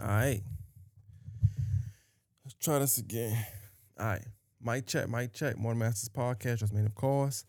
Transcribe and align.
All 0.00 0.06
right. 0.06 0.40
Let's 2.44 2.54
try 2.60 2.78
this 2.78 2.98
again. 2.98 3.36
All 3.98 4.06
right. 4.06 4.24
Mic 4.62 4.86
check, 4.86 5.08
mic 5.08 5.32
check. 5.32 5.58
Morning 5.58 5.80
Masters 5.80 6.08
Podcast, 6.08 6.58
just 6.58 6.72
made 6.72 6.86
of 6.86 6.94
course. 6.94 7.44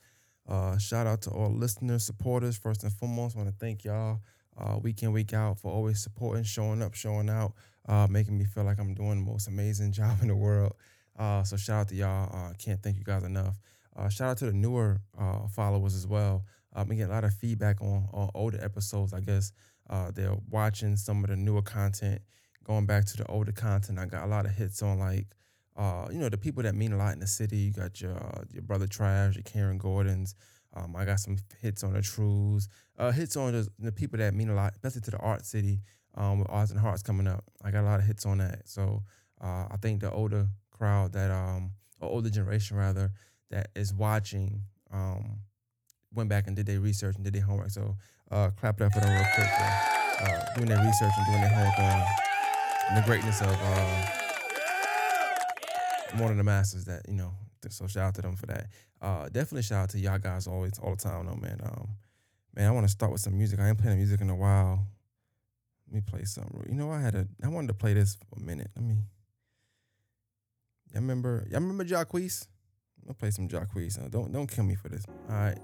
Uh, 0.47 0.77
shout 0.77 1.05
out 1.05 1.21
to 1.23 1.29
all 1.29 1.51
listeners, 1.51 2.03
supporters. 2.03 2.57
First 2.57 2.83
and 2.83 2.91
foremost, 2.91 3.35
want 3.35 3.49
to 3.49 3.55
thank 3.59 3.83
y'all 3.83 4.21
uh, 4.57 4.77
week 4.81 5.03
in, 5.03 5.11
week 5.11 5.33
out 5.33 5.59
for 5.59 5.71
always 5.71 6.01
supporting, 6.01 6.43
showing 6.43 6.81
up, 6.81 6.95
showing 6.95 7.29
out, 7.29 7.53
uh, 7.87 8.07
making 8.09 8.37
me 8.37 8.45
feel 8.45 8.63
like 8.63 8.79
I'm 8.79 8.93
doing 8.95 9.23
the 9.23 9.31
most 9.31 9.47
amazing 9.47 9.91
job 9.93 10.17
in 10.21 10.27
the 10.27 10.35
world. 10.35 10.73
Uh, 11.17 11.43
so 11.43 11.55
shout 11.55 11.81
out 11.81 11.87
to 11.89 11.95
y'all. 11.95 12.29
Uh, 12.33 12.53
can't 12.57 12.81
thank 12.81 12.97
you 12.97 13.03
guys 13.03 13.23
enough. 13.23 13.59
Uh, 13.95 14.09
shout 14.09 14.29
out 14.29 14.37
to 14.37 14.45
the 14.45 14.53
newer 14.53 15.01
uh, 15.19 15.47
followers 15.47 15.93
as 15.93 16.07
well. 16.07 16.45
Uh, 16.75 16.85
we 16.87 16.95
get 16.95 17.09
a 17.09 17.11
lot 17.11 17.23
of 17.23 17.33
feedback 17.33 17.81
on, 17.81 18.07
on 18.13 18.29
older 18.33 18.63
episodes. 18.63 19.13
I 19.13 19.19
guess 19.19 19.51
uh, 19.89 20.11
they're 20.11 20.37
watching 20.49 20.95
some 20.95 21.23
of 21.23 21.29
the 21.29 21.35
newer 21.35 21.61
content, 21.61 22.21
going 22.63 22.85
back 22.85 23.05
to 23.05 23.17
the 23.17 23.25
older 23.27 23.51
content. 23.51 23.99
I 23.99 24.05
got 24.05 24.25
a 24.25 24.27
lot 24.27 24.45
of 24.45 24.51
hits 24.51 24.81
on 24.81 24.99
like, 24.99 25.27
uh, 25.75 26.07
you 26.11 26.19
know, 26.19 26.29
the 26.29 26.37
people 26.37 26.63
that 26.63 26.75
mean 26.75 26.93
a 26.93 26.97
lot 26.97 27.13
in 27.13 27.19
the 27.19 27.27
city. 27.27 27.57
You 27.57 27.71
got 27.71 28.01
your 28.01 28.15
uh, 28.15 28.43
your 28.51 28.63
brother 28.63 28.87
Trash, 28.87 29.35
your 29.35 29.43
Karen 29.43 29.77
Gordons. 29.77 30.35
Um, 30.75 30.95
I 30.95 31.05
got 31.05 31.19
some 31.19 31.37
hits 31.61 31.83
on 31.83 31.93
the 31.93 32.01
Trues, 32.01 32.69
uh, 32.97 33.11
hits 33.11 33.35
on 33.35 33.53
the, 33.53 33.67
the 33.79 33.91
people 33.91 34.19
that 34.19 34.33
mean 34.35 34.49
a 34.49 34.53
lot, 34.53 34.73
especially 34.73 35.01
to 35.01 35.11
the 35.11 35.17
art 35.17 35.45
city 35.45 35.81
um, 36.15 36.39
with 36.39 36.49
Arts 36.49 36.71
and 36.71 36.79
Hearts 36.79 37.01
coming 37.01 37.27
up. 37.27 37.43
I 37.63 37.71
got 37.71 37.81
a 37.81 37.89
lot 37.89 37.99
of 37.99 38.05
hits 38.05 38.25
on 38.25 38.37
that. 38.37 38.67
So 38.69 39.03
uh, 39.41 39.65
I 39.71 39.77
think 39.81 40.01
the 40.01 40.11
older 40.11 40.47
crowd 40.69 41.13
that, 41.13 41.31
um, 41.31 41.71
or 41.99 42.09
older 42.09 42.29
generation 42.29 42.77
rather, 42.77 43.11
that 43.49 43.69
is 43.75 43.93
watching 43.93 44.61
um, 44.93 45.39
went 46.13 46.29
back 46.29 46.45
and 46.45 46.55
did 46.55 46.67
their 46.67 46.79
research 46.79 47.15
and 47.15 47.23
did 47.23 47.33
their 47.33 47.41
homework. 47.41 47.71
So 47.71 47.95
uh, 48.29 48.51
clap 48.51 48.79
it 48.79 48.83
up 48.83 48.93
for 48.93 48.99
them 48.99 49.09
real 49.09 49.25
quick 49.33 49.49
uh, 50.21 50.55
doing 50.55 50.69
their 50.69 50.83
research 50.83 51.11
and 51.17 51.25
doing 51.27 51.41
their 51.41 51.49
homework 51.49 51.79
on 51.79 52.28
the 52.95 53.03
greatness 53.05 53.41
of 53.41 53.47
uh, 53.47 54.05
one 56.17 56.31
of 56.31 56.37
the 56.37 56.43
masters 56.43 56.85
that 56.85 57.07
you 57.07 57.15
know. 57.15 57.33
So 57.69 57.87
shout 57.87 58.03
out 58.07 58.15
to 58.15 58.21
them 58.21 58.35
for 58.35 58.45
that. 58.47 58.67
Uh, 59.01 59.25
definitely 59.25 59.63
shout 59.63 59.83
out 59.83 59.89
to 59.89 59.99
y'all 59.99 60.17
guys 60.17 60.47
always 60.47 60.79
all 60.79 60.91
the 60.91 60.97
time 60.97 61.25
though, 61.25 61.35
man. 61.35 61.59
Um, 61.63 61.89
man, 62.55 62.67
I 62.67 62.71
want 62.71 62.85
to 62.85 62.91
start 62.91 63.11
with 63.11 63.21
some 63.21 63.37
music. 63.37 63.59
I 63.59 63.69
ain't 63.69 63.77
playing 63.77 63.97
music 63.97 64.21
in 64.21 64.29
a 64.29 64.35
while. 64.35 64.85
Let 65.87 65.95
me 65.95 66.01
play 66.01 66.23
something. 66.23 66.65
You 66.67 66.75
know, 66.75 66.91
I 66.91 67.01
had 67.01 67.15
a 67.15 67.27
I 67.43 67.47
wanted 67.47 67.67
to 67.67 67.73
play 67.73 67.93
this 67.93 68.15
for 68.15 68.41
a 68.41 68.43
minute. 68.43 68.71
Let 68.75 68.85
me. 68.85 68.95
Y'all 70.93 71.01
remember? 71.01 71.45
Y'all 71.49 71.59
remember 71.59 71.83
Jacquees? 71.83 72.47
I'll 73.07 73.13
play 73.13 73.31
some 73.31 73.47
Jacquees. 73.47 74.03
Uh, 74.03 74.07
don't 74.09 74.31
don't 74.31 74.47
kill 74.47 74.63
me 74.63 74.75
for 74.75 74.89
this. 74.89 75.05
All 75.29 75.35
right. 75.35 75.57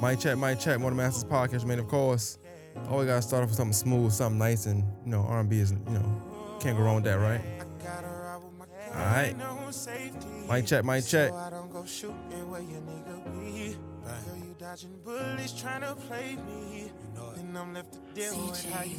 My 0.00 0.16
check, 0.16 0.36
my 0.36 0.54
check. 0.54 0.78
One 0.78 0.92
of 0.92 0.96
the 0.96 1.02
Masters 1.02 1.24
podcast, 1.24 1.64
man. 1.64 1.78
Of 1.78 1.86
course, 1.86 2.38
always 2.88 3.06
gotta 3.08 3.22
start 3.22 3.42
off 3.42 3.50
with 3.50 3.56
something 3.56 3.72
smooth, 3.72 4.12
something 4.12 4.38
nice, 4.38 4.66
and 4.66 4.84
you 5.04 5.10
know, 5.10 5.22
R&B 5.22 5.58
is 5.58 5.72
you 5.72 5.78
know, 5.92 6.58
can't 6.60 6.76
go 6.76 6.84
wrong 6.84 6.96
with 6.96 7.04
that, 7.04 7.14
right? 7.14 7.40
All 8.94 8.98
right. 8.98 9.34
Mic 10.48 10.66
check, 10.66 10.84
mic 10.84 11.04
check. 11.06 11.32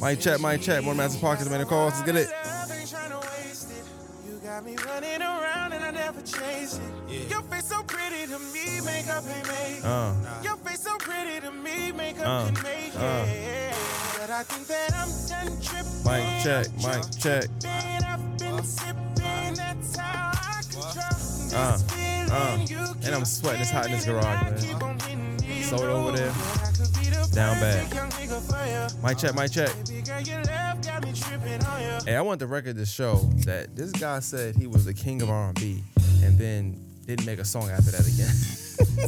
Mic 0.00 0.20
check, 0.20 0.40
mic 0.40 0.60
check. 0.60 0.84
The 0.84 0.94
Masters 0.94 1.20
podcast, 1.20 1.50
man. 1.50 1.60
Of 1.60 1.68
course, 1.68 1.94
let's 1.94 2.06
get 2.06 2.16
it. 2.16 2.28
Got 4.44 4.64
me 4.66 4.76
running 4.86 5.22
around 5.22 5.72
and 6.06 6.16
I 6.16 6.20
never 6.20 6.22
chase 6.26 6.74
it. 6.78 6.82
Yeah. 7.08 7.28
Your 7.30 7.42
face 7.42 7.64
so 7.66 7.82
pretty 7.82 8.26
to 8.32 8.38
me, 8.38 8.80
makeup 8.84 9.24
ain't 9.28 9.46
make 9.48 9.78
it. 9.78 9.84
Uh, 9.84 10.14
Your 10.42 10.56
face 10.56 10.80
so 10.80 10.96
pretty 10.98 11.40
to 11.40 11.50
me, 11.52 11.92
makeup 11.92 12.26
Uh, 12.26 12.44
can 12.46 12.62
make 12.62 12.92
uh. 12.96 13.24
it. 13.28 13.74
But 14.18 14.30
I 14.30 14.42
think 14.44 14.66
that 14.68 14.94
I'm 14.94 15.10
done 15.28 15.60
tripping. 15.60 16.04
mic 16.04 16.42
check, 16.42 16.66
mic 16.76 17.04
check. 17.20 17.44
I've 17.64 18.38
been 18.38 18.62
sipping, 18.64 19.54
that's 19.54 19.96
how 19.96 20.30
I 20.34 20.60
control 20.62 20.92
this 20.94 21.54
Uh, 21.54 21.78
feeling 21.88 22.30
uh. 22.30 22.66
you 22.68 22.78
And 23.06 23.14
I'm 23.14 23.24
sweating. 23.24 23.60
It's 23.62 23.70
hot 23.70 23.86
in 23.86 23.92
this 23.92 24.06
garage, 24.06 24.24
man. 24.24 24.58
keep 24.58 24.82
on 24.82 24.98
hitting 25.00 25.62
Sold 25.64 25.82
over 25.82 26.16
there. 26.16 26.28
roads. 26.28 26.38
I 26.62 26.66
could 26.72 26.92
be 27.00 27.06
the 27.10 27.28
Down 27.34 27.60
bad. 27.60 27.94
young 27.94 28.10
nigga 28.10 28.40
for 28.40 28.66
ya. 28.66 29.08
Mic 29.08 29.18
check, 29.18 29.34
mic 29.34 29.50
check. 29.52 29.70
Baby 29.86 30.02
girl, 30.02 30.20
your 30.20 30.42
love 30.44 30.82
got 30.82 31.02
me 31.04 31.12
tripping 31.12 31.64
on 31.64 31.82
ya. 31.82 32.00
Hey, 32.04 32.16
I 32.16 32.20
want 32.22 32.38
the 32.40 32.46
record 32.46 32.76
to 32.76 32.86
show 32.86 33.16
that 33.46 33.74
this 33.76 33.90
guy 33.92 34.20
said 34.20 34.56
he 34.56 34.66
was 34.66 34.84
the 34.84 34.94
king 34.94 35.20
of 35.22 35.28
R&B, 35.30 35.82
and 36.24 36.38
then 36.38 36.80
didn't 37.06 37.26
make 37.26 37.38
a 37.38 37.44
song 37.44 37.68
after 37.70 37.90
that 37.90 38.06
again. 38.06 38.34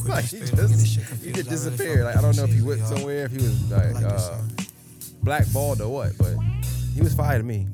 like 0.09 0.25
he 0.27 0.41
just 0.41 1.23
he 1.25 1.33
just 1.33 1.49
disappeared. 1.49 2.05
Like 2.05 2.17
I 2.17 2.21
don't 2.23 2.37
know 2.37 2.45
if 2.45 2.53
he 2.53 2.63
went 2.63 2.83
somewhere, 2.83 3.25
if 3.25 3.33
he 3.33 3.39
was 3.39 3.71
like 3.71 3.97
uh, 4.05 4.39
blackballed 5.23 5.81
or 5.81 5.89
what, 5.89 6.17
but 6.19 6.35
he 6.95 7.01
was 7.03 7.15
fired 7.15 7.39
to 7.39 7.45
me. 7.45 7.67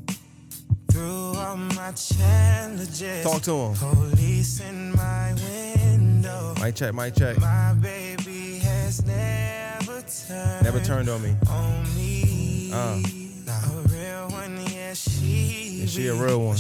Through 0.91 1.34
all 1.36 1.56
my 1.56 1.92
challenges, 1.92 3.22
Talk 3.25 3.42
to 3.42 3.52
him. 3.54 3.75
police 3.75 4.60
in 4.60 4.92
my 4.94 5.34
window. 5.34 6.54
Mic 6.62 6.75
check, 6.75 6.94
mic 6.94 7.14
check. 7.14 7.38
My 7.41 7.72
baby 7.81 8.58
has 8.58 9.04
never 9.06 10.02
turned, 10.02 10.62
Never 10.64 10.81
turned 10.81 11.08
on 11.08 11.22
me. 11.22 11.34
on 11.48 11.82
me. 11.97 12.70
Uh. 12.72 13.00
A 13.48 13.88
real 13.88 14.28
one, 14.31 14.58
yeah, 14.70 14.94
she. 14.94 15.81
Yeah, 15.81 15.86
she 15.86 16.06
a 16.08 16.14
real 16.14 16.41
one. 16.44 16.56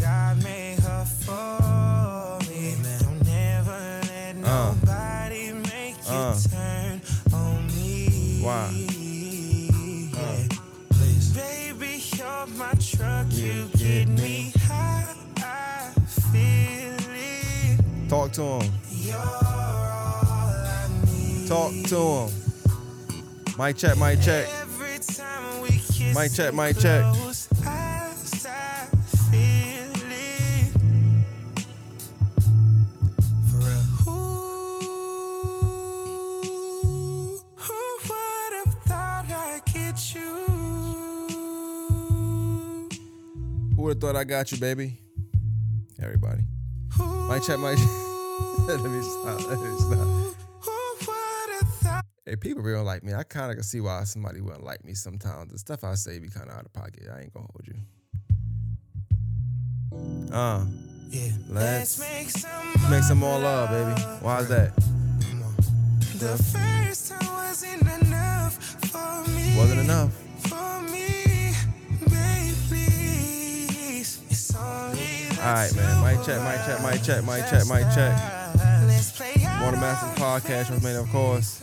God 0.00 0.42
made 0.42 0.78
her 0.80 1.04
for 1.04 1.89
make 6.48 6.52
you 6.52 6.56
Uh. 6.56 6.60
turn 6.60 7.00
on 7.34 7.66
me. 7.66 8.40
Why? 8.42 8.70
Yeah. 10.12 10.48
Baby, 11.34 12.02
you're 12.16 12.46
my 12.56 12.72
truck. 12.80 13.26
You 13.30 13.52
You 13.52 13.68
get 13.76 14.08
me 14.08 14.52
high. 14.66 15.06
I 15.38 15.90
feel 16.32 16.96
it. 17.14 18.08
Talk 18.08 18.32
to 18.32 18.42
him. 18.42 18.72
You're 18.90 19.16
all 19.16 19.24
I 19.24 20.88
need. 21.06 21.48
Talk 21.48 21.72
to 21.88 21.98
him. 21.98 22.30
Mic 23.58 23.76
check, 23.76 23.96
mic 23.98 24.20
check. 24.22 24.46
Every 24.62 24.98
time 25.00 25.60
we 25.62 25.68
kiss 25.68 26.16
Mic 26.16 26.32
check, 26.32 26.54
mic 26.54 26.78
check. 26.78 27.04
Who 43.80 43.84
would 43.84 43.94
have 43.94 44.00
thought 44.02 44.14
I 44.14 44.24
got 44.24 44.52
you, 44.52 44.58
baby? 44.58 44.98
Everybody. 46.02 46.42
Mic 47.30 47.42
check, 47.44 47.58
mic 47.58 47.78
check. 47.78 47.88
Let 48.68 48.84
me 48.84 49.00
stop. 49.00 49.48
Let 49.48 49.58
me 49.58 49.78
stop. 49.78 50.06
Who 50.60 50.76
would 51.06 51.50
have 51.54 51.74
thought? 51.80 52.04
Hey, 52.26 52.36
people 52.36 52.62
really 52.62 52.76
don't 52.76 52.84
like 52.84 53.02
me. 53.02 53.14
I 53.14 53.22
kind 53.22 53.50
of 53.50 53.56
can 53.56 53.62
see 53.62 53.80
why 53.80 54.04
somebody 54.04 54.42
wouldn't 54.42 54.64
like 54.64 54.84
me 54.84 54.92
sometimes. 54.92 55.52
The 55.52 55.58
stuff 55.58 55.82
I 55.82 55.94
say 55.94 56.18
be 56.18 56.28
kind 56.28 56.50
of 56.50 56.56
out 56.56 56.66
of 56.66 56.74
pocket. 56.74 57.08
I 57.10 57.20
ain't 57.20 57.32
gonna 57.32 57.46
hold 57.54 57.68
you. 60.28 60.30
Uh, 60.30 60.66
Yeah. 61.08 61.32
Let's 61.48 61.98
make 61.98 62.28
some 62.28 62.90
make 62.90 63.02
some 63.04 63.16
more 63.16 63.38
love, 63.38 63.70
baby. 63.70 63.98
Why 64.20 64.40
is 64.40 64.48
that? 64.48 64.76
The 66.18 66.36
first 66.36 67.12
time 67.12 67.32
wasn't 67.32 67.80
enough 68.02 68.58
for 68.90 69.30
me. 69.30 69.56
Wasn't 69.56 69.80
enough. 69.80 70.29
Right, 75.52 75.74
man. 75.74 76.16
Mic 76.16 76.26
check, 76.26 76.42
mic 76.42 76.60
check, 76.66 76.82
mic 76.82 77.02
check, 77.02 77.24
mic 77.24 77.48
check, 77.50 77.66
mic 77.66 77.94
check. 77.94 78.40
Of 79.62 79.78
Masters 79.78 80.22
podcast 80.22 80.70
was 80.70 80.82
made, 80.82 80.96
of 80.96 81.08
course. 81.10 81.62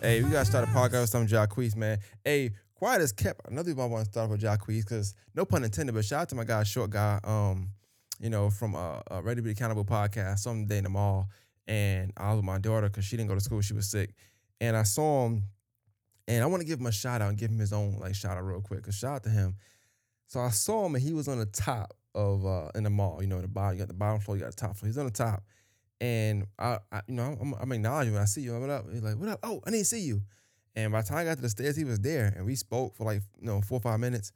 Hey, 0.00 0.22
we 0.22 0.30
gotta 0.30 0.44
start 0.44 0.68
a 0.68 0.72
podcast 0.72 1.02
with 1.02 1.10
some 1.10 1.26
Jacquees, 1.26 1.76
man. 1.76 1.98
Hey, 2.24 2.50
quiet 2.74 3.02
as 3.02 3.12
kept. 3.12 3.48
Another 3.48 3.68
reason 3.68 3.82
I 3.82 3.86
want 3.86 4.04
to 4.04 4.10
start 4.10 4.30
with 4.30 4.40
Jacquees, 4.40 4.82
because 4.82 5.14
no 5.34 5.44
pun 5.44 5.64
intended, 5.64 5.94
but 5.94 6.04
shout 6.04 6.22
out 6.22 6.28
to 6.30 6.34
my 6.34 6.44
guy, 6.44 6.62
short 6.62 6.90
guy, 6.90 7.20
um, 7.24 7.70
you 8.20 8.30
know, 8.30 8.48
from 8.48 8.74
uh, 8.74 9.00
uh 9.10 9.22
Ready 9.22 9.40
to 9.40 9.42
Be 9.42 9.50
Accountable 9.50 9.84
podcast. 9.84 10.38
Some 10.38 10.66
day 10.66 10.78
in 10.78 10.84
the 10.84 10.90
mall, 10.90 11.28
and 11.66 12.12
I 12.16 12.30
was 12.30 12.36
with 12.36 12.44
my 12.44 12.58
daughter 12.58 12.88
because 12.88 13.04
she 13.04 13.16
didn't 13.16 13.28
go 13.28 13.34
to 13.34 13.40
school, 13.40 13.60
she 13.60 13.74
was 13.74 13.90
sick, 13.90 14.14
and 14.60 14.76
I 14.76 14.84
saw 14.84 15.26
him, 15.26 15.44
and 16.28 16.42
I 16.42 16.46
want 16.46 16.62
to 16.62 16.66
give 16.66 16.80
him 16.80 16.86
a 16.86 16.92
shout 16.92 17.20
out 17.20 17.28
and 17.28 17.38
give 17.38 17.50
him 17.50 17.58
his 17.58 17.72
own 17.72 17.98
like 17.98 18.14
shout 18.14 18.36
out 18.36 18.44
real 18.44 18.60
quick. 18.60 18.84
Cause 18.84 18.94
shout 18.94 19.16
out 19.16 19.22
to 19.24 19.30
him. 19.30 19.56
So 20.26 20.40
I 20.40 20.50
saw 20.50 20.86
him 20.86 20.94
and 20.94 21.04
he 21.04 21.12
was 21.12 21.28
on 21.28 21.38
the 21.38 21.46
top 21.46 21.92
of 22.14 22.44
uh 22.46 22.68
in 22.74 22.84
the 22.84 22.90
mall. 22.90 23.18
You 23.20 23.28
know, 23.28 23.40
the 23.40 23.48
bottom, 23.48 23.74
you 23.74 23.78
got 23.80 23.88
the 23.88 23.94
bottom 23.94 24.20
floor, 24.20 24.36
you 24.36 24.42
got 24.42 24.50
the 24.50 24.60
top 24.60 24.76
floor. 24.76 24.88
He's 24.88 24.98
on 24.98 25.06
the 25.06 25.10
top. 25.10 25.42
And 26.00 26.46
I, 26.58 26.78
I 26.90 27.02
you 27.06 27.14
know, 27.14 27.36
I'm, 27.40 27.54
I'm 27.60 27.72
acknowledging 27.72 28.12
when 28.12 28.22
I 28.22 28.26
see 28.26 28.40
you. 28.42 28.58
What 28.58 28.70
up? 28.70 28.86
He's 28.92 29.02
like, 29.02 29.16
what 29.16 29.28
up? 29.28 29.38
Oh, 29.42 29.60
I 29.66 29.70
didn't 29.70 29.86
see 29.86 30.00
you. 30.00 30.22
And 30.74 30.90
by 30.92 31.02
the 31.02 31.08
time 31.08 31.18
I 31.18 31.24
got 31.24 31.36
to 31.36 31.42
the 31.42 31.48
stairs, 31.48 31.76
he 31.76 31.84
was 31.84 32.00
there, 32.00 32.32
and 32.36 32.46
we 32.46 32.56
spoke 32.56 32.96
for 32.96 33.04
like 33.04 33.22
you 33.40 33.46
know 33.46 33.60
four 33.60 33.76
or 33.76 33.82
five 33.82 34.00
minutes. 34.00 34.32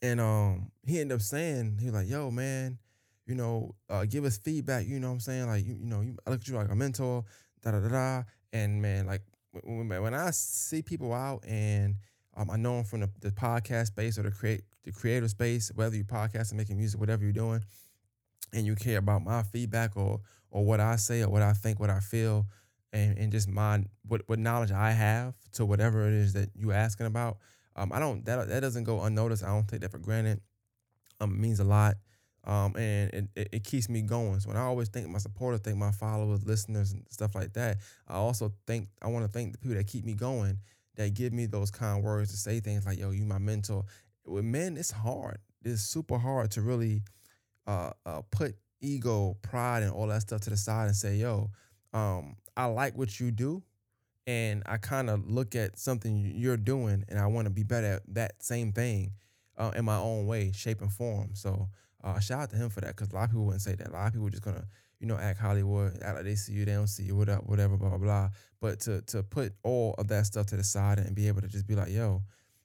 And 0.00 0.20
um, 0.20 0.70
he 0.86 1.00
ended 1.00 1.16
up 1.16 1.22
saying 1.22 1.78
he 1.80 1.86
was 1.86 1.94
like, 1.94 2.08
"Yo, 2.08 2.30
man, 2.30 2.78
you 3.26 3.34
know, 3.34 3.74
uh, 3.90 4.04
give 4.06 4.24
us 4.24 4.38
feedback. 4.38 4.86
You 4.86 4.98
know 5.00 5.08
what 5.08 5.14
I'm 5.14 5.20
saying? 5.20 5.46
Like, 5.46 5.66
you, 5.66 5.74
you 5.74 5.86
know, 5.86 6.00
you, 6.00 6.16
I 6.26 6.30
look 6.30 6.40
at 6.40 6.48
you 6.48 6.54
like 6.54 6.70
a 6.70 6.74
mentor, 6.74 7.24
da 7.62 7.72
da 7.72 7.80
da 7.80 7.88
da. 7.88 8.22
And 8.52 8.80
man, 8.80 9.06
like 9.06 9.22
when 9.64 9.88
when 9.88 10.14
I 10.14 10.30
see 10.30 10.82
people 10.82 11.12
out 11.12 11.44
and 11.46 11.96
Um, 12.38 12.50
I 12.50 12.56
know 12.56 12.78
him 12.78 12.84
from 12.84 13.00
the, 13.00 13.10
the 13.20 13.30
podcast 13.32 13.88
space 13.88 14.16
or 14.16 14.22
the 14.22 14.30
create 14.30 14.62
the 14.84 14.92
creative 14.92 15.28
space, 15.28 15.72
whether 15.74 15.96
you 15.96 16.04
podcast 16.04 16.50
and 16.50 16.56
making 16.56 16.78
music, 16.78 17.00
whatever 17.00 17.24
you're 17.24 17.32
doing, 17.32 17.62
and 18.52 18.64
you 18.64 18.76
care 18.76 18.98
about 18.98 19.22
my 19.22 19.42
feedback 19.42 19.96
or 19.96 20.20
or 20.50 20.64
what 20.64 20.80
I 20.80 20.96
say 20.96 21.22
or 21.22 21.28
what 21.28 21.42
I 21.42 21.52
think, 21.52 21.80
what 21.80 21.90
I 21.90 21.98
feel, 21.98 22.46
and, 22.92 23.18
and 23.18 23.32
just 23.32 23.48
my 23.48 23.84
what, 24.06 24.22
what 24.26 24.38
knowledge 24.38 24.70
I 24.70 24.92
have 24.92 25.34
to 25.54 25.66
whatever 25.66 26.06
it 26.06 26.14
is 26.14 26.32
that 26.34 26.50
you're 26.54 26.72
asking 26.72 27.06
about. 27.06 27.38
Um, 27.74 27.92
I 27.92 27.98
don't 27.98 28.24
that 28.26 28.48
that 28.48 28.60
doesn't 28.60 28.84
go 28.84 29.02
unnoticed. 29.02 29.42
I 29.42 29.48
don't 29.48 29.66
take 29.66 29.80
that 29.80 29.90
for 29.90 29.98
granted. 29.98 30.40
Um, 31.20 31.32
it 31.32 31.38
means 31.38 31.58
a 31.58 31.64
lot. 31.64 31.96
Um, 32.44 32.76
and 32.76 33.12
it, 33.12 33.24
it, 33.34 33.48
it 33.52 33.64
keeps 33.64 33.88
me 33.88 34.00
going. 34.00 34.40
So 34.40 34.48
when 34.48 34.56
I 34.56 34.62
always 34.62 34.88
thank 34.88 35.06
my 35.08 35.18
supporters, 35.18 35.60
thank 35.60 35.76
my 35.76 35.90
followers, 35.90 36.46
listeners, 36.46 36.92
and 36.92 37.04
stuff 37.10 37.34
like 37.34 37.52
that, 37.54 37.78
I 38.06 38.14
also 38.14 38.52
think 38.66 38.88
I 39.02 39.08
want 39.08 39.26
to 39.26 39.30
thank 39.30 39.52
the 39.52 39.58
people 39.58 39.76
that 39.76 39.86
keep 39.86 40.04
me 40.04 40.14
going, 40.14 40.58
that 40.98 41.14
give 41.14 41.32
me 41.32 41.46
those 41.46 41.70
kind 41.70 42.04
words 42.04 42.30
to 42.32 42.36
say 42.36 42.60
things 42.60 42.84
like, 42.84 42.98
"Yo, 42.98 43.10
you 43.10 43.24
my 43.24 43.38
mentor." 43.38 43.84
With 44.26 44.44
men, 44.44 44.76
it's 44.76 44.90
hard. 44.90 45.38
It's 45.64 45.80
super 45.80 46.18
hard 46.18 46.50
to 46.52 46.60
really 46.60 47.02
uh, 47.66 47.92
uh, 48.04 48.22
put 48.30 48.56
ego, 48.80 49.36
pride, 49.42 49.82
and 49.82 49.92
all 49.92 50.08
that 50.08 50.22
stuff 50.22 50.42
to 50.42 50.50
the 50.50 50.56
side 50.56 50.88
and 50.88 50.96
say, 50.96 51.16
"Yo, 51.16 51.50
um, 51.94 52.36
I 52.56 52.66
like 52.66 52.96
what 52.98 53.18
you 53.18 53.30
do." 53.30 53.62
And 54.26 54.62
I 54.66 54.76
kind 54.76 55.08
of 55.08 55.26
look 55.30 55.54
at 55.56 55.78
something 55.78 56.32
you're 56.36 56.58
doing, 56.58 57.04
and 57.08 57.18
I 57.18 57.26
want 57.28 57.46
to 57.46 57.50
be 57.50 57.62
better 57.62 57.94
at 57.94 58.14
that 58.14 58.42
same 58.42 58.72
thing 58.72 59.12
uh, 59.56 59.70
in 59.74 59.86
my 59.86 59.96
own 59.96 60.26
way, 60.26 60.52
shape, 60.52 60.82
and 60.82 60.92
form. 60.92 61.30
So 61.34 61.68
uh, 62.04 62.18
shout 62.20 62.40
out 62.40 62.50
to 62.50 62.56
him 62.56 62.70
for 62.70 62.80
that 62.82 62.96
because 62.96 63.10
a 63.10 63.14
lot 63.14 63.24
of 63.24 63.30
people 63.30 63.46
wouldn't 63.46 63.62
say 63.62 63.74
that. 63.74 63.88
A 63.88 63.92
lot 63.92 64.08
of 64.08 64.12
people 64.12 64.28
just 64.28 64.42
gonna, 64.42 64.66
you 65.00 65.06
know, 65.06 65.16
act 65.16 65.38
Hollywood, 65.38 66.02
act 66.02 66.16
like 66.16 66.24
they 66.24 66.34
see 66.34 66.52
you, 66.52 66.64
they 66.64 66.72
don't 66.72 66.86
see 66.86 67.04
you, 67.04 67.16
whatever, 67.16 67.42
whatever, 67.42 67.76
blah 67.76 67.90
blah 67.90 67.98
blah. 67.98 68.28
But 68.60 68.80
to 68.80 69.02
to 69.02 69.22
put 69.22 69.54
all 69.62 69.94
of 69.98 70.08
that 70.08 70.26
stuff 70.26 70.46
to 70.46 70.56
the 70.56 70.64
side 70.64 70.98
and 70.98 71.14
be 71.14 71.28
able 71.28 71.40
to 71.40 71.48
just 71.48 71.66
be 71.66 71.74
like, 71.74 71.90
yo, 71.90 72.22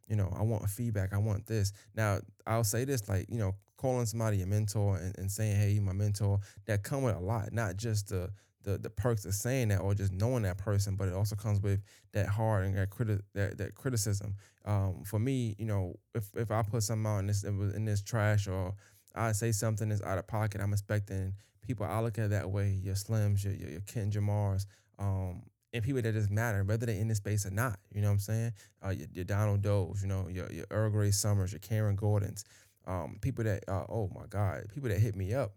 you 0.08 0.16
know, 0.16 0.34
I 0.38 0.44
want 0.44 0.68
feedback, 0.70 1.14
I 1.14 1.18
want 1.18 1.46
this. 1.46 1.72
Now 1.96 2.20
I'll 2.46 2.64
say 2.64 2.86
this, 2.86 3.08
like, 3.08 3.28
you 3.30 3.38
know, 3.38 3.56
calling 3.78 4.06
somebody 4.06 4.42
a 4.42 4.46
mentor 4.46 4.98
and, 4.98 5.18
and 5.18 5.32
saying, 5.32 5.56
hey, 5.56 5.72
you 5.72 5.82
my 5.82 5.94
mentor, 5.94 6.40
that 6.66 6.84
come 6.84 7.04
with 7.04 7.16
a 7.16 7.20
lot, 7.20 7.54
not 7.54 7.78
just 7.78 8.10
the 8.10 8.30
the 8.64 8.78
the 8.78 8.90
perks 8.90 9.26
of 9.26 9.34
saying 9.34 9.70
that 9.70 9.82
or 9.82 9.94
just 9.94 10.12
knowing 10.14 10.44
that 10.44 10.58
person, 10.58 10.96
but 10.96 11.08
it 11.08 11.14
also 11.14 11.36
comes 11.36 11.62
with 11.62 11.82
that 12.14 12.28
hard 12.28 12.66
and 12.66 12.78
that 12.78 12.90
criti- 12.90 13.22
that, 13.34 13.58
that 13.58 13.76
criticism. 13.76 14.36
Um, 14.66 15.04
for 15.06 15.20
me, 15.20 15.56
you 15.60 15.66
know, 15.66 15.96
if 16.16 16.30
if 16.36 16.50
I 16.50 16.64
put 16.64 16.84
something 16.84 17.06
out 17.06 17.20
in 17.20 17.28
this 17.28 17.44
in 17.44 17.86
this 17.86 18.02
trash 18.02 18.48
or 18.48 18.74
I 19.16 19.32
say 19.32 19.52
something 19.52 19.90
that's 19.90 20.02
out 20.02 20.18
of 20.18 20.28
pocket, 20.28 20.62
I'm 20.62 20.74
expecting 20.74 21.34
people 21.62 21.86
I 21.86 22.00
look 22.00 22.18
at 22.20 22.30
that 22.32 22.50
way, 22.50 22.80
your 22.84 22.96
Slims, 22.96 23.44
your 23.44 23.54
your, 23.54 23.70
your 23.70 23.82
Ken 23.82 24.12
Jamars, 24.12 24.66
um, 25.00 25.44
and 25.74 25.84
people 25.84 26.02
that 26.02 26.14
just 26.14 26.30
matter, 26.30 26.64
whether 26.64 26.86
they're 26.86 26.96
in 26.96 27.08
this 27.08 27.18
space 27.18 27.46
or 27.46 27.52
not. 27.52 27.80
You 27.94 28.02
know 28.02 28.08
what 28.08 28.14
I'm 28.14 28.20
saying? 28.20 28.52
Uh, 28.86 28.90
your, 28.90 29.08
your 29.14 29.26
Donald 29.26 29.62
Does, 29.62 30.02
you 30.02 30.08
know, 30.08 30.28
your 30.30 30.52
your 30.52 30.66
Earl 30.72 30.90
Grey 30.90 31.12
Summers, 31.12 31.52
your 31.52 31.60
Karen 31.60 31.96
Gordons, 31.96 32.44
um, 32.86 33.18
people 33.22 33.44
that 33.44 33.64
uh, 33.68 33.86
oh 33.90 34.10
my 34.14 34.26
God, 34.30 34.66
people 34.74 34.90
that 34.90 35.00
hit 35.00 35.16
me 35.16 35.34
up 35.34 35.54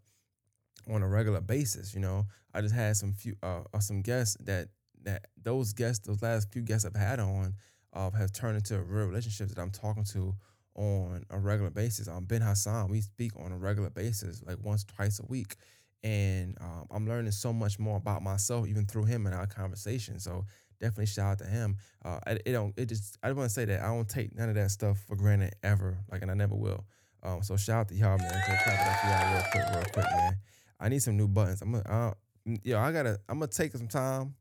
on 0.91 1.03
a 1.03 1.09
regular 1.09 1.41
basis. 1.41 1.95
You 1.95 2.01
know, 2.01 2.27
I 2.55 2.61
just 2.61 2.75
had 2.75 2.97
some 2.97 3.13
few 3.13 3.37
uh, 3.43 3.63
uh 3.73 3.81
some 3.81 4.03
guests 4.03 4.37
that 4.41 4.69
that 5.03 5.27
those 5.43 5.73
guests, 5.73 6.07
those 6.07 6.23
last 6.23 6.53
few 6.53 6.63
guests 6.63 6.85
I've 6.85 7.01
had 7.01 7.21
on, 7.21 7.55
uh, 7.93 8.11
have 8.11 8.33
turned 8.33 8.57
into 8.57 8.79
real 8.81 9.07
relationships 9.07 9.53
that 9.53 9.61
I'm 9.61 9.71
talking 9.71 10.05
to 10.13 10.35
on 10.77 11.25
a 11.31 11.39
regular 11.39 11.71
basis. 11.71 12.09
Um, 12.09 12.25
Ben 12.25 12.43
Hassan, 12.43 12.89
we 12.89 13.01
speak 13.01 13.33
on 13.37 13.53
a 13.53 13.57
regular 13.57 13.91
basis, 13.91 14.43
like 14.47 14.59
once, 14.63 14.85
twice 14.85 15.19
a 15.21 15.27
week. 15.27 15.57
And 16.03 16.57
um, 16.61 16.87
I'm 16.91 17.09
learning 17.09 17.33
so 17.33 17.53
much 17.53 17.79
more 17.79 17.97
about 17.97 18.23
myself, 18.23 18.67
even 18.69 18.87
through 18.87 19.07
him 19.07 19.27
and 19.27 19.35
our 19.35 19.47
conversation. 19.47 20.21
So 20.21 20.45
definitely 20.81 21.07
shout 21.07 21.33
out 21.33 21.39
to 21.39 21.47
him. 21.47 21.77
Uh, 22.05 22.21
it, 22.27 22.43
it 22.47 22.53
don't, 22.53 22.73
it 22.77 22.87
just, 22.87 23.17
I 23.23 23.33
want 23.33 23.49
to 23.49 23.55
say 23.55 23.65
that 23.65 23.83
I 23.83 23.87
don't 23.87 24.09
take 24.09 24.35
none 24.37 24.49
of 24.49 24.55
that 24.55 24.71
stuff 24.71 24.99
for 25.09 25.17
granted 25.17 25.55
ever, 25.63 25.99
like, 26.11 26.23
and 26.23 26.31
I 26.31 26.35
never 26.35 26.55
will. 26.55 26.85
Um, 27.23 27.43
so 27.43 27.57
shout 27.57 27.81
out 27.81 27.89
to 27.89 27.95
y'all, 27.95 28.19
man. 28.19 28.29
Clap 28.29 28.67
it 28.67 28.89
up 28.89 29.05
y'all 29.05 29.35
real 29.35 29.45
quick, 29.51 29.65
real 29.75 29.93
quick, 29.93 30.07
man. 30.17 30.37
I 30.79 30.89
need 30.89 31.03
some 31.03 31.17
new 31.17 31.27
buttons. 31.27 31.63
I'm 31.63 31.73
gonna, 31.73 32.15
yo, 32.63 32.79
I 32.79 32.93
gotta, 32.93 33.19
I'm 33.29 33.39
gonna 33.39 33.51
take 33.51 33.73
some 33.73 33.89
time. 33.89 34.35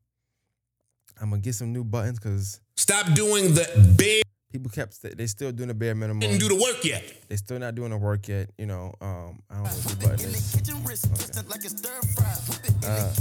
I'm 1.20 1.30
gonna 1.30 1.40
get 1.40 1.54
some 1.54 1.72
new 1.72 1.82
buttons 1.82 2.18
because 2.18 2.60
Stop 2.76 3.14
doing 3.14 3.54
the 3.54 3.94
big 3.96 4.22
people 4.56 4.70
kept 4.70 4.94
st- 4.94 5.16
they 5.18 5.26
still 5.26 5.52
doing 5.52 5.68
the 5.68 5.74
bare 5.74 5.94
minimum. 5.94 6.20
didn't 6.20 6.40
do 6.40 6.48
the 6.48 6.54
work 6.62 6.82
yet. 6.82 7.02
They 7.28 7.36
still 7.36 7.58
not 7.58 7.74
doing 7.74 7.90
the 7.90 7.98
work 7.98 8.26
yet. 8.28 8.48
You 8.56 8.66
know, 8.66 8.94
um, 9.02 9.42
I 9.50 9.54
don't 9.56 9.64
know 9.64 9.70
what 9.70 10.00
the 10.00 10.08
button 10.08 10.30
is. 10.30 10.54
Uh, 12.84 13.12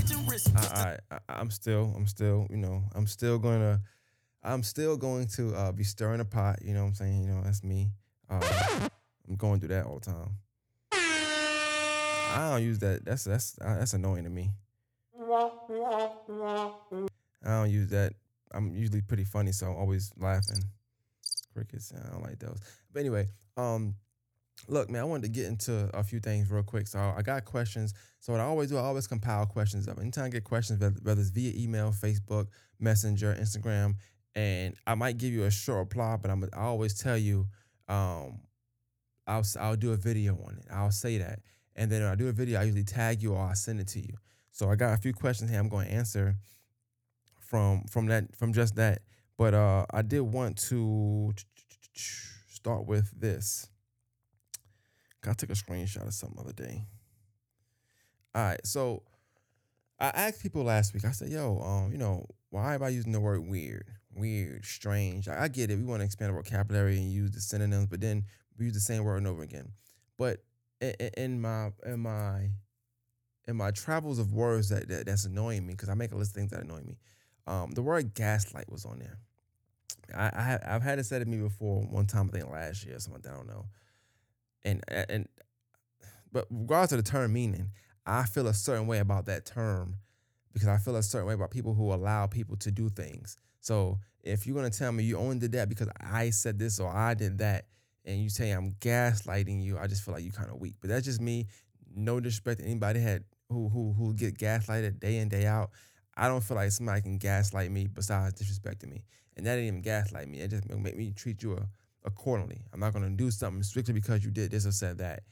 I, 0.55 0.97
I, 1.11 1.15
I, 1.15 1.19
I'm 1.39 1.51
still, 1.51 1.93
I'm 1.95 2.07
still, 2.07 2.47
you 2.49 2.57
know, 2.57 2.83
I'm 2.95 3.07
still 3.07 3.37
gonna, 3.37 3.81
I'm 4.43 4.63
still 4.63 4.95
going 4.95 5.27
to 5.35 5.53
uh, 5.55 5.71
be 5.71 5.83
stirring 5.83 6.21
a 6.21 6.25
pot. 6.25 6.59
You 6.63 6.73
know 6.73 6.83
what 6.83 6.89
I'm 6.89 6.95
saying? 6.95 7.21
You 7.23 7.27
know, 7.27 7.41
that's 7.43 7.63
me. 7.63 7.89
Um, 8.29 8.41
I'm 9.27 9.35
going 9.35 9.59
through 9.59 9.69
that 9.69 9.85
all 9.85 9.99
the 9.99 10.05
time. 10.05 10.29
I 10.91 12.49
don't 12.51 12.63
use 12.63 12.79
that. 12.79 13.03
That's 13.05 13.25
that's 13.25 13.57
uh, 13.61 13.77
that's 13.79 13.93
annoying 13.93 14.23
to 14.23 14.29
me. 14.29 14.51
I 17.43 17.49
don't 17.49 17.69
use 17.71 17.89
that. 17.89 18.13
I'm 18.53 18.73
usually 18.73 19.01
pretty 19.01 19.25
funny, 19.25 19.51
so 19.51 19.67
I'm 19.67 19.75
always 19.75 20.11
laughing. 20.17 20.63
Crickets, 21.55 21.93
I 21.95 22.11
don't 22.11 22.21
like 22.21 22.39
those. 22.39 22.59
But 22.91 22.99
anyway, 22.99 23.29
um, 23.55 23.95
look, 24.67 24.89
man, 24.89 25.01
I 25.01 25.05
wanted 25.05 25.23
to 25.23 25.29
get 25.29 25.45
into 25.45 25.89
a 25.93 26.03
few 26.03 26.19
things 26.19 26.51
real 26.51 26.63
quick. 26.63 26.87
So 26.87 26.99
I 26.99 27.21
got 27.21 27.45
questions. 27.45 27.93
So 28.19 28.33
what 28.33 28.41
I 28.41 28.45
always 28.45 28.69
do, 28.69 28.77
I 28.77 28.81
always 28.81 29.07
compile 29.07 29.45
questions 29.45 29.87
up. 29.87 29.99
Anytime 29.99 30.25
I 30.25 30.29
get 30.29 30.43
questions, 30.43 30.81
whether 31.01 31.21
it's 31.21 31.29
via 31.29 31.53
email, 31.55 31.91
Facebook, 31.91 32.47
Messenger, 32.79 33.37
Instagram, 33.39 33.95
and 34.35 34.75
I 34.85 34.95
might 34.95 35.17
give 35.17 35.31
you 35.31 35.45
a 35.45 35.51
short 35.51 35.79
reply, 35.79 36.17
but 36.21 36.29
I'm 36.29 36.43
I 36.53 36.63
always 36.63 36.99
tell 36.99 37.17
you, 37.17 37.47
um, 37.87 38.39
I'll 39.25 39.45
I'll 39.59 39.77
do 39.77 39.93
a 39.93 39.97
video 39.97 40.33
on 40.45 40.57
it. 40.57 40.65
I'll 40.69 40.91
say 40.91 41.17
that, 41.19 41.39
and 41.75 41.89
then 41.89 42.01
when 42.03 42.11
I 42.11 42.15
do 42.15 42.27
a 42.27 42.33
video, 42.33 42.59
I 42.59 42.63
usually 42.63 42.83
tag 42.83 43.23
you 43.23 43.33
or 43.33 43.39
I 43.39 43.53
send 43.53 43.79
it 43.79 43.87
to 43.89 43.99
you. 43.99 44.15
So 44.51 44.69
I 44.69 44.75
got 44.75 44.93
a 44.93 44.97
few 44.97 45.13
questions 45.13 45.49
here. 45.49 45.59
I'm 45.59 45.69
going 45.69 45.87
to 45.87 45.93
answer 45.93 46.35
from 47.39 47.85
from 47.89 48.07
that 48.07 48.35
from 48.35 48.51
just 48.51 48.75
that. 48.75 49.01
But 49.37 49.53
uh, 49.53 49.85
I 49.91 50.01
did 50.01 50.21
want 50.21 50.57
to 50.69 51.33
start 52.47 52.85
with 52.85 53.19
this. 53.19 53.67
I 55.27 55.33
took 55.33 55.49
a 55.49 55.53
screenshot 55.53 56.05
of 56.05 56.13
something 56.13 56.39
other 56.39 56.53
day. 56.53 56.85
All 58.35 58.43
right, 58.43 58.59
so 58.65 59.01
I 59.99 60.07
asked 60.07 60.41
people 60.41 60.63
last 60.63 60.93
week. 60.93 61.05
I 61.05 61.11
said, 61.11 61.29
"Yo, 61.29 61.59
um, 61.61 61.91
you 61.91 61.97
know, 61.97 62.27
why 62.49 62.75
am 62.75 62.83
I 62.83 62.89
using 62.89 63.11
the 63.11 63.19
word 63.19 63.47
weird, 63.47 63.87
weird, 64.13 64.65
strange? 64.65 65.27
I, 65.27 65.43
I 65.43 65.47
get 65.47 65.71
it. 65.71 65.77
We 65.77 65.83
want 65.83 66.01
to 66.01 66.05
expand 66.05 66.29
the 66.31 66.35
vocabulary 66.35 66.97
and 66.97 67.11
use 67.11 67.31
the 67.31 67.39
synonyms, 67.39 67.88
but 67.88 68.01
then 68.01 68.25
we 68.57 68.65
use 68.65 68.74
the 68.74 68.79
same 68.81 69.03
word 69.03 69.17
and 69.17 69.27
over 69.27 69.41
again. 69.41 69.71
But 70.17 70.43
in, 70.81 70.93
in 71.17 71.41
my 71.41 71.71
in 71.86 72.01
my 72.01 72.50
in 73.48 73.55
my 73.55 73.71
travels 73.71 74.19
of 74.19 74.33
words 74.33 74.69
that, 74.69 74.88
that 74.89 75.05
that's 75.05 75.25
annoying 75.25 75.65
me 75.65 75.74
because 75.74 75.89
I 75.89 75.93
make 75.93 76.12
a 76.12 76.17
list 76.17 76.31
of 76.31 76.36
things 76.36 76.51
that 76.51 76.62
annoy 76.62 76.81
me. 76.81 76.98
Um, 77.47 77.71
the 77.71 77.81
word 77.81 78.13
gaslight 78.13 78.71
was 78.71 78.85
on 78.85 78.99
there. 78.99 79.17
I, 80.15 80.31
I 80.33 80.41
have, 80.43 80.63
I've 80.67 80.81
had 80.81 80.99
it 80.99 81.05
said 81.05 81.19
to 81.19 81.25
me 81.25 81.37
before 81.37 81.81
one 81.81 82.07
time 82.07 82.29
I 82.31 82.37
think 82.37 82.51
last 82.51 82.85
year 82.85 82.95
or 82.95 82.99
something 82.99 83.31
I 83.31 83.35
don't 83.35 83.47
know, 83.47 83.65
and 84.63 84.83
and 84.89 85.27
but 86.31 86.47
regardless 86.49 86.91
of 86.91 87.03
the 87.03 87.09
term 87.09 87.33
meaning, 87.33 87.71
I 88.05 88.25
feel 88.25 88.47
a 88.47 88.53
certain 88.53 88.87
way 88.87 88.99
about 88.99 89.25
that 89.27 89.45
term 89.45 89.95
because 90.53 90.67
I 90.67 90.77
feel 90.77 90.95
a 90.95 91.03
certain 91.03 91.27
way 91.27 91.33
about 91.33 91.51
people 91.51 91.73
who 91.73 91.93
allow 91.93 92.27
people 92.27 92.55
to 92.57 92.71
do 92.71 92.89
things. 92.89 93.37
So 93.61 93.99
if 94.23 94.45
you're 94.45 94.55
gonna 94.55 94.69
tell 94.69 94.91
me 94.91 95.03
you 95.03 95.17
only 95.17 95.39
did 95.39 95.53
that 95.53 95.69
because 95.69 95.89
I 95.99 96.29
said 96.31 96.59
this 96.59 96.79
or 96.79 96.89
I 96.89 97.13
did 97.13 97.39
that, 97.39 97.65
and 98.05 98.21
you 98.21 98.29
say 98.29 98.51
I'm 98.51 98.73
gaslighting 98.79 99.63
you, 99.63 99.77
I 99.77 99.87
just 99.87 100.03
feel 100.03 100.13
like 100.13 100.23
you're 100.23 100.33
kind 100.33 100.51
of 100.51 100.59
weak. 100.59 100.75
But 100.79 100.89
that's 100.89 101.05
just 101.05 101.21
me. 101.21 101.47
No 101.95 102.19
disrespect 102.19 102.59
to 102.59 102.65
anybody 102.65 102.99
had 102.99 103.23
who 103.49 103.69
who 103.69 103.93
who 103.93 104.13
get 104.13 104.37
gaslighted 104.37 104.99
day 104.99 105.17
in 105.17 105.29
day 105.29 105.45
out. 105.45 105.71
I 106.17 106.27
don't 106.27 106.41
feel 106.41 106.55
like 106.55 106.72
somebody 106.72 107.01
can 107.01 107.17
gaslight 107.17 107.72
me 107.72 107.88
besides 107.88 108.41
disrespecting 108.41 108.89
me, 108.89 109.03
and 109.36 109.45
that 109.45 109.57
ain't 109.57 109.67
even 109.67 109.81
gaslight 109.81 110.27
me. 110.27 110.39
It 110.39 110.50
just 110.50 110.69
make 110.69 110.95
me 110.95 111.12
treat 111.12 111.43
you 111.43 111.60
accordingly. 112.05 112.62
I'm 112.74 112.79
not 112.79 112.93
gonna 112.93 113.10
do 113.10 113.31
something 113.31 113.63
strictly 113.63 113.93
because 113.93 114.24
you 114.24 114.31
did 114.31 114.51
this 114.51 114.65
or 114.65 114.72
said 114.72 115.00
that. 115.00 115.24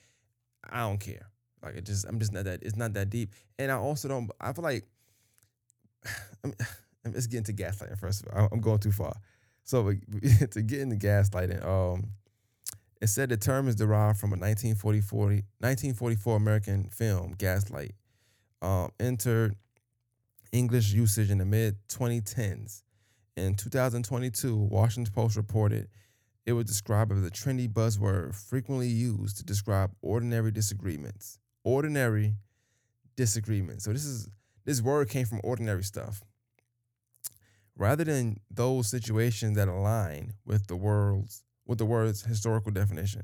I 0.70 0.82
don't 0.82 1.00
care. 1.00 1.28
Like 1.64 1.76
it 1.76 1.86
just 1.86 2.06
I'm 2.06 2.20
just 2.20 2.34
not 2.34 2.46
that 2.46 2.64
it's 2.64 2.76
not 2.76 2.94
that 2.94 3.10
deep. 3.10 3.32
And 3.58 3.72
I 3.72 3.76
also 3.76 4.08
don't. 4.08 4.30
I 4.42 4.54
feel 4.54 4.64
like 4.64 4.86
I'm, 6.44 6.54
I'm 7.06 7.14
just 7.14 7.30
getting 7.30 7.46
to 7.46 7.54
gaslighting 7.54 8.00
first. 8.00 8.26
I'm 8.34 8.62
going 8.62 8.80
too 8.80 8.92
far. 8.92 9.14
So 9.64 9.92
to 10.52 10.62
get 10.62 10.80
into 10.80 10.96
gaslighting, 10.96 11.66
um, 11.66 12.12
it 13.02 13.08
said 13.08 13.30
the 13.30 13.38
term 13.38 13.68
is 13.68 13.76
derived 13.76 14.20
from 14.20 14.30
a 14.30 14.40
1944, 14.40 15.20
1944 15.20 16.38
American 16.38 16.90
film, 16.90 17.34
Gaslight, 17.38 17.92
um, 18.62 18.92
entered 19.00 19.56
English 20.54 20.94
usage 20.94 21.32
in 21.32 21.40
the 21.40 21.46
mid 21.46 21.78
2010s. 21.90 22.84
In 23.38 23.56
2022, 23.56 24.56
Washington 24.56 25.14
Post 25.14 25.38
reported 25.38 25.90
it 26.46 26.54
was 26.54 26.66
described 26.66 27.12
as 27.14 27.26
a 27.26 27.32
trendy 27.32 27.70
buzzword 27.70 28.36
frequently 28.36 28.90
used 28.90 29.38
to 29.38 29.46
describe 29.46 29.92
ordinary 30.02 30.52
disagreements. 30.52 31.40
Ordinary 31.66 32.36
disagreements. 33.18 33.86
So 33.86 33.94
this 33.94 34.06
is 34.06 34.30
this 34.66 34.82
word 34.82 35.10
came 35.10 35.26
from 35.28 35.42
ordinary 35.44 35.84
stuff. 35.84 36.24
rather 37.78 38.06
than 38.06 38.38
those 38.52 38.90
situations 38.90 39.58
that 39.58 39.70
align 39.70 40.34
with 40.46 40.68
the 40.68 40.76
world's 40.78 41.44
with 41.68 41.80
the 41.80 41.86
word's 41.86 42.24
historical 42.24 42.72
definition. 42.72 43.24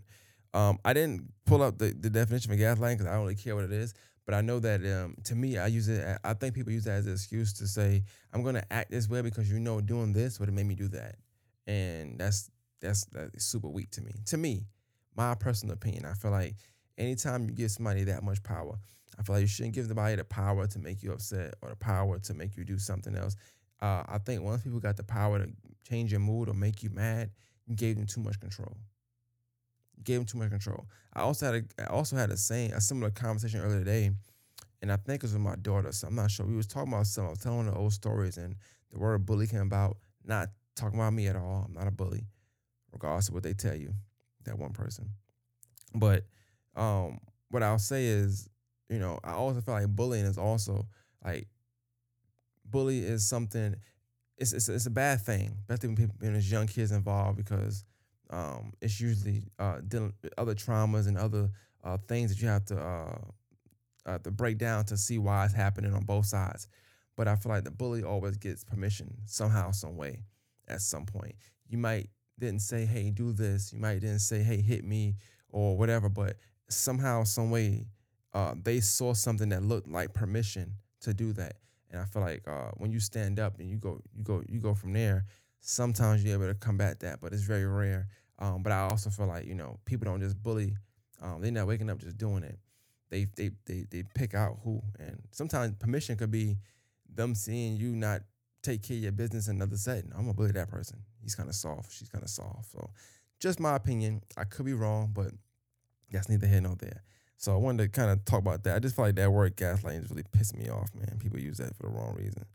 Um, 0.54 0.80
I 0.86 0.94
didn't 0.94 1.32
pull 1.46 1.62
up 1.62 1.78
the, 1.78 1.94
the 1.94 2.10
definition 2.10 2.52
of 2.54 2.60
gaslighting 2.60 2.98
because 3.00 3.08
I 3.08 3.14
don't 3.14 3.24
really 3.24 3.36
care 3.36 3.56
what 3.56 3.66
it 3.66 3.74
is. 3.74 3.94
But 4.30 4.38
I 4.38 4.42
know 4.42 4.60
that 4.60 4.86
um, 4.86 5.16
to 5.24 5.34
me, 5.34 5.58
I 5.58 5.66
use 5.66 5.88
it. 5.88 6.06
I 6.24 6.36
think 6.36 6.54
people 6.54 6.72
use 6.72 6.84
that 6.84 7.00
as 7.00 7.08
an 7.08 7.14
excuse 7.14 7.52
to 7.54 7.68
say 7.68 8.04
I'm 8.32 8.44
going 8.44 8.54
to 8.54 8.72
act 8.72 8.92
this 8.92 9.10
way 9.10 9.24
because 9.24 9.52
you 9.52 9.60
know 9.60 9.82
doing 9.82 10.14
this 10.14 10.40
would 10.40 10.48
have 10.48 10.54
made 10.54 10.68
me 10.68 10.76
do 10.76 10.88
that, 10.90 11.16
and 11.66 12.20
that's 12.20 12.52
that's 12.80 13.06
that's 13.06 13.44
super 13.44 13.70
weak 13.70 13.90
to 13.90 14.02
me. 14.02 14.12
To 14.28 14.38
me, 14.38 14.68
my 15.18 15.34
personal 15.34 15.74
opinion, 15.74 16.06
I 16.06 16.14
feel 16.14 16.30
like 16.30 16.54
anytime 16.96 17.46
you 17.46 17.56
give 17.56 17.72
somebody 17.72 18.04
that 18.04 18.22
much 18.22 18.44
power, 18.44 18.78
I 19.18 19.24
feel 19.24 19.34
like 19.34 19.42
you 19.42 19.48
shouldn't 19.48 19.74
give 19.74 19.88
somebody 19.88 20.16
the 20.16 20.26
power 20.26 20.68
to 20.68 20.78
make 20.78 21.02
you 21.02 21.12
upset 21.12 21.56
or 21.64 21.70
the 21.70 21.76
power 21.78 22.20
to 22.20 22.34
make 22.36 22.56
you 22.56 22.64
do 22.64 22.78
something 22.78 23.16
else. 23.16 23.36
Uh, 23.82 24.04
I 24.08 24.20
think 24.24 24.44
once 24.44 24.62
people 24.62 24.80
got 24.80 24.96
the 24.96 25.04
power 25.04 25.40
to 25.40 25.50
change 25.90 26.12
your 26.12 26.22
mood 26.22 26.50
or 26.50 26.54
make 26.54 26.84
you 26.84 26.92
mad, 26.92 27.32
you 27.66 27.76
gave 27.76 27.96
them 27.96 28.06
too 28.06 28.22
much 28.22 28.40
control. 28.40 28.78
Gave 30.03 30.20
him 30.20 30.25
too 30.25 30.38
much 30.38 30.50
control. 30.50 30.86
I 31.13 31.22
also 31.22 31.46
had 31.46 31.56
a, 31.56 31.84
I 31.84 31.94
also 31.94 32.15
had 32.15 32.29
a 32.29 32.38
same 32.38 32.72
a 32.72 32.82
similar 32.82 33.12
conversation 33.12 33.60
earlier 33.60 33.79
today, 33.79 34.12
and 34.82 34.91
I 34.91 34.96
think 34.96 35.18
it 35.18 35.24
was 35.24 35.34
with 35.34 35.41
my 35.41 35.56
daughter. 35.56 35.91
So 35.91 36.08
I'm 36.08 36.15
not 36.15 36.32
sure. 36.32 36.46
We 36.46 36.56
was 36.56 36.68
talking 36.68 36.94
about 36.94 37.08
some. 37.08 37.25
I 37.25 37.29
was 37.29 37.39
telling 37.39 37.65
her 37.65 37.75
old 37.75 37.94
stories, 37.94 38.38
and 38.38 38.56
the 38.91 39.00
word 39.00 39.25
bully 39.25 39.48
came 39.48 39.62
about. 39.62 39.98
Not 40.24 40.50
talking 40.75 41.00
about 41.00 41.13
me 41.13 41.27
at 41.27 41.36
all. 41.36 41.65
I'm 41.68 41.74
not 41.74 41.88
a 41.88 41.91
bully, 41.91 42.27
regardless 42.94 43.27
of 43.27 43.34
what 43.34 43.44
they 43.44 43.53
tell 43.53 43.75
you. 43.75 43.94
That 44.46 44.58
one 44.58 44.72
person, 44.72 45.10
but 45.94 46.24
um, 46.75 47.20
what 47.50 47.62
I'll 47.62 47.77
say 47.77 48.06
is, 48.06 48.48
you 48.89 49.00
know, 49.00 49.20
I 49.24 49.34
also 49.34 49.60
feel 49.60 49.74
like 49.74 49.88
bullying 49.88 50.25
is 50.25 50.38
also 50.38 50.88
like 51.24 51.48
bully 52.65 53.00
is 53.00 53.27
something. 53.27 53.75
It's 54.38 54.53
it's, 54.53 54.70
it's 54.70 54.86
a 54.86 54.91
bad 54.91 55.22
thing, 55.22 55.58
especially 55.62 55.89
when 55.89 55.96
people 55.98 56.15
when 56.20 56.34
there's 56.34 56.51
young 56.51 56.68
kids 56.68 56.91
involved 56.91 57.38
because 57.38 57.84
um, 58.30 58.74
it's 58.82 59.00
usually 59.00 59.44
uh, 59.58 59.80
dealing 59.88 60.14
with 60.22 60.34
other 60.38 60.56
traumas 60.56 61.08
and 61.08 61.18
other 61.18 61.50
uh, 61.84 61.98
things 62.08 62.30
that 62.32 62.42
you 62.42 62.48
have 62.48 62.66
to 62.66 62.78
uh, 62.78 63.18
uh, 64.06 64.18
to 64.20 64.32
break 64.32 64.58
down 64.58 64.86
to 64.86 64.98
see 64.98 65.18
why 65.18 65.46
it's 65.46 65.54
happening 65.54 65.94
on 65.94 66.04
both 66.04 66.26
sides. 66.26 66.68
But 67.16 67.28
I 67.28 67.36
feel 67.36 67.52
like 67.52 67.64
the 67.64 67.72
bully 67.72 68.04
always 68.04 68.38
gets 68.38 68.64
permission 68.64 69.14
somehow, 69.26 69.72
some 69.72 69.98
way, 69.98 70.24
at 70.68 70.82
some 70.82 71.06
point. 71.06 71.36
You 71.68 71.78
might 71.78 72.10
didn't 72.40 72.62
say, 72.62 72.86
"Hey, 72.86 73.12
do 73.12 73.34
this." 73.34 73.74
You 73.74 73.80
might 73.80 74.00
didn't 74.00 74.20
say, 74.20 74.42
"Hey, 74.42 74.62
hit 74.62 74.86
me," 74.86 75.16
or 75.50 75.78
whatever. 75.78 76.10
But 76.10 76.38
somehow, 76.70 77.24
some 77.24 77.52
way, 77.52 77.88
uh, 78.34 78.56
they 78.62 78.80
saw 78.80 79.14
something 79.14 79.50
that 79.50 79.64
looked 79.64 79.90
like 79.90 80.14
permission 80.14 80.76
to 81.02 81.14
do 81.14 81.34
that. 81.34 81.58
And 81.92 82.02
I 82.02 82.06
feel 82.06 82.22
like 82.22 82.48
uh, 82.48 82.72
when 82.78 82.92
you 82.92 83.00
stand 83.00 83.40
up 83.40 83.60
and 83.60 83.70
you 83.70 83.78
go, 83.78 84.02
you 84.16 84.24
go, 84.24 84.44
you 84.48 84.60
go 84.60 84.74
from 84.74 84.94
there. 84.94 85.26
Sometimes 85.62 86.24
you're 86.24 86.36
able 86.36 86.48
to 86.48 86.54
combat 86.54 87.00
that, 87.02 87.20
but 87.20 87.34
it's 87.34 87.42
very 87.42 87.66
rare. 87.66 88.08
Um, 88.39 88.63
but 88.63 88.72
I 88.72 88.81
also 88.81 89.10
feel 89.10 89.27
like 89.27 89.46
you 89.46 89.55
know 89.55 89.79
people 89.86 90.05
don't 90.05 90.22
just 90.22 90.41
bully. 90.41 90.75
Um, 91.22 91.41
they're 91.41 91.51
not 91.51 91.67
waking 91.67 91.89
up 91.89 92.00
just 92.00 92.17
doing 92.17 92.43
it. 92.43 92.58
They 93.10 93.27
they 93.36 93.51
they 93.65 93.86
they 93.89 94.03
pick 94.15 94.34
out 94.34 94.58
who, 94.63 94.81
and 95.00 95.22
sometimes 95.31 95.75
permission 95.79 96.15
could 96.15 96.31
be 96.31 96.58
them 97.13 97.36
seeing 97.36 97.75
you 97.75 97.96
not 97.96 98.22
take 98.62 98.84
care 98.84 98.98
of 98.98 99.03
your 99.03 99.12
business 99.12 99.48
in 99.48 99.55
another 99.55 99.77
setting. 99.77 100.12
I'm 100.13 100.22
gonna 100.22 100.34
bully 100.34 100.51
that 100.51 100.69
person. 100.69 101.00
He's 101.22 101.36
kind 101.36 101.50
of 101.50 101.55
soft. 101.55 101.91
She's 101.91 102.10
kind 102.10 102.24
of 102.24 102.29
soft. 102.29 102.72
So, 102.72 102.89
just 103.39 103.60
my 103.60 103.75
opinion. 103.75 104.22
I 104.38 104.46
could 104.46 104.65
be 104.65 104.74
wrong, 104.74 105.12
but 105.13 105.31
that's 106.12 106.29
neither 106.29 106.48
here 106.48 106.62
nor 106.62 106.75
there. 106.75 107.03
So 107.38 107.53
I 107.53 107.58
wanted 107.58 107.84
to 107.84 107.89
kind 107.89 108.12
of 108.12 108.25
talk 108.25 108.39
about 108.39 108.63
that. 108.65 108.75
I 108.75 108.79
just 108.79 108.96
feel 108.96 109.05
like 109.05 109.15
that 109.15 109.31
word 109.31 109.55
gaslighting 109.55 110.01
just 110.01 110.12
really 110.12 110.25
pissed 110.34 110.58
me 110.58 110.69
off, 110.69 110.93
man. 110.93 111.17
People 111.19 111.39
use 111.39 111.58
that 111.58 111.75
for 111.77 111.84
the 111.84 111.89
wrong 111.89 112.15
reason. 112.17 112.46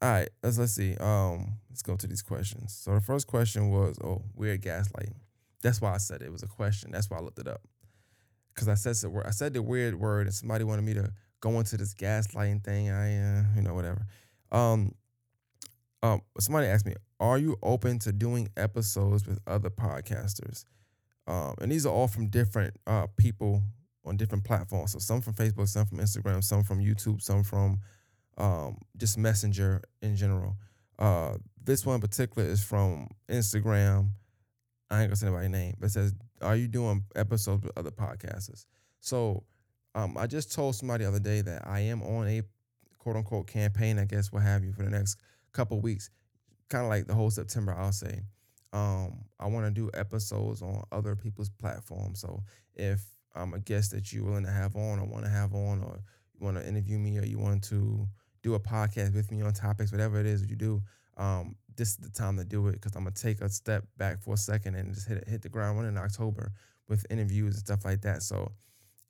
All 0.00 0.10
right, 0.10 0.28
let's 0.42 0.58
let's 0.58 0.72
see. 0.72 0.96
Um, 0.98 1.54
let's 1.70 1.82
go 1.82 1.96
to 1.96 2.06
these 2.06 2.22
questions. 2.22 2.72
So 2.72 2.94
the 2.94 3.00
first 3.00 3.26
question 3.26 3.70
was, 3.70 3.98
oh, 4.02 4.22
weird 4.34 4.62
gaslighting. 4.62 5.16
That's 5.62 5.80
why 5.80 5.94
I 5.94 5.98
said 5.98 6.22
it. 6.22 6.26
it 6.26 6.32
was 6.32 6.44
a 6.44 6.48
question. 6.48 6.92
That's 6.92 7.10
why 7.10 7.18
I 7.18 7.20
looked 7.20 7.40
it 7.40 7.48
up. 7.48 7.62
Cause 8.54 8.68
I 8.68 8.74
said 8.74 9.10
word, 9.10 9.26
I 9.26 9.30
said 9.30 9.54
the 9.54 9.62
weird 9.62 9.94
word, 9.94 10.26
and 10.26 10.34
somebody 10.34 10.64
wanted 10.64 10.82
me 10.82 10.94
to 10.94 11.12
go 11.40 11.58
into 11.58 11.76
this 11.76 11.94
gaslighting 11.94 12.64
thing. 12.64 12.90
I, 12.90 13.40
uh, 13.40 13.42
you 13.56 13.62
know, 13.62 13.74
whatever. 13.74 14.06
Um, 14.50 14.94
um, 16.02 16.22
somebody 16.38 16.66
asked 16.66 16.86
me, 16.86 16.94
are 17.20 17.38
you 17.38 17.56
open 17.62 17.98
to 18.00 18.12
doing 18.12 18.48
episodes 18.56 19.26
with 19.26 19.40
other 19.46 19.70
podcasters? 19.70 20.64
Um, 21.26 21.54
and 21.60 21.70
these 21.70 21.86
are 21.86 21.92
all 21.92 22.08
from 22.08 22.28
different 22.28 22.74
uh, 22.86 23.06
people 23.16 23.62
on 24.04 24.16
different 24.16 24.44
platforms. 24.44 24.92
So 24.92 24.98
some 24.98 25.20
from 25.20 25.34
Facebook, 25.34 25.68
some 25.68 25.86
from 25.86 25.98
Instagram, 25.98 26.42
some 26.42 26.62
from 26.62 26.80
YouTube, 26.80 27.20
some 27.20 27.42
from 27.42 27.80
um, 28.38 28.78
just 28.96 29.18
Messenger 29.18 29.82
in 30.00 30.16
general. 30.16 30.56
Uh, 30.98 31.34
this 31.62 31.84
one 31.84 31.96
in 31.96 32.00
particular 32.00 32.48
is 32.48 32.64
from 32.64 33.08
Instagram. 33.28 34.10
I 34.90 35.02
ain't 35.02 35.10
gonna 35.10 35.16
say 35.16 35.26
anybody's 35.26 35.50
name, 35.50 35.74
but 35.78 35.86
it 35.86 35.92
says, 35.92 36.14
"Are 36.40 36.56
you 36.56 36.66
doing 36.66 37.04
episodes 37.14 37.64
with 37.64 37.76
other 37.76 37.90
podcasters?" 37.90 38.64
So 39.00 39.44
um, 39.94 40.16
I 40.16 40.26
just 40.26 40.52
told 40.52 40.74
somebody 40.74 41.04
the 41.04 41.10
other 41.10 41.20
day 41.20 41.42
that 41.42 41.66
I 41.66 41.80
am 41.80 42.02
on 42.02 42.26
a 42.26 42.42
quote 42.98 43.16
unquote 43.16 43.46
campaign, 43.46 43.98
I 43.98 44.06
guess, 44.06 44.32
what 44.32 44.42
have 44.42 44.64
you, 44.64 44.72
for 44.72 44.82
the 44.82 44.90
next 44.90 45.18
couple 45.52 45.80
weeks, 45.80 46.10
kind 46.70 46.84
of 46.84 46.88
like 46.88 47.06
the 47.06 47.14
whole 47.14 47.30
September, 47.30 47.74
I'll 47.76 47.92
say 47.92 48.22
um, 48.72 49.24
I 49.40 49.46
want 49.46 49.66
to 49.66 49.70
do 49.70 49.90
episodes 49.94 50.62
on 50.62 50.82
other 50.92 51.16
people's 51.16 51.48
platforms. 51.48 52.20
So 52.20 52.42
if 52.74 53.02
I'm 53.34 53.54
a 53.54 53.58
guest 53.58 53.92
that 53.92 54.12
you're 54.12 54.24
willing 54.24 54.44
to 54.44 54.50
have 54.50 54.76
on 54.76 54.98
or 54.98 55.06
want 55.06 55.24
to 55.24 55.30
have 55.30 55.54
on, 55.54 55.82
or 55.82 56.00
you 56.34 56.44
want 56.44 56.56
to 56.58 56.66
interview 56.66 56.98
me, 56.98 57.18
or 57.18 57.24
you 57.24 57.38
want 57.38 57.64
to 57.64 58.06
do 58.42 58.54
a 58.54 58.60
podcast 58.60 59.14
with 59.14 59.30
me 59.30 59.42
on 59.42 59.52
topics, 59.52 59.92
whatever 59.92 60.18
it 60.20 60.26
is 60.26 60.44
you 60.48 60.56
do, 60.56 60.82
um, 61.16 61.56
this 61.76 61.90
is 61.90 61.96
the 61.96 62.10
time 62.10 62.36
to 62.36 62.44
do 62.44 62.68
it 62.68 62.72
because 62.72 62.94
I'm 62.94 63.04
gonna 63.04 63.14
take 63.14 63.40
a 63.40 63.48
step 63.48 63.84
back 63.96 64.20
for 64.20 64.34
a 64.34 64.36
second 64.36 64.74
and 64.74 64.94
just 64.94 65.08
hit 65.08 65.26
hit 65.28 65.42
the 65.42 65.48
ground 65.48 65.78
running 65.78 65.92
in 65.92 65.98
October 65.98 66.52
with 66.88 67.06
interviews 67.10 67.54
and 67.54 67.64
stuff 67.64 67.84
like 67.84 68.00
that. 68.02 68.22
So 68.22 68.52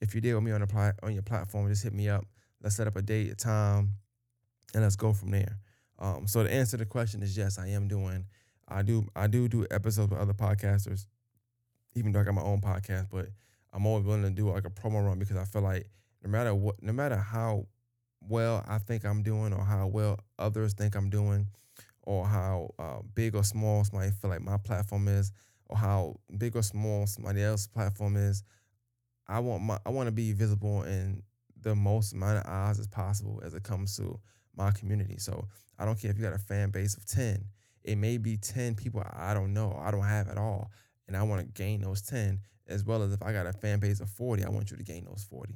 if 0.00 0.14
you 0.14 0.20
deal 0.20 0.36
with 0.36 0.44
me 0.44 0.52
on 0.52 0.60
the 0.60 0.66
pl- 0.66 0.92
on 1.02 1.12
your 1.12 1.22
platform, 1.22 1.68
just 1.68 1.82
hit 1.82 1.92
me 1.92 2.08
up. 2.08 2.24
Let's 2.62 2.76
set 2.76 2.86
up 2.86 2.96
a 2.96 3.02
date, 3.02 3.30
a 3.30 3.34
time, 3.34 3.94
and 4.74 4.82
let's 4.82 4.96
go 4.96 5.12
from 5.12 5.30
there. 5.30 5.58
Um, 5.98 6.26
so 6.26 6.42
the 6.42 6.52
answer 6.52 6.76
to 6.76 6.84
the 6.84 6.86
question 6.86 7.22
is 7.22 7.36
yes, 7.36 7.58
I 7.58 7.68
am 7.68 7.88
doing 7.88 8.24
I 8.68 8.82
do 8.82 9.06
I 9.16 9.26
do 9.26 9.48
do 9.48 9.66
episodes 9.70 10.10
with 10.10 10.20
other 10.20 10.34
podcasters, 10.34 11.06
even 11.94 12.12
though 12.12 12.20
I 12.20 12.24
got 12.24 12.34
my 12.34 12.42
own 12.42 12.60
podcast. 12.60 13.08
But 13.10 13.28
I'm 13.72 13.86
always 13.86 14.04
willing 14.04 14.22
to 14.22 14.30
do 14.30 14.50
like 14.50 14.66
a 14.66 14.70
promo 14.70 15.04
run 15.04 15.18
because 15.18 15.36
I 15.36 15.44
feel 15.44 15.62
like 15.62 15.86
no 16.22 16.30
matter 16.30 16.54
what, 16.54 16.82
no 16.82 16.92
matter 16.92 17.16
how 17.16 17.66
well 18.20 18.64
I 18.68 18.78
think 18.78 19.04
I'm 19.04 19.22
doing, 19.22 19.52
or 19.52 19.64
how 19.64 19.86
well 19.86 20.18
others 20.38 20.74
think 20.74 20.94
I'm 20.94 21.10
doing, 21.10 21.46
or 22.02 22.26
how 22.26 22.70
uh, 22.78 22.98
big 23.14 23.34
or 23.34 23.44
small 23.44 23.84
somebody 23.84 24.10
feel 24.10 24.30
like 24.30 24.42
my 24.42 24.56
platform 24.58 25.08
is, 25.08 25.32
or 25.68 25.76
how 25.76 26.16
big 26.36 26.56
or 26.56 26.62
small 26.62 27.06
somebody 27.06 27.42
else's 27.42 27.66
platform 27.66 28.16
is, 28.16 28.42
I 29.26 29.40
want 29.40 29.62
my 29.62 29.78
I 29.84 29.90
want 29.90 30.06
to 30.06 30.12
be 30.12 30.32
visible 30.32 30.82
in 30.82 31.22
the 31.60 31.74
most 31.74 32.12
amount 32.12 32.38
of 32.38 32.44
eyes 32.46 32.78
as 32.78 32.86
possible 32.86 33.42
as 33.44 33.54
it 33.54 33.62
comes 33.62 33.96
to 33.96 34.18
my 34.56 34.70
community. 34.70 35.18
So 35.18 35.46
I 35.78 35.84
don't 35.84 36.00
care 36.00 36.10
if 36.10 36.16
you 36.16 36.24
got 36.24 36.34
a 36.34 36.38
fan 36.38 36.70
base 36.70 36.96
of 36.96 37.06
ten 37.06 37.44
it 37.88 37.96
may 37.96 38.18
be 38.18 38.36
10 38.36 38.74
people 38.74 39.02
I 39.12 39.34
don't 39.34 39.54
know, 39.54 39.76
I 39.80 39.90
don't 39.90 40.04
have 40.04 40.28
at 40.28 40.38
all. 40.38 40.70
And 41.06 41.16
I 41.16 41.22
want 41.22 41.40
to 41.40 41.62
gain 41.62 41.80
those 41.80 42.02
10, 42.02 42.40
as 42.66 42.84
well 42.84 43.02
as 43.02 43.12
if 43.12 43.22
I 43.22 43.32
got 43.32 43.46
a 43.46 43.52
fan 43.52 43.78
base 43.80 44.00
of 44.00 44.10
40, 44.10 44.44
I 44.44 44.50
want 44.50 44.70
you 44.70 44.76
to 44.76 44.82
gain 44.82 45.06
those 45.06 45.26
40. 45.28 45.54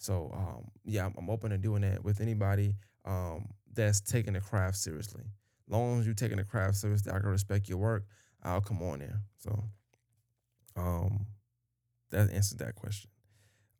So 0.00 0.30
um, 0.32 0.70
yeah, 0.86 1.04
I'm, 1.04 1.14
I'm, 1.18 1.28
open 1.28 1.50
to 1.50 1.58
doing 1.58 1.82
that 1.82 2.02
with 2.02 2.22
anybody 2.22 2.74
um, 3.04 3.50
that's 3.74 4.00
taking 4.00 4.32
the 4.32 4.40
craft 4.40 4.78
seriously. 4.78 5.24
Long 5.68 6.00
as 6.00 6.06
you're 6.06 6.14
taking 6.14 6.38
the 6.38 6.44
craft 6.44 6.76
seriously, 6.76 7.12
I 7.12 7.18
can 7.18 7.28
respect 7.28 7.68
your 7.68 7.76
work. 7.76 8.06
I'll 8.42 8.62
come 8.62 8.80
on 8.82 9.00
there. 9.00 9.20
So 9.36 9.62
um, 10.74 11.26
that 12.10 12.30
answers 12.30 12.56
that 12.56 12.74
question. 12.76 13.10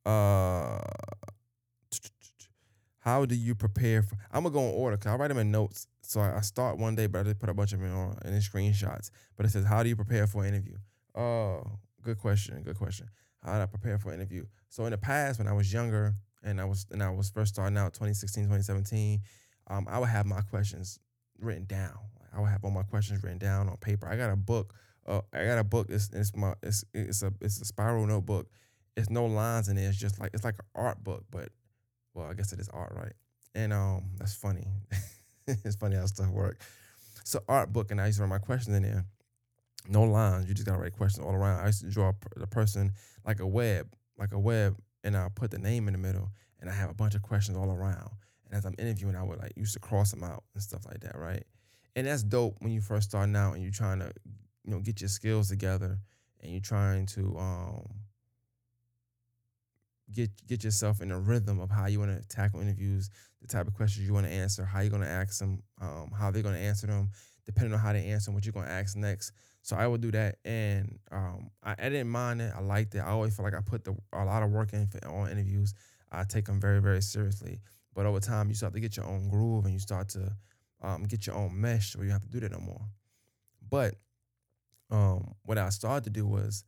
Uh, 0.04 0.78
how 2.98 3.24
do 3.24 3.34
you 3.34 3.54
prepare 3.54 4.02
for? 4.02 4.16
I'm 4.30 4.42
gonna 4.42 4.52
go 4.52 4.60
in 4.60 4.74
order 4.74 4.98
because 4.98 5.12
I 5.12 5.16
write 5.16 5.28
them 5.28 5.38
in 5.38 5.50
notes. 5.50 5.86
So 6.02 6.20
I, 6.20 6.42
start 6.42 6.76
one 6.76 6.96
day, 6.96 7.06
but 7.06 7.20
I 7.20 7.22
just 7.22 7.38
put 7.38 7.48
a 7.48 7.54
bunch 7.54 7.72
of 7.72 7.80
them 7.80 7.96
on 7.96 8.18
in 8.26 8.34
screenshots. 8.40 9.10
But 9.38 9.46
it 9.46 9.48
says, 9.48 9.64
"How 9.64 9.82
do 9.82 9.88
you 9.88 9.96
prepare 9.96 10.26
for 10.26 10.44
an 10.44 10.52
interview?" 10.52 10.76
Oh, 11.14 11.62
good 12.02 12.18
question. 12.18 12.62
Good 12.62 12.76
question. 12.76 13.08
How 13.42 13.54
did 13.54 13.62
I 13.62 13.66
prepare 13.66 13.98
for 13.98 14.10
an 14.10 14.20
interview? 14.20 14.44
So 14.68 14.84
in 14.84 14.90
the 14.90 14.98
past, 14.98 15.38
when 15.38 15.48
I 15.48 15.52
was 15.52 15.72
younger 15.72 16.14
and 16.42 16.60
I 16.60 16.64
was 16.64 16.86
and 16.90 17.02
I 17.02 17.10
was 17.10 17.30
first 17.30 17.54
starting 17.54 17.76
out, 17.76 17.94
2016, 17.94 18.44
2017, 18.44 19.20
um, 19.68 19.86
I 19.88 19.98
would 19.98 20.08
have 20.08 20.26
my 20.26 20.40
questions 20.42 20.98
written 21.38 21.64
down. 21.64 21.98
I 22.32 22.40
would 22.40 22.50
have 22.50 22.64
all 22.64 22.70
my 22.70 22.82
questions 22.82 23.22
written 23.22 23.38
down 23.38 23.68
on 23.68 23.76
paper. 23.78 24.08
I 24.08 24.16
got 24.16 24.30
a 24.30 24.36
book. 24.36 24.74
Uh, 25.06 25.22
I 25.32 25.44
got 25.44 25.58
a 25.58 25.64
book. 25.64 25.86
It's, 25.90 26.10
it's 26.12 26.36
my 26.36 26.54
it's 26.62 26.84
it's 26.94 27.22
a 27.22 27.32
it's 27.40 27.60
a 27.60 27.64
spiral 27.64 28.06
notebook. 28.06 28.48
It's 28.96 29.10
no 29.10 29.26
lines 29.26 29.68
in 29.68 29.78
it. 29.78 29.82
It's 29.82 29.98
just 29.98 30.20
like 30.20 30.30
it's 30.34 30.44
like 30.44 30.56
an 30.58 30.66
art 30.74 31.02
book, 31.02 31.24
but 31.30 31.48
well, 32.14 32.26
I 32.26 32.34
guess 32.34 32.52
it 32.52 32.60
is 32.60 32.68
art, 32.68 32.92
right? 32.94 33.12
And 33.54 33.72
um, 33.72 34.10
that's 34.18 34.34
funny. 34.34 34.66
it's 35.46 35.76
funny 35.76 35.96
how 35.96 36.06
stuff 36.06 36.28
work. 36.28 36.60
So 37.24 37.40
art 37.48 37.72
book, 37.72 37.90
and 37.90 38.00
I 38.00 38.06
used 38.06 38.18
to 38.18 38.24
write 38.24 38.30
my 38.30 38.38
questions 38.38 38.76
in 38.76 38.82
there. 38.82 39.06
No 39.90 40.04
lines. 40.04 40.46
You 40.48 40.54
just 40.54 40.66
gotta 40.66 40.80
write 40.80 40.92
questions 40.92 41.26
all 41.26 41.34
around. 41.34 41.60
I 41.60 41.66
used 41.66 41.82
to 41.82 41.90
draw 41.90 42.12
the 42.36 42.46
person 42.46 42.92
like 43.26 43.40
a 43.40 43.46
web, 43.46 43.88
like 44.18 44.32
a 44.32 44.38
web, 44.38 44.76
and 45.04 45.16
I 45.16 45.28
put 45.34 45.50
the 45.50 45.58
name 45.58 45.88
in 45.88 45.92
the 45.92 45.98
middle, 45.98 46.30
and 46.60 46.70
I 46.70 46.72
have 46.72 46.90
a 46.90 46.94
bunch 46.94 47.14
of 47.14 47.22
questions 47.22 47.58
all 47.58 47.70
around. 47.70 48.10
And 48.46 48.54
as 48.54 48.64
I'm 48.64 48.74
interviewing, 48.78 49.16
I 49.16 49.22
would 49.22 49.38
like 49.38 49.52
used 49.56 49.74
to 49.74 49.80
cross 49.80 50.10
them 50.10 50.24
out 50.24 50.44
and 50.54 50.62
stuff 50.62 50.86
like 50.86 51.00
that, 51.00 51.16
right? 51.16 51.44
and 51.96 52.06
that's 52.06 52.22
dope 52.22 52.56
when 52.60 52.72
you 52.72 52.80
first 52.80 53.10
starting 53.10 53.36
out 53.36 53.54
and 53.54 53.62
you're 53.62 53.72
trying 53.72 53.98
to, 53.98 54.12
you 54.64 54.72
know, 54.72 54.80
get 54.80 55.00
your 55.00 55.08
skills 55.08 55.48
together 55.48 55.98
and 56.40 56.52
you're 56.52 56.60
trying 56.60 57.06
to 57.06 57.36
um 57.38 57.88
get 60.12 60.30
get 60.46 60.64
yourself 60.64 61.00
in 61.00 61.10
a 61.10 61.18
rhythm 61.18 61.60
of 61.60 61.70
how 61.70 61.86
you 61.86 61.98
want 61.98 62.16
to 62.16 62.28
tackle 62.28 62.60
interviews, 62.60 63.10
the 63.40 63.48
type 63.48 63.66
of 63.66 63.74
questions 63.74 64.06
you 64.06 64.12
want 64.12 64.26
to 64.26 64.32
answer, 64.32 64.64
how 64.64 64.80
you're 64.80 64.90
going 64.90 65.02
to 65.02 65.08
ask 65.08 65.38
them, 65.38 65.62
um, 65.80 66.10
how 66.16 66.30
they're 66.30 66.42
going 66.42 66.54
to 66.54 66.60
answer 66.60 66.86
them, 66.86 67.10
depending 67.46 67.72
on 67.72 67.80
how 67.80 67.92
they 67.92 68.04
answer, 68.06 68.26
them, 68.26 68.34
what 68.34 68.44
you're 68.44 68.52
going 68.52 68.66
to 68.66 68.72
ask 68.72 68.96
next. 68.96 69.32
So 69.62 69.76
I 69.76 69.86
would 69.86 70.00
do 70.00 70.10
that, 70.12 70.36
and 70.44 70.98
um, 71.12 71.50
I, 71.62 71.72
I 71.72 71.88
didn't 71.90 72.08
mind 72.08 72.40
it. 72.40 72.52
I 72.56 72.60
liked 72.60 72.94
it. 72.94 73.00
I 73.00 73.08
always 73.08 73.36
feel 73.36 73.44
like 73.44 73.54
I 73.54 73.60
put 73.60 73.84
the, 73.84 73.94
a 74.12 74.24
lot 74.24 74.42
of 74.42 74.50
work 74.50 74.72
in 74.72 74.86
for, 74.86 75.06
on 75.06 75.30
interviews. 75.30 75.74
I 76.10 76.24
take 76.24 76.46
them 76.46 76.60
very 76.60 76.80
very 76.80 77.02
seriously. 77.02 77.60
But 77.94 78.06
over 78.06 78.20
time, 78.20 78.48
you 78.48 78.54
start 78.54 78.72
to 78.72 78.80
get 78.80 78.96
your 78.96 79.06
own 79.06 79.28
groove, 79.28 79.64
and 79.64 79.74
you 79.74 79.80
start 79.80 80.08
to 80.10 80.32
um, 80.82 81.04
get 81.04 81.26
your 81.26 81.36
own 81.36 81.60
mesh, 81.60 81.94
where 81.94 82.06
you 82.06 82.12
have 82.12 82.22
to 82.22 82.28
do 82.28 82.40
that 82.40 82.52
no 82.52 82.58
more. 82.60 82.80
But 83.68 83.96
um, 84.90 85.34
what 85.44 85.58
I 85.58 85.68
started 85.68 86.04
to 86.04 86.10
do 86.10 86.26
was 86.26 86.64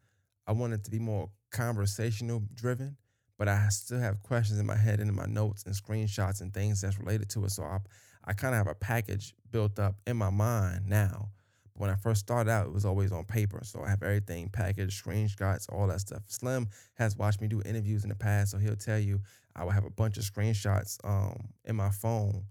I 0.46 0.52
wanted 0.52 0.84
to 0.84 0.90
be 0.90 0.98
more 0.98 1.30
conversational 1.50 2.42
driven, 2.54 2.96
but 3.38 3.48
I 3.48 3.68
still 3.68 3.98
have 3.98 4.22
questions 4.22 4.58
in 4.58 4.66
my 4.66 4.76
head 4.76 5.00
and 5.00 5.08
in 5.08 5.16
my 5.16 5.26
notes 5.26 5.64
and 5.64 5.74
screenshots 5.74 6.40
and 6.40 6.52
things 6.52 6.80
that's 6.80 6.98
related 6.98 7.28
to 7.30 7.44
it. 7.44 7.50
So 7.50 7.64
I, 7.64 7.78
I 8.24 8.32
kind 8.32 8.54
of 8.54 8.58
have 8.58 8.68
a 8.68 8.74
package 8.74 9.34
built 9.50 9.78
up 9.78 9.96
in 10.06 10.16
my 10.16 10.30
mind 10.30 10.86
now. 10.86 11.30
When 11.74 11.90
I 11.90 11.96
first 11.96 12.20
started 12.20 12.50
out, 12.50 12.66
it 12.66 12.72
was 12.72 12.84
always 12.84 13.12
on 13.12 13.24
paper. 13.24 13.60
So 13.64 13.82
I 13.82 13.88
have 13.88 14.02
everything 14.02 14.48
packaged, 14.48 15.02
screenshots, 15.02 15.66
all 15.72 15.86
that 15.88 16.00
stuff. 16.00 16.22
Slim 16.26 16.68
has 16.94 17.16
watched 17.16 17.40
me 17.40 17.48
do 17.48 17.62
interviews 17.64 18.04
in 18.04 18.10
the 18.10 18.14
past, 18.14 18.50
so 18.50 18.58
he'll 18.58 18.76
tell 18.76 18.98
you 18.98 19.20
I 19.56 19.64
will 19.64 19.70
have 19.70 19.84
a 19.84 19.90
bunch 19.90 20.16
of 20.16 20.24
screenshots 20.24 20.98
um, 21.04 21.48
in 21.64 21.76
my 21.76 21.90
phone 21.90 22.44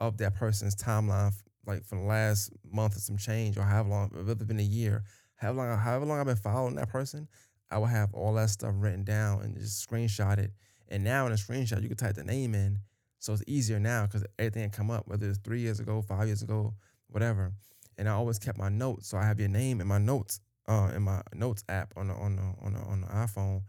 of 0.00 0.18
that 0.18 0.34
person's 0.34 0.74
timeline, 0.74 1.32
like 1.66 1.84
for 1.84 1.96
the 1.96 2.02
last 2.02 2.50
month 2.70 2.96
or 2.96 3.00
some 3.00 3.16
change, 3.16 3.56
or 3.56 3.62
however 3.62 3.88
long, 3.88 4.10
if 4.14 4.28
it's 4.28 4.44
been 4.44 4.58
a 4.58 4.62
year, 4.62 5.04
however 5.36 5.58
long, 5.58 5.78
however 5.78 6.04
long 6.04 6.20
I've 6.20 6.26
been 6.26 6.36
following 6.36 6.74
that 6.76 6.88
person, 6.88 7.28
I 7.70 7.78
will 7.78 7.86
have 7.86 8.12
all 8.12 8.34
that 8.34 8.50
stuff 8.50 8.74
written 8.76 9.04
down 9.04 9.42
and 9.42 9.56
just 9.56 9.88
screenshot 9.88 10.38
it. 10.38 10.52
And 10.88 11.02
now 11.02 11.26
in 11.26 11.32
a 11.32 11.36
screenshot, 11.36 11.82
you 11.82 11.88
can 11.88 11.96
type 11.96 12.14
the 12.14 12.24
name 12.24 12.54
in, 12.54 12.78
so 13.18 13.32
it's 13.32 13.42
easier 13.46 13.80
now 13.80 14.04
because 14.04 14.24
everything 14.38 14.68
come 14.70 14.90
up, 14.90 15.08
whether 15.08 15.28
it's 15.28 15.38
three 15.38 15.60
years 15.60 15.80
ago, 15.80 16.02
five 16.02 16.26
years 16.26 16.42
ago, 16.42 16.74
whatever. 17.08 17.52
And 17.98 18.08
I 18.08 18.12
always 18.12 18.38
kept 18.38 18.58
my 18.58 18.68
notes, 18.68 19.08
so 19.08 19.18
I 19.18 19.24
have 19.24 19.38
your 19.38 19.48
name 19.48 19.80
in 19.80 19.86
my 19.86 19.98
notes, 19.98 20.40
uh, 20.68 20.90
in 20.94 21.02
my 21.02 21.22
notes 21.34 21.64
app 21.68 21.92
on 21.96 22.08
the 22.08 22.14
on 22.14 22.36
the 22.36 22.42
on 22.64 22.72
the 22.74 22.80
on 22.80 23.00
the 23.02 23.06
iPhone. 23.08 23.62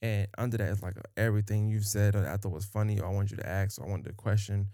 And 0.00 0.26
under 0.36 0.56
that 0.56 0.68
is 0.68 0.82
like 0.82 0.96
everything 1.16 1.68
you've 1.68 1.84
said 1.84 2.14
that 2.14 2.26
I 2.26 2.36
thought 2.36 2.52
was 2.52 2.64
funny 2.64 2.98
or 2.98 3.06
I 3.06 3.10
want 3.10 3.30
you 3.30 3.36
to 3.36 3.48
ask 3.48 3.80
or 3.80 3.86
I 3.86 3.90
wanted 3.90 4.06
to 4.06 4.12
question, 4.12 4.68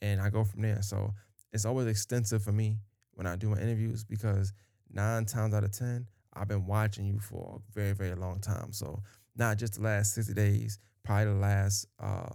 and 0.00 0.20
I 0.20 0.30
go 0.30 0.44
from 0.44 0.62
there. 0.62 0.82
So 0.82 1.14
it's 1.52 1.64
always 1.64 1.86
extensive 1.86 2.42
for 2.42 2.52
me 2.52 2.78
when 3.14 3.26
I 3.26 3.36
do 3.36 3.48
my 3.48 3.58
interviews 3.58 4.04
because 4.04 4.52
nine 4.90 5.24
times 5.24 5.54
out 5.54 5.64
of 5.64 5.72
ten 5.72 6.06
I've 6.34 6.48
been 6.48 6.66
watching 6.66 7.06
you 7.06 7.18
for 7.18 7.60
a 7.60 7.72
very, 7.72 7.92
very 7.92 8.14
long 8.14 8.40
time. 8.40 8.72
So 8.72 9.02
not 9.36 9.58
just 9.58 9.74
the 9.74 9.82
last 9.82 10.14
60 10.14 10.34
days, 10.34 10.78
probably 11.04 11.32
the 11.32 11.38
last 11.38 11.86
uh, 12.00 12.30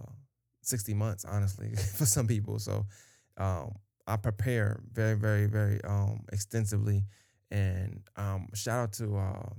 60 0.62 0.94
months, 0.94 1.24
honestly, 1.24 1.74
for 1.96 2.06
some 2.06 2.26
people. 2.26 2.58
So 2.58 2.86
um, 3.36 3.72
I 4.08 4.16
prepare 4.16 4.80
very, 4.90 5.14
very, 5.14 5.46
very 5.46 5.84
um, 5.84 6.24
extensively. 6.32 7.04
And 7.50 8.02
um, 8.16 8.48
shout 8.54 8.78
out 8.80 8.92
to 8.94 9.16
uh, 9.16 9.50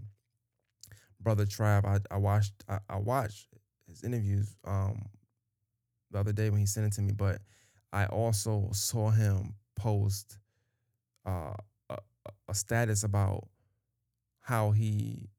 brother 1.20 1.46
Trav. 1.46 1.86
I, 1.86 2.00
I 2.14 2.18
watched 2.18 2.54
I, 2.68 2.80
I, 2.90 2.98
watched 2.98 3.48
his 3.88 4.04
interviews 4.04 4.56
um, 4.66 5.06
the 6.12 6.20
other 6.20 6.34
day 6.34 6.50
when 6.50 6.60
he 6.60 6.66
sent 6.66 6.88
it 6.88 6.94
to 6.94 7.02
me, 7.02 7.14
but 7.14 7.42
I 7.94 8.06
also 8.08 8.70
saw 8.74 9.12
him 9.12 9.54
post 9.76 10.40
uh, 11.26 11.54
a, 11.90 11.98
a 12.48 12.54
status 12.54 13.04
about 13.04 13.48
how 14.42 14.72
he 14.72 15.30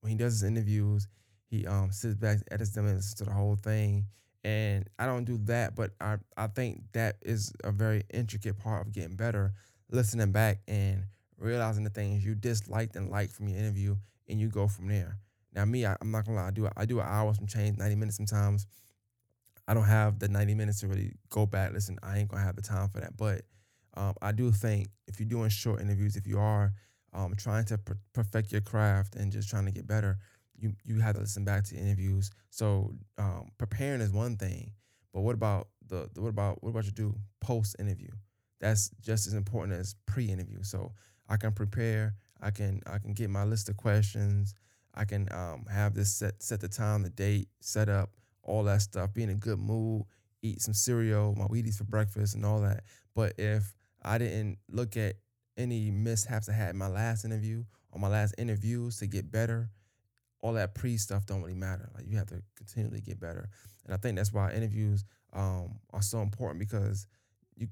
when 0.00 0.12
he 0.12 0.16
does 0.16 0.40
his 0.40 0.42
interviews, 0.44 1.08
he 1.50 1.66
um 1.66 1.92
sits 1.92 2.14
back, 2.14 2.38
edits 2.50 2.70
them, 2.70 2.86
and 2.86 2.96
listens 2.96 3.14
to 3.14 3.24
the 3.24 3.32
whole 3.32 3.56
thing. 3.56 4.06
And 4.46 4.88
I 4.96 5.06
don't 5.06 5.24
do 5.24 5.38
that, 5.46 5.74
but 5.74 5.90
I 6.00 6.18
I 6.36 6.46
think 6.46 6.84
that 6.92 7.16
is 7.22 7.52
a 7.64 7.72
very 7.72 8.04
intricate 8.14 8.56
part 8.56 8.86
of 8.86 8.92
getting 8.92 9.16
better, 9.16 9.52
listening 9.90 10.30
back 10.30 10.60
and 10.68 11.02
realizing 11.36 11.82
the 11.82 11.90
things 11.90 12.24
you 12.24 12.36
disliked 12.36 12.94
and 12.94 13.10
liked 13.10 13.32
from 13.32 13.48
your 13.48 13.58
interview, 13.58 13.96
and 14.28 14.40
you 14.40 14.46
go 14.46 14.68
from 14.68 14.86
there. 14.86 15.18
Now 15.52 15.64
me, 15.64 15.84
I, 15.84 15.96
am 16.00 16.12
not 16.12 16.26
gonna 16.26 16.36
lie, 16.36 16.46
I 16.46 16.50
do 16.52 16.68
I 16.76 16.84
do 16.84 17.00
an 17.00 17.06
hour 17.08 17.34
some 17.34 17.48
change, 17.48 17.76
90 17.76 17.96
minutes 17.96 18.16
sometimes. 18.16 18.68
I 19.66 19.74
don't 19.74 19.82
have 19.82 20.20
the 20.20 20.28
90 20.28 20.54
minutes 20.54 20.78
to 20.82 20.86
really 20.86 21.14
go 21.28 21.44
back. 21.44 21.72
Listen, 21.72 21.98
I 22.04 22.18
ain't 22.18 22.28
gonna 22.28 22.44
have 22.44 22.54
the 22.54 22.62
time 22.62 22.88
for 22.88 23.00
that. 23.00 23.16
But 23.16 23.42
um, 23.96 24.14
I 24.22 24.30
do 24.30 24.52
think 24.52 24.86
if 25.08 25.18
you're 25.18 25.28
doing 25.28 25.48
short 25.48 25.80
interviews, 25.80 26.14
if 26.14 26.24
you 26.24 26.38
are 26.38 26.72
um, 27.12 27.34
trying 27.36 27.64
to 27.64 27.78
per- 27.78 27.98
perfect 28.12 28.52
your 28.52 28.60
craft 28.60 29.16
and 29.16 29.32
just 29.32 29.50
trying 29.50 29.64
to 29.64 29.72
get 29.72 29.88
better, 29.88 30.18
you 30.58 30.74
you 30.84 31.00
have 31.00 31.14
to 31.14 31.20
listen 31.20 31.44
back 31.44 31.64
to 31.64 31.76
interviews. 31.76 32.30
So 32.50 32.92
um, 33.18 33.50
preparing 33.58 34.00
is 34.00 34.12
one 34.12 34.36
thing, 34.36 34.72
but 35.12 35.20
what 35.20 35.34
about 35.34 35.68
the, 35.86 36.08
the 36.14 36.22
what 36.22 36.28
about 36.28 36.62
what 36.62 36.70
about 36.70 36.84
you 36.84 36.92
do 36.92 37.14
post 37.40 37.76
interview? 37.78 38.10
That's 38.60 38.90
just 39.00 39.26
as 39.26 39.34
important 39.34 39.78
as 39.78 39.94
pre 40.06 40.26
interview. 40.26 40.62
So 40.62 40.92
I 41.28 41.36
can 41.36 41.52
prepare. 41.52 42.14
I 42.40 42.50
can 42.50 42.80
I 42.86 42.98
can 42.98 43.12
get 43.12 43.30
my 43.30 43.44
list 43.44 43.68
of 43.68 43.76
questions. 43.76 44.54
I 44.94 45.04
can 45.04 45.28
um, 45.32 45.66
have 45.70 45.94
this 45.94 46.12
set 46.12 46.42
set 46.42 46.60
the 46.60 46.68
time, 46.68 47.02
the 47.02 47.10
date, 47.10 47.48
set 47.60 47.88
up 47.88 48.10
all 48.42 48.64
that 48.64 48.82
stuff. 48.82 49.12
Be 49.12 49.22
in 49.22 49.30
a 49.30 49.34
good 49.34 49.58
mood. 49.58 50.04
Eat 50.42 50.62
some 50.62 50.74
cereal, 50.74 51.34
my 51.34 51.46
Wheaties 51.46 51.76
for 51.76 51.84
breakfast, 51.84 52.34
and 52.34 52.44
all 52.44 52.60
that. 52.60 52.84
But 53.14 53.34
if 53.38 53.74
I 54.02 54.18
didn't 54.18 54.58
look 54.68 54.96
at 54.96 55.16
any 55.56 55.90
mishaps 55.90 56.48
I 56.48 56.52
had 56.52 56.70
in 56.70 56.76
my 56.76 56.88
last 56.88 57.24
interview 57.24 57.64
or 57.90 57.98
my 57.98 58.08
last 58.08 58.34
interviews 58.38 58.98
to 58.98 59.06
get 59.06 59.30
better, 59.30 59.70
all 60.46 60.52
that 60.52 60.74
pre 60.74 60.96
stuff 60.96 61.26
don't 61.26 61.42
really 61.42 61.54
matter. 61.54 61.90
Like 61.94 62.04
you 62.08 62.16
have 62.18 62.28
to 62.28 62.40
continually 62.56 63.00
get 63.00 63.18
better. 63.18 63.48
And 63.84 63.92
I 63.92 63.96
think 63.96 64.16
that's 64.16 64.32
why 64.32 64.52
interviews 64.52 65.04
um, 65.32 65.80
are 65.92 66.02
so 66.02 66.20
important 66.20 66.60
because 66.60 67.06
you 67.56 67.68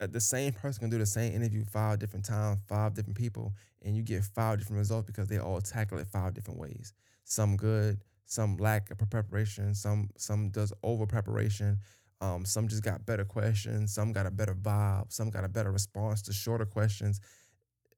uh, 0.00 0.06
the 0.06 0.20
same 0.20 0.52
person 0.52 0.80
can 0.80 0.90
do 0.90 0.96
the 0.96 1.04
same 1.04 1.34
interview 1.34 1.62
five 1.64 1.98
different 1.98 2.24
times, 2.24 2.58
five 2.66 2.94
different 2.94 3.18
people, 3.18 3.52
and 3.82 3.94
you 3.94 4.02
get 4.02 4.24
five 4.24 4.58
different 4.58 4.78
results 4.78 5.06
because 5.06 5.28
they 5.28 5.38
all 5.38 5.60
tackle 5.60 5.98
it 5.98 6.08
five 6.08 6.32
different 6.32 6.58
ways. 6.58 6.94
Some 7.24 7.56
good, 7.56 8.00
some 8.24 8.56
lack 8.56 8.90
of 8.90 8.98
preparation, 9.10 9.74
some 9.74 10.08
some 10.16 10.48
does 10.48 10.72
over 10.82 11.06
preparation, 11.06 11.78
um, 12.22 12.46
some 12.46 12.66
just 12.66 12.82
got 12.82 13.04
better 13.04 13.26
questions, 13.26 13.92
some 13.92 14.12
got 14.12 14.24
a 14.24 14.30
better 14.30 14.54
vibe, 14.54 15.12
some 15.12 15.28
got 15.28 15.44
a 15.44 15.48
better 15.48 15.70
response 15.70 16.22
to 16.22 16.32
shorter 16.32 16.64
questions. 16.64 17.20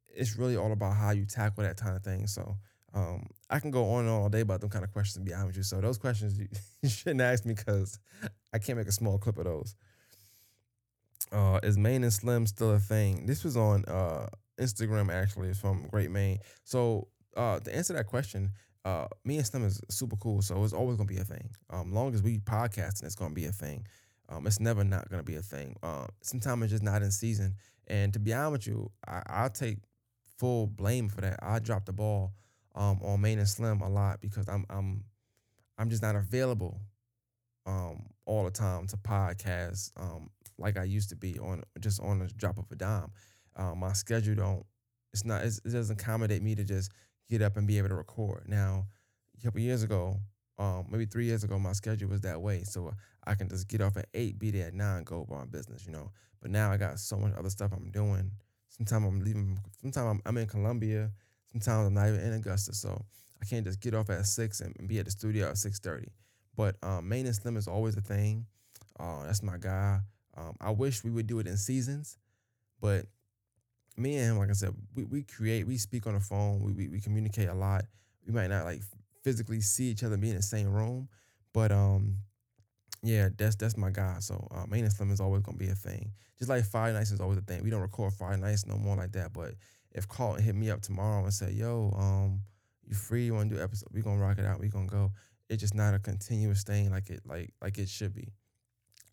It's 0.09 0.37
really 0.37 0.57
all 0.57 0.73
about 0.73 0.97
how 0.97 1.11
you 1.11 1.25
tackle 1.25 1.63
that 1.63 1.77
kind 1.77 1.97
of 1.97 2.03
thing. 2.03 2.27
So 2.27 2.57
um, 2.95 3.27
I 3.49 3.59
can 3.59 3.71
go 3.71 3.91
on 3.91 4.01
and 4.01 4.11
on 4.11 4.23
all 4.23 4.29
day 4.29 4.41
about 4.41 4.61
them 4.61 4.71
kind 4.71 4.85
of 4.85 4.93
questions 4.93 5.17
and 5.17 5.25
be 5.25 5.33
honest 5.33 5.49
with 5.49 5.57
you. 5.59 5.63
So 5.63 5.81
those 5.81 5.99
questions 5.99 6.39
you, 6.39 6.49
you 6.83 6.89
shouldn't 6.89 7.21
ask 7.21 7.45
me 7.45 7.55
because 7.55 7.99
I 8.53 8.59
can't 8.59 8.79
make 8.79 8.89
a 8.89 8.93
small 8.93 9.19
clip 9.19 9.39
of 9.39 9.45
those. 9.45 9.75
Uh, 11.31 11.61
is 11.63 11.79
Maine 11.79 12.03
and 12.03 12.13
Slim 12.13 12.47
still 12.47 12.73
a 12.73 12.79
thing? 12.79 13.25
This 13.25 13.45
was 13.45 13.57
on 13.57 13.85
uh, 13.87 14.27
Instagram 14.61 15.11
actually. 15.11 15.49
It's 15.49 15.61
from 15.61 15.87
Great 15.91 16.11
Maine. 16.11 16.39
So 16.65 17.09
uh, 17.37 17.61
to 17.61 17.75
answer 17.75 17.95
that 17.95 18.07
question, 18.07 18.51
uh, 18.85 19.07
me 19.25 19.39
and 19.39 19.47
Slim 19.47 19.65
is 19.65 19.81
super 19.89 20.17
cool. 20.17 20.43
So 20.43 20.63
it's 20.63 20.75
always 20.75 20.99
gonna 20.99 21.07
be 21.07 21.19
a 21.19 21.25
thing. 21.25 21.51
Um, 21.71 21.93
long 21.93 22.15
as 22.15 22.23
we 22.23 22.39
podcasting, 22.39 23.05
it's 23.05 23.15
gonna 23.15 23.35
be 23.35 23.47
a 23.47 23.53
thing. 23.53 23.87
Um, 24.29 24.47
it's 24.47 24.61
never 24.61 24.85
not 24.85 25.09
gonna 25.09 25.23
be 25.23 25.37
a 25.37 25.43
thing. 25.43 25.77
Uh, 25.83 26.07
sometimes 26.21 26.65
it's 26.65 26.73
just 26.73 26.83
not 26.83 27.03
in 27.03 27.11
season. 27.11 27.55
And 27.87 28.13
to 28.13 28.19
be 28.19 28.35
honest 28.35 28.53
with 28.53 28.67
you, 28.67 28.91
I, 29.07 29.23
I'll 29.27 29.51
take 29.51 29.79
full 30.39 30.67
blame 30.67 31.09
for 31.09 31.23
that. 31.23 31.39
I 31.43 31.59
dropped 31.59 31.87
the 31.87 31.93
ball 31.93 32.35
um, 32.75 33.01
on 33.03 33.21
Main 33.21 33.39
and 33.39 33.49
Slim 33.49 33.81
a 33.81 33.89
lot 33.89 34.21
because 34.21 34.49
I'm 34.49 34.65
I'm 34.71 35.05
I'm 35.79 35.91
just 35.91 36.03
not 36.03 36.17
available 36.17 36.81
um, 37.67 38.07
all 38.27 38.45
the 38.45 38.51
time 38.51 38.87
to 38.89 38.97
podcast 38.97 39.91
um, 39.99 40.31
like 40.59 40.77
I 40.77 40.85
used 40.85 41.11
to 41.11 41.17
be 41.17 41.39
on 41.39 41.63
just 41.81 42.01
on 42.01 42.19
the 42.19 42.27
drop 42.27 42.59
of 42.59 42.65
a 42.71 42.75
dime. 42.75 43.11
Uh, 43.57 43.75
my 43.75 43.93
schedule 43.93 44.35
don't 44.35 44.67
it's 45.13 45.25
not 45.25 45.45
it's, 45.45 45.59
it 45.65 45.71
doesn't 45.71 46.01
accommodate 46.01 46.43
me 46.43 46.55
to 46.55 46.65
just 46.65 46.93
get 47.31 47.43
up 47.43 47.57
and 47.57 47.67
be 47.67 47.79
able 47.79 47.89
to 47.89 47.95
record. 47.95 48.45
Now, 48.47 48.87
a 49.39 49.45
couple 49.45 49.61
years 49.61 49.83
ago, 49.83 50.19
um, 50.59 50.87
maybe 50.91 51.07
three 51.07 51.27
years 51.27 51.45
ago, 51.45 51.59
my 51.59 51.73
schedule 51.73 52.09
was 52.09 52.21
that 52.23 52.41
way. 52.41 52.63
So 52.65 52.93
I 53.27 53.35
can 53.35 53.49
just 53.49 53.69
get 53.69 53.81
off 53.81 53.97
at 53.97 54.07
eight, 54.15 54.39
be 54.39 54.51
there 54.51 54.67
at 54.67 54.75
nine, 54.75 55.05
go 55.05 55.27
about 55.29 55.51
business, 55.51 55.87
you 55.87 55.93
know. 55.93 56.11
But 56.41 56.51
now 56.51 56.71
I 56.71 56.77
got 56.77 56.99
so 56.99 57.17
much 57.17 57.33
other 57.37 57.51
stuff 57.51 57.73
I'm 57.73 57.91
doing. 57.91 58.31
Sometimes 58.69 59.07
I'm 59.07 59.21
leaving. 59.21 59.59
Sometimes 59.81 60.07
I'm, 60.07 60.23
I'm 60.27 60.37
in 60.39 60.47
Columbia. 60.47 61.11
Sometimes 61.53 61.89
I'm 61.89 61.95
not 61.95 62.09
even 62.09 62.21
in 62.21 62.33
Augusta. 62.33 62.75
So 62.75 63.05
I 63.41 63.45
can't 63.45 63.65
just 63.65 63.81
get 63.81 63.95
off 63.95 64.11
at 64.11 64.27
six 64.27 64.61
and, 64.61 64.75
be 64.89 64.99
at 64.99 65.05
the 65.05 65.11
studio 65.11 65.49
at 65.49 65.59
six 65.59 65.79
thirty. 65.79 66.09
But 66.57 66.77
um, 66.83 67.09
Maine 67.09 67.27
and 67.27 67.35
Slim 67.35 67.57
is 67.57 67.69
always 67.69 67.97
a 67.97 68.01
thing. 68.01 68.47
Uh, 68.99 69.25
that's 69.25 69.43
my 69.43 69.57
guy. 69.59 70.01
Um, 70.37 70.55
I 70.61 70.71
wish 70.71 71.05
we 71.05 71.11
would 71.11 71.27
do 71.27 71.39
it 71.39 71.47
in 71.47 71.57
seasons, 71.57 72.19
but 72.81 73.07
me 73.97 74.17
and 74.17 74.33
him, 74.33 74.39
like 74.39 74.49
I 74.49 74.53
said, 74.53 74.75
we, 74.95 75.05
we 75.05 75.23
create, 75.23 75.67
we 75.67 75.77
speak 75.77 76.07
on 76.07 76.15
the 76.15 76.21
phone, 76.21 76.63
we, 76.63 76.73
we, 76.73 76.89
we 76.89 77.01
communicate 77.01 77.49
a 77.49 77.55
lot. 77.55 77.85
We 78.27 78.33
might 78.33 78.49
not 78.49 78.65
like 78.65 78.83
physically 79.23 79.61
see 79.61 79.85
each 79.85 80.03
other, 80.03 80.17
be 80.17 80.31
in 80.31 80.37
the 80.37 80.43
same 80.43 80.69
room, 80.73 81.09
but 81.53 81.71
um, 81.73 82.17
yeah, 83.03 83.29
that's 83.37 83.57
that's 83.57 83.77
my 83.77 83.91
guy. 83.91 84.17
So 84.21 84.47
uh, 84.53 84.65
Main 84.69 84.85
and 84.85 84.93
Slim 84.93 85.11
is 85.11 85.21
always 85.21 85.43
gonna 85.43 85.59
be 85.59 85.69
a 85.69 85.75
thing. 85.75 86.13
Just 86.39 86.49
like 86.49 86.65
Friday 86.65 86.97
nights 86.97 87.11
is 87.11 87.21
always 87.21 87.39
a 87.39 87.43
thing. 87.43 87.63
We 87.63 87.71
don't 87.71 87.81
record 87.81 88.13
Friday 88.15 88.41
nights 88.41 88.67
no 88.67 88.77
more 88.77 88.97
like 88.97 89.13
that. 89.13 89.33
But 89.33 89.55
if 89.95 90.09
Carlton 90.09 90.43
hit 90.43 90.55
me 90.55 90.71
up 90.71 90.83
tomorrow 90.83 91.25
and 91.25 91.33
say, 91.33 91.53
"Yo, 91.53 91.93
um, 91.97 92.41
you 92.85 92.95
free? 92.95 93.27
You 93.27 93.35
want 93.35 93.51
to 93.51 93.57
do 93.57 93.63
episode? 93.63 93.89
We 93.93 94.03
gonna 94.03 94.21
rock 94.21 94.39
it 94.39 94.45
out. 94.45 94.61
We 94.61 94.69
gonna 94.69 94.87
go." 94.87 95.13
It's 95.49 95.61
just 95.61 95.75
not 95.75 95.95
a 95.95 95.99
continuous 95.99 96.65
thing 96.65 96.91
like 96.91 97.11
it 97.11 97.21
like 97.27 97.53
like 97.61 97.79
it 97.79 97.89
should 97.89 98.15
be. 98.15 98.33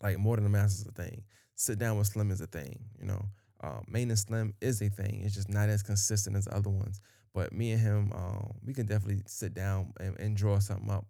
Like 0.02 0.18
more 0.18 0.36
than 0.36 0.44
the 0.44 0.50
masters 0.50 0.80
is 0.80 0.86
a 0.86 0.92
thing. 0.92 1.24
Sit 1.54 1.78
down 1.78 1.98
with 1.98 2.06
Slim 2.06 2.30
is 2.30 2.40
a 2.40 2.46
thing. 2.46 2.84
You 2.98 3.06
know, 3.06 3.26
uh, 3.62 3.80
Main 3.86 4.08
and 4.08 4.18
Slim 4.18 4.54
is 4.60 4.80
a 4.80 4.88
thing. 4.88 5.22
It's 5.24 5.34
just 5.34 5.50
not 5.50 5.68
as 5.68 5.82
consistent 5.82 6.36
as 6.36 6.48
other 6.50 6.70
ones. 6.70 7.00
But 7.34 7.52
me 7.52 7.72
and 7.72 7.80
him, 7.80 8.12
um, 8.14 8.54
we 8.64 8.72
can 8.72 8.86
definitely 8.86 9.22
sit 9.26 9.54
down 9.54 9.92
and, 10.00 10.18
and 10.18 10.36
draw 10.36 10.58
something 10.58 10.90
up 10.90 11.06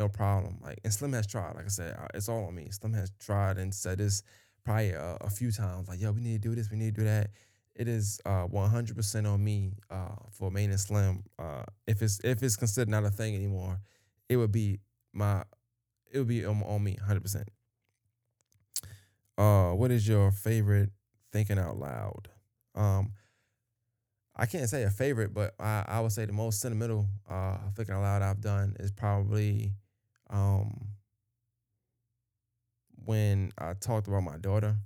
no 0.00 0.08
problem. 0.08 0.58
Like, 0.62 0.80
and 0.82 0.92
Slim 0.92 1.12
has 1.12 1.26
tried. 1.26 1.54
Like 1.54 1.66
I 1.66 1.68
said, 1.68 1.96
it's 2.14 2.28
all 2.28 2.46
on 2.46 2.54
me. 2.54 2.68
Slim 2.70 2.94
has 2.94 3.12
tried 3.20 3.58
and 3.58 3.74
said 3.74 3.98
this 3.98 4.22
probably 4.64 4.90
a, 4.90 5.16
a 5.20 5.30
few 5.30 5.52
times. 5.52 5.88
Like, 5.88 6.00
yo, 6.00 6.12
we 6.12 6.20
need 6.20 6.42
to 6.42 6.48
do 6.48 6.54
this. 6.54 6.70
We 6.70 6.76
need 6.76 6.94
to 6.94 7.00
do 7.02 7.06
that. 7.06 7.30
It 7.74 7.88
is 7.88 8.20
uh, 8.26 8.46
100% 8.46 9.32
on 9.32 9.44
me 9.44 9.72
uh, 9.90 10.16
for 10.30 10.50
Main 10.50 10.70
and 10.70 10.80
Slim. 10.80 11.24
Uh, 11.38 11.62
if 11.86 12.02
it's 12.02 12.20
if 12.24 12.42
it's 12.42 12.56
considered 12.56 12.90
not 12.90 13.04
a 13.04 13.10
thing 13.10 13.34
anymore, 13.34 13.78
it 14.28 14.36
would 14.36 14.52
be 14.52 14.80
my 15.12 15.44
it 16.12 16.18
would 16.18 16.28
be 16.28 16.44
on, 16.44 16.62
on 16.62 16.82
me 16.82 16.98
100%. 17.08 17.44
Uh, 19.38 19.72
what 19.74 19.90
is 19.90 20.06
your 20.06 20.30
favorite 20.32 20.90
thinking 21.32 21.58
out 21.58 21.78
loud? 21.78 22.28
Um, 22.74 23.12
I 24.36 24.46
can't 24.46 24.68
say 24.68 24.82
a 24.82 24.90
favorite, 24.90 25.32
but 25.32 25.54
I, 25.58 25.84
I 25.86 26.00
would 26.00 26.12
say 26.12 26.24
the 26.24 26.32
most 26.32 26.60
sentimental 26.60 27.06
uh, 27.28 27.58
thinking 27.74 27.94
out 27.94 28.02
loud 28.02 28.22
I've 28.22 28.40
done 28.40 28.76
is 28.80 28.90
probably 28.90 29.72
um, 30.28 30.88
when 33.04 33.52
I 33.58 33.74
talked 33.74 34.08
about 34.08 34.22
my 34.22 34.36
daughter 34.36 34.76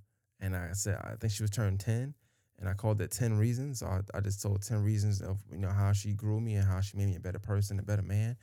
and 0.40 0.56
I 0.56 0.72
said 0.72 0.98
I 1.02 1.14
think 1.16 1.32
she 1.32 1.42
was 1.42 1.50
turning 1.50 1.78
10 1.78 2.14
and 2.58 2.68
I 2.68 2.74
called 2.74 3.00
it 3.00 3.10
10 3.10 3.36
reasons. 3.36 3.80
So 3.80 3.86
I, 3.86 4.00
I 4.14 4.20
just 4.20 4.42
told 4.42 4.62
10 4.62 4.82
reasons 4.82 5.20
of 5.20 5.38
you 5.50 5.58
know 5.58 5.70
how 5.70 5.92
she 5.92 6.12
grew 6.12 6.40
me 6.40 6.54
and 6.54 6.66
how 6.66 6.80
she 6.80 6.96
made 6.96 7.06
me 7.06 7.16
a 7.16 7.20
better 7.20 7.38
person, 7.38 7.78
a 7.78 7.82
better 7.82 8.02
man. 8.02 8.36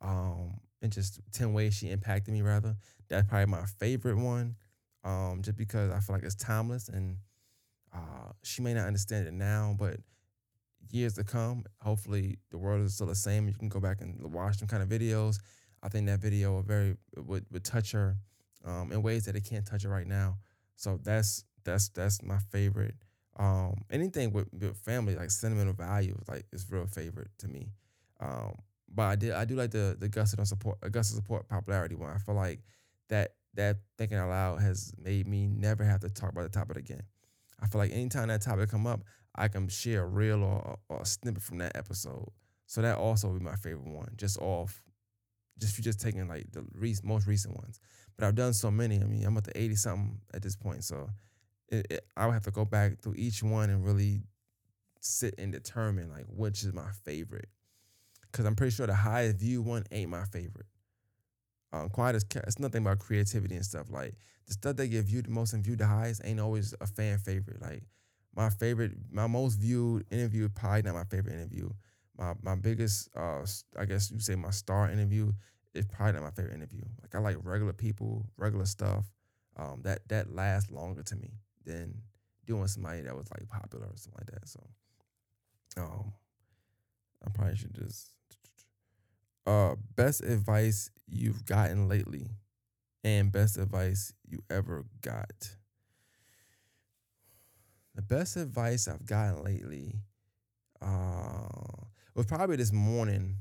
Um, 0.00 0.54
and 0.80 0.92
just 0.92 1.20
10 1.32 1.52
ways 1.52 1.74
she 1.74 1.90
impacted 1.90 2.34
me 2.34 2.42
rather. 2.42 2.76
That's 3.08 3.28
probably 3.28 3.46
my 3.46 3.64
favorite 3.78 4.16
one. 4.16 4.56
Um, 5.04 5.40
just 5.42 5.56
because 5.56 5.90
I 5.90 6.00
feel 6.00 6.14
like 6.14 6.24
it's 6.24 6.34
timeless 6.34 6.88
and 6.88 7.16
uh, 7.92 8.32
she 8.42 8.62
may 8.62 8.74
not 8.74 8.86
understand 8.86 9.26
it 9.26 9.34
now, 9.34 9.74
but 9.78 9.96
years 10.90 11.14
to 11.14 11.24
come, 11.24 11.64
hopefully 11.80 12.38
the 12.50 12.58
world 12.58 12.84
is 12.84 12.94
still 12.94 13.06
the 13.06 13.14
same. 13.14 13.46
You 13.48 13.54
can 13.54 13.68
go 13.68 13.80
back 13.80 14.00
and 14.00 14.32
watch 14.32 14.58
some 14.58 14.68
kind 14.68 14.82
of 14.82 14.88
videos. 14.88 15.38
I 15.82 15.88
think 15.88 16.06
that 16.06 16.20
video 16.20 16.52
will 16.52 16.62
very 16.62 16.96
would, 17.16 17.46
would 17.50 17.64
touch 17.64 17.92
her 17.92 18.16
um, 18.64 18.92
in 18.92 19.02
ways 19.02 19.24
that 19.24 19.36
it 19.36 19.44
can't 19.44 19.66
touch 19.66 19.82
her 19.82 19.88
right 19.88 20.06
now. 20.06 20.38
So 20.76 20.98
that's 21.02 21.44
that's 21.64 21.88
that's 21.90 22.22
my 22.22 22.38
favorite. 22.50 22.94
Um, 23.38 23.84
anything 23.90 24.32
with, 24.32 24.48
with 24.52 24.76
family 24.76 25.16
like 25.16 25.30
sentimental 25.30 25.72
value 25.72 26.16
like 26.28 26.44
is 26.52 26.70
real 26.70 26.86
favorite 26.86 27.30
to 27.38 27.48
me. 27.48 27.68
Um, 28.20 28.54
but 28.94 29.02
I 29.02 29.16
did 29.16 29.32
I 29.32 29.44
do 29.44 29.54
like 29.56 29.70
the 29.70 29.96
the 29.98 30.06
Augusta 30.06 30.44
support 30.44 30.78
Augusta 30.82 31.14
support 31.14 31.48
popularity 31.48 31.94
one. 31.94 32.10
I 32.10 32.18
feel 32.18 32.34
like 32.34 32.60
that 33.08 33.34
that 33.54 33.78
thinking 33.98 34.18
out 34.18 34.28
loud 34.28 34.60
has 34.60 34.92
made 34.98 35.26
me 35.26 35.46
never 35.46 35.84
have 35.84 36.00
to 36.00 36.10
talk 36.10 36.32
about 36.32 36.42
the 36.42 36.58
topic 36.58 36.76
again. 36.76 37.02
I 37.60 37.66
feel 37.66 37.80
like 37.80 37.92
anytime 37.92 38.28
that 38.28 38.42
topic 38.42 38.70
come 38.70 38.86
up, 38.86 39.00
I 39.34 39.48
can 39.48 39.68
share 39.68 40.02
a 40.02 40.06
reel 40.06 40.42
or, 40.42 40.78
or 40.88 41.02
a 41.02 41.06
snippet 41.06 41.42
from 41.42 41.58
that 41.58 41.76
episode. 41.76 42.28
So 42.66 42.82
that 42.82 42.96
also 42.96 43.28
would 43.28 43.38
be 43.38 43.44
my 43.44 43.56
favorite 43.56 43.86
one, 43.86 44.08
just 44.16 44.38
off, 44.40 44.82
just 45.58 45.76
for 45.76 45.82
just 45.82 46.00
taking 46.00 46.26
like 46.28 46.50
the 46.52 46.64
re- 46.74 46.96
most 47.04 47.26
recent 47.26 47.56
ones. 47.56 47.78
But 48.16 48.26
I've 48.26 48.34
done 48.34 48.52
so 48.52 48.70
many. 48.70 48.96
I 49.00 49.04
mean, 49.04 49.24
I'm 49.24 49.36
at 49.36 49.44
the 49.44 49.56
80 49.58 49.74
something 49.76 50.20
at 50.34 50.42
this 50.42 50.56
point. 50.56 50.84
So 50.84 51.08
it, 51.68 51.86
it, 51.90 52.06
I 52.16 52.26
would 52.26 52.32
have 52.32 52.44
to 52.44 52.50
go 52.50 52.64
back 52.64 53.00
through 53.00 53.14
each 53.16 53.42
one 53.42 53.70
and 53.70 53.84
really 53.84 54.22
sit 55.00 55.34
and 55.38 55.52
determine 55.52 56.10
like 56.10 56.26
which 56.28 56.62
is 56.62 56.72
my 56.72 56.90
favorite. 57.04 57.48
Cause 58.32 58.46
I'm 58.46 58.56
pretty 58.56 58.74
sure 58.74 58.86
the 58.86 58.94
highest 58.94 59.36
view 59.38 59.60
one 59.60 59.84
ain't 59.90 60.10
my 60.10 60.24
favorite. 60.24 60.66
Um, 61.72 61.88
quiet 61.88 62.16
as 62.16 62.24
it's 62.34 62.58
nothing 62.58 62.82
about 62.82 62.98
creativity 62.98 63.56
and 63.56 63.64
stuff. 63.64 63.90
Like 63.90 64.14
the 64.46 64.52
stuff 64.54 64.76
that 64.76 64.88
get 64.88 65.04
viewed 65.04 65.26
the 65.26 65.30
most 65.30 65.52
and 65.52 65.64
viewed 65.64 65.78
the 65.78 65.86
highest 65.86 66.22
ain't 66.24 66.40
always 66.40 66.74
a 66.80 66.86
fan 66.86 67.18
favorite. 67.18 67.60
Like 67.60 67.82
my 68.34 68.50
favorite, 68.50 68.92
my 69.10 69.26
most 69.26 69.54
viewed 69.56 70.04
interview, 70.10 70.48
probably 70.48 70.82
not 70.82 70.94
my 70.94 71.04
favorite 71.04 71.34
interview. 71.34 71.70
My 72.18 72.34
my 72.42 72.54
biggest, 72.54 73.08
uh, 73.16 73.44
I 73.78 73.84
guess 73.86 74.10
you 74.10 74.20
say 74.20 74.34
my 74.34 74.50
star 74.50 74.90
interview 74.90 75.32
is 75.74 75.86
probably 75.86 76.14
not 76.14 76.22
my 76.22 76.30
favorite 76.30 76.54
interview. 76.54 76.82
Like 77.00 77.14
I 77.14 77.18
like 77.18 77.36
regular 77.42 77.72
people, 77.72 78.26
regular 78.36 78.66
stuff. 78.66 79.06
Um, 79.56 79.80
that 79.82 80.08
that 80.08 80.34
lasts 80.34 80.70
longer 80.70 81.02
to 81.02 81.16
me 81.16 81.32
than 81.64 82.02
doing 82.46 82.66
somebody 82.66 83.02
that 83.02 83.16
was 83.16 83.30
like 83.30 83.48
popular 83.48 83.86
or 83.86 83.96
something 83.96 84.18
like 84.18 84.40
that. 84.40 84.48
So, 84.48 84.60
um, 85.76 86.12
I 87.24 87.30
probably 87.30 87.56
should 87.56 87.74
just. 87.74 88.12
Uh, 89.44 89.74
best 89.96 90.22
advice 90.22 90.90
you've 91.08 91.44
gotten 91.44 91.88
lately, 91.88 92.30
and 93.02 93.32
best 93.32 93.56
advice 93.56 94.12
you 94.24 94.38
ever 94.50 94.84
got. 95.00 95.56
The 97.94 98.02
best 98.02 98.36
advice 98.36 98.88
I've 98.88 99.04
gotten 99.04 99.42
lately 99.42 99.96
uh, 100.80 101.48
was 102.14 102.26
probably 102.26 102.56
this 102.56 102.72
morning. 102.72 103.36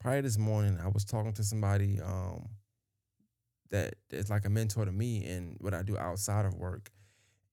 Probably 0.00 0.20
this 0.20 0.38
morning, 0.38 0.78
I 0.82 0.88
was 0.88 1.04
talking 1.04 1.32
to 1.34 1.42
somebody 1.42 2.00
um, 2.00 2.48
that 3.70 3.94
is 4.10 4.30
like 4.30 4.44
a 4.44 4.50
mentor 4.50 4.84
to 4.84 4.92
me 4.92 5.24
in 5.24 5.56
what 5.60 5.74
I 5.74 5.82
do 5.82 5.96
outside 5.96 6.44
of 6.44 6.54
work. 6.54 6.90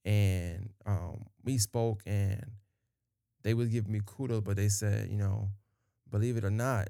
And 0.06 0.70
um, 0.86 1.26
we 1.44 1.58
spoke, 1.58 2.04
and 2.06 2.44
they 3.44 3.54
would 3.54 3.72
give 3.72 3.88
me 3.88 4.02
kudos, 4.06 4.42
but 4.42 4.56
they 4.56 4.70
said, 4.70 5.10
you 5.10 5.18
know, 5.18 5.50
believe 6.10 6.38
it 6.38 6.46
or 6.46 6.52
not, 6.52 6.90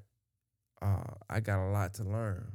uh, 0.81 1.13
I 1.29 1.39
got 1.39 1.59
a 1.59 1.71
lot 1.71 1.93
to 1.95 2.03
learn. 2.03 2.51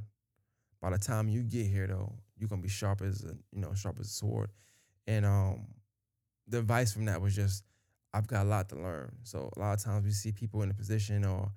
By 0.80 0.90
the 0.90 0.98
time 0.98 1.28
you 1.28 1.42
get 1.42 1.66
here, 1.66 1.86
though, 1.86 2.12
you're 2.38 2.48
gonna 2.48 2.62
be 2.62 2.68
sharp 2.68 3.02
as 3.02 3.24
a 3.24 3.34
you 3.52 3.60
know 3.60 3.74
sharp 3.74 3.96
as 4.00 4.06
a 4.06 4.10
sword. 4.10 4.50
And 5.06 5.26
um, 5.26 5.66
the 6.48 6.58
advice 6.58 6.92
from 6.92 7.06
that 7.06 7.20
was 7.20 7.34
just 7.36 7.64
I've 8.12 8.26
got 8.26 8.46
a 8.46 8.48
lot 8.48 8.68
to 8.70 8.76
learn. 8.76 9.12
So 9.22 9.50
a 9.56 9.60
lot 9.60 9.72
of 9.74 9.84
times 9.84 10.04
we 10.04 10.12
see 10.12 10.32
people 10.32 10.62
in 10.62 10.70
a 10.70 10.74
position 10.74 11.24
or 11.24 11.50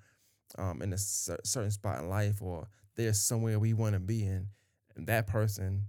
um, 0.57 0.81
in 0.81 0.93
a 0.93 0.97
cer- 0.97 1.39
certain 1.43 1.71
spot 1.71 1.99
in 1.99 2.09
life, 2.09 2.41
or 2.41 2.67
they're 2.95 3.13
somewhere 3.13 3.59
we 3.59 3.73
want 3.73 3.93
to 3.93 3.99
be 3.99 4.23
in, 4.23 4.47
and 4.95 5.07
that 5.07 5.27
person 5.27 5.83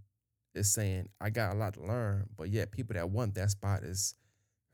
is 0.55 0.73
saying, 0.73 1.09
"I 1.21 1.31
got 1.31 1.55
a 1.55 1.59
lot 1.59 1.75
to 1.75 1.83
learn," 1.83 2.29
but 2.37 2.51
yet 2.51 2.73
people 2.73 2.95
that 2.95 3.11
want 3.11 3.35
that 3.35 3.51
spot 3.51 3.83
is 3.83 4.15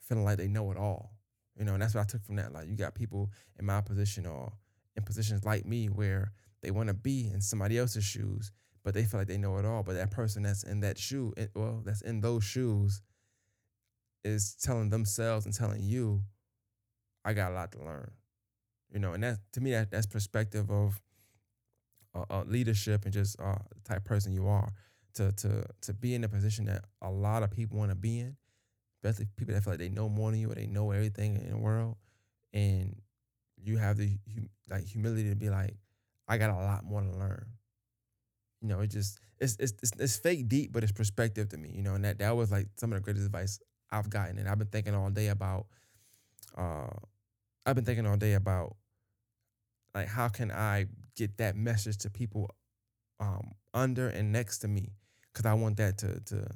feeling 0.00 0.24
like 0.24 0.38
they 0.38 0.48
know 0.48 0.70
it 0.70 0.76
all. 0.76 1.12
You 1.56 1.64
know, 1.64 1.74
and 1.74 1.82
that's 1.82 1.94
what 1.94 2.02
I 2.02 2.04
took 2.04 2.24
from 2.24 2.36
that. 2.36 2.52
Like 2.52 2.68
you 2.68 2.76
got 2.76 2.94
people 2.94 3.30
in 3.58 3.66
my 3.66 3.80
position 3.80 4.26
or 4.26 4.52
in 4.96 5.02
positions 5.02 5.44
like 5.44 5.66
me 5.66 5.88
where 5.88 6.32
they 6.62 6.70
want 6.70 6.88
to 6.88 6.94
be 6.94 7.30
in 7.32 7.40
somebody 7.40 7.78
else's 7.78 8.04
shoes, 8.04 8.50
but 8.82 8.94
they 8.94 9.04
feel 9.04 9.20
like 9.20 9.28
they 9.28 9.38
know 9.38 9.58
it 9.58 9.64
all. 9.64 9.82
But 9.82 9.94
that 9.94 10.10
person 10.10 10.42
that's 10.42 10.62
in 10.62 10.80
that 10.80 10.98
shoe, 10.98 11.34
well, 11.54 11.82
that's 11.84 12.02
in 12.02 12.20
those 12.20 12.44
shoes, 12.44 13.02
is 14.24 14.54
telling 14.62 14.90
themselves 14.90 15.46
and 15.46 15.54
telling 15.54 15.82
you, 15.82 16.22
I 17.24 17.32
got 17.32 17.52
a 17.52 17.54
lot 17.54 17.72
to 17.72 17.78
learn. 17.82 18.10
You 18.92 18.98
know, 18.98 19.12
and 19.12 19.22
that 19.22 19.38
to 19.52 19.60
me 19.60 19.70
that 19.72 19.90
that's 19.90 20.06
perspective 20.06 20.70
of 20.70 21.00
uh, 22.14 22.24
uh, 22.30 22.44
leadership 22.46 23.04
and 23.04 23.12
just 23.12 23.40
uh, 23.40 23.56
the 23.74 23.80
type 23.88 24.04
person 24.04 24.32
you 24.32 24.48
are 24.48 24.72
to 25.14 25.32
to 25.32 25.64
to 25.82 25.94
be 25.94 26.14
in 26.14 26.24
a 26.24 26.28
position 26.28 26.66
that 26.66 26.84
a 27.02 27.10
lot 27.10 27.42
of 27.42 27.50
people 27.50 27.78
want 27.78 27.90
to 27.90 27.96
be 27.96 28.20
in, 28.20 28.36
especially 29.02 29.26
people 29.36 29.54
that 29.54 29.64
feel 29.64 29.72
like 29.72 29.80
they 29.80 29.88
know 29.88 30.08
more 30.08 30.30
than 30.30 30.40
you 30.40 30.50
or 30.50 30.54
they 30.54 30.66
know 30.66 30.90
everything 30.90 31.36
in 31.36 31.50
the 31.50 31.58
world, 31.58 31.96
and 32.52 33.00
you 33.62 33.76
have 33.78 33.96
the 33.96 34.18
like 34.68 34.84
humility 34.84 35.28
to 35.28 35.36
be 35.36 35.50
like, 35.50 35.76
I 36.28 36.38
got 36.38 36.50
a 36.50 36.54
lot 36.54 36.84
more 36.84 37.02
to 37.02 37.10
learn. 37.10 37.46
You 38.60 38.68
know, 38.68 38.80
it 38.80 38.90
just 38.90 39.18
it's 39.38 39.56
it's 39.58 39.72
it's, 39.82 39.92
it's 39.98 40.16
fake 40.16 40.48
deep, 40.48 40.72
but 40.72 40.82
it's 40.82 40.92
perspective 40.92 41.48
to 41.50 41.56
me. 41.56 41.72
You 41.74 41.82
know, 41.82 41.94
and 41.94 42.04
that 42.04 42.18
that 42.18 42.36
was 42.36 42.50
like 42.50 42.68
some 42.76 42.92
of 42.92 42.98
the 42.98 43.02
greatest 43.02 43.26
advice 43.26 43.58
I've 43.90 44.10
gotten, 44.10 44.38
and 44.38 44.48
I've 44.48 44.58
been 44.58 44.68
thinking 44.68 44.94
all 44.94 45.10
day 45.10 45.28
about. 45.28 45.66
Uh, 46.56 46.88
I've 47.64 47.74
been 47.74 47.84
thinking 47.84 48.06
all 48.06 48.16
day 48.16 48.34
about 48.34 48.76
like 49.94 50.08
how 50.08 50.28
can 50.28 50.50
I 50.50 50.86
get 51.16 51.38
that 51.38 51.56
message 51.56 51.98
to 51.98 52.10
people 52.10 52.50
um, 53.20 53.52
under 53.74 54.08
and 54.08 54.32
next 54.32 54.58
to 54.60 54.68
me 54.68 54.94
because 55.32 55.46
I 55.46 55.54
want 55.54 55.76
that 55.76 55.98
to 55.98 56.20
to 56.20 56.46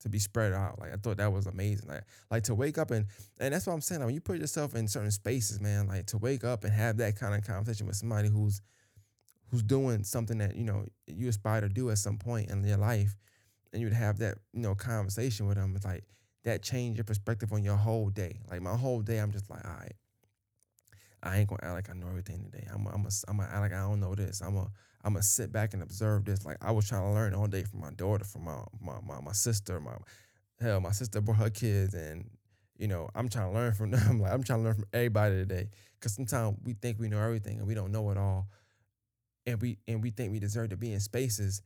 to 0.00 0.08
be 0.08 0.18
spread 0.18 0.52
out. 0.52 0.78
Like 0.80 0.92
I 0.92 0.96
thought 0.96 1.18
that 1.18 1.32
was 1.32 1.46
amazing. 1.46 1.88
Like 1.88 2.04
like 2.30 2.42
to 2.44 2.54
wake 2.54 2.78
up 2.78 2.90
and 2.90 3.06
and 3.40 3.52
that's 3.52 3.66
what 3.66 3.74
I'm 3.74 3.80
saying. 3.80 4.00
Like, 4.00 4.06
when 4.06 4.14
you 4.14 4.20
put 4.20 4.38
yourself 4.38 4.74
in 4.74 4.88
certain 4.88 5.10
spaces, 5.10 5.60
man, 5.60 5.86
like 5.88 6.06
to 6.06 6.18
wake 6.18 6.44
up 6.44 6.64
and 6.64 6.72
have 6.72 6.96
that 6.98 7.16
kind 7.16 7.34
of 7.34 7.46
conversation 7.46 7.86
with 7.86 7.96
somebody 7.96 8.28
who's 8.28 8.60
who's 9.50 9.62
doing 9.62 10.04
something 10.04 10.38
that 10.38 10.56
you 10.56 10.64
know 10.64 10.86
you 11.06 11.28
aspire 11.28 11.60
to 11.60 11.68
do 11.68 11.90
at 11.90 11.98
some 11.98 12.18
point 12.18 12.50
in 12.50 12.64
your 12.64 12.78
life, 12.78 13.16
and 13.72 13.80
you 13.80 13.86
would 13.86 13.96
have 13.96 14.18
that 14.18 14.38
you 14.52 14.60
know 14.60 14.74
conversation 14.74 15.46
with 15.46 15.56
them. 15.56 15.74
It's 15.76 15.84
like 15.84 16.04
that 16.44 16.62
changed 16.62 16.98
your 16.98 17.04
perspective 17.04 17.52
on 17.52 17.62
your 17.62 17.76
whole 17.76 18.08
day. 18.08 18.40
Like 18.50 18.62
my 18.62 18.76
whole 18.76 19.00
day, 19.00 19.18
I'm 19.18 19.30
just 19.30 19.50
like, 19.50 19.64
all 19.64 19.74
right, 19.74 19.94
I 21.22 21.38
ain't 21.38 21.48
gonna 21.48 21.60
act 21.62 21.74
like 21.74 21.90
I 21.90 21.98
know 21.98 22.08
everything 22.08 22.42
today. 22.44 22.66
I'm 22.72 22.86
I'm 22.86 23.06
a, 23.06 23.10
I'm 23.28 23.36
gonna 23.36 23.48
act 23.48 23.60
like 23.60 23.72
I 23.72 23.80
don't 23.80 24.00
know 24.00 24.14
this. 24.14 24.40
I'm 24.40 24.56
a 24.56 24.70
I'm 25.04 25.14
gonna 25.14 25.22
sit 25.22 25.52
back 25.52 25.74
and 25.74 25.82
observe 25.82 26.24
this. 26.24 26.44
Like 26.44 26.56
I 26.60 26.72
was 26.72 26.88
trying 26.88 27.02
to 27.02 27.10
learn 27.10 27.34
all 27.34 27.46
day 27.46 27.62
from 27.64 27.80
my 27.80 27.90
daughter, 27.90 28.24
from 28.24 28.44
my 28.44 28.62
my 28.80 28.98
my, 29.06 29.20
my 29.20 29.32
sister, 29.32 29.80
my 29.80 29.96
hell, 30.60 30.80
my 30.80 30.92
sister 30.92 31.20
brought 31.20 31.38
her 31.38 31.50
kids, 31.50 31.94
and 31.94 32.28
you 32.76 32.88
know 32.88 33.08
I'm 33.14 33.28
trying 33.28 33.50
to 33.50 33.54
learn 33.54 33.72
from 33.72 33.90
them. 33.92 34.20
Like 34.20 34.32
I'm 34.32 34.42
trying 34.42 34.60
to 34.60 34.64
learn 34.64 34.74
from 34.74 34.86
everybody 34.92 35.36
today. 35.36 35.68
Cause 36.00 36.14
sometimes 36.14 36.58
we 36.64 36.72
think 36.74 36.98
we 36.98 37.08
know 37.08 37.20
everything 37.20 37.58
and 37.58 37.66
we 37.68 37.74
don't 37.74 37.92
know 37.92 38.10
it 38.10 38.18
all, 38.18 38.48
and 39.46 39.60
we 39.60 39.78
and 39.86 40.02
we 40.02 40.10
think 40.10 40.32
we 40.32 40.40
deserve 40.40 40.70
to 40.70 40.76
be 40.76 40.92
in 40.92 41.00
spaces 41.00 41.62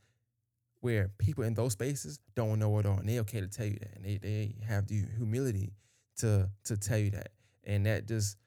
where 0.81 1.09
people 1.17 1.43
in 1.43 1.55
those 1.55 1.73
spaces 1.73 2.19
don't 2.35 2.59
know 2.59 2.77
it 2.77 2.85
all, 2.85 2.97
and 2.97 3.09
they 3.09 3.19
okay 3.19 3.41
to 3.41 3.47
tell 3.47 3.65
you 3.65 3.77
that, 3.79 3.95
and 3.95 4.05
they 4.05 4.17
they 4.17 4.55
have 4.67 4.87
the 4.87 5.03
humility 5.17 5.73
to 6.17 6.49
to 6.65 6.77
tell 6.77 6.99
you 6.99 7.09
that, 7.11 7.29
and 7.63 7.85
that 7.87 8.07
just 8.07 8.37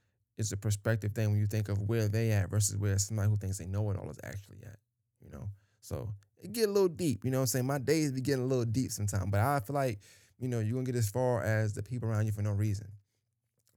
is 0.40 0.52
a 0.52 0.56
perspective 0.56 1.12
thing 1.12 1.30
when 1.30 1.40
you 1.40 1.46
think 1.46 1.68
of 1.68 1.78
where 1.88 2.08
they 2.08 2.32
at 2.32 2.50
versus 2.50 2.76
where 2.76 2.98
somebody 2.98 3.28
who 3.28 3.36
thinks 3.36 3.58
they 3.58 3.66
know 3.66 3.90
it 3.90 3.96
all 3.96 4.10
is 4.10 4.18
actually 4.24 4.58
at, 4.64 4.78
you 5.22 5.30
know. 5.30 5.48
So 5.80 6.08
it 6.42 6.52
get 6.52 6.68
a 6.68 6.72
little 6.72 6.88
deep, 6.88 7.24
you 7.24 7.30
know 7.30 7.38
what 7.38 7.42
I'm 7.42 7.46
saying? 7.48 7.66
My 7.66 7.78
days 7.78 8.12
be 8.12 8.20
getting 8.20 8.44
a 8.44 8.46
little 8.46 8.64
deep 8.64 8.90
sometimes, 8.90 9.30
but 9.30 9.40
I 9.40 9.60
feel 9.60 9.74
like, 9.74 10.00
you 10.38 10.48
know, 10.48 10.60
you're 10.60 10.74
gonna 10.74 10.84
get 10.84 10.96
as 10.96 11.10
far 11.10 11.42
as 11.42 11.74
the 11.74 11.82
people 11.82 12.08
around 12.08 12.26
you 12.26 12.32
for 12.32 12.42
no 12.42 12.52
reason. 12.52 12.88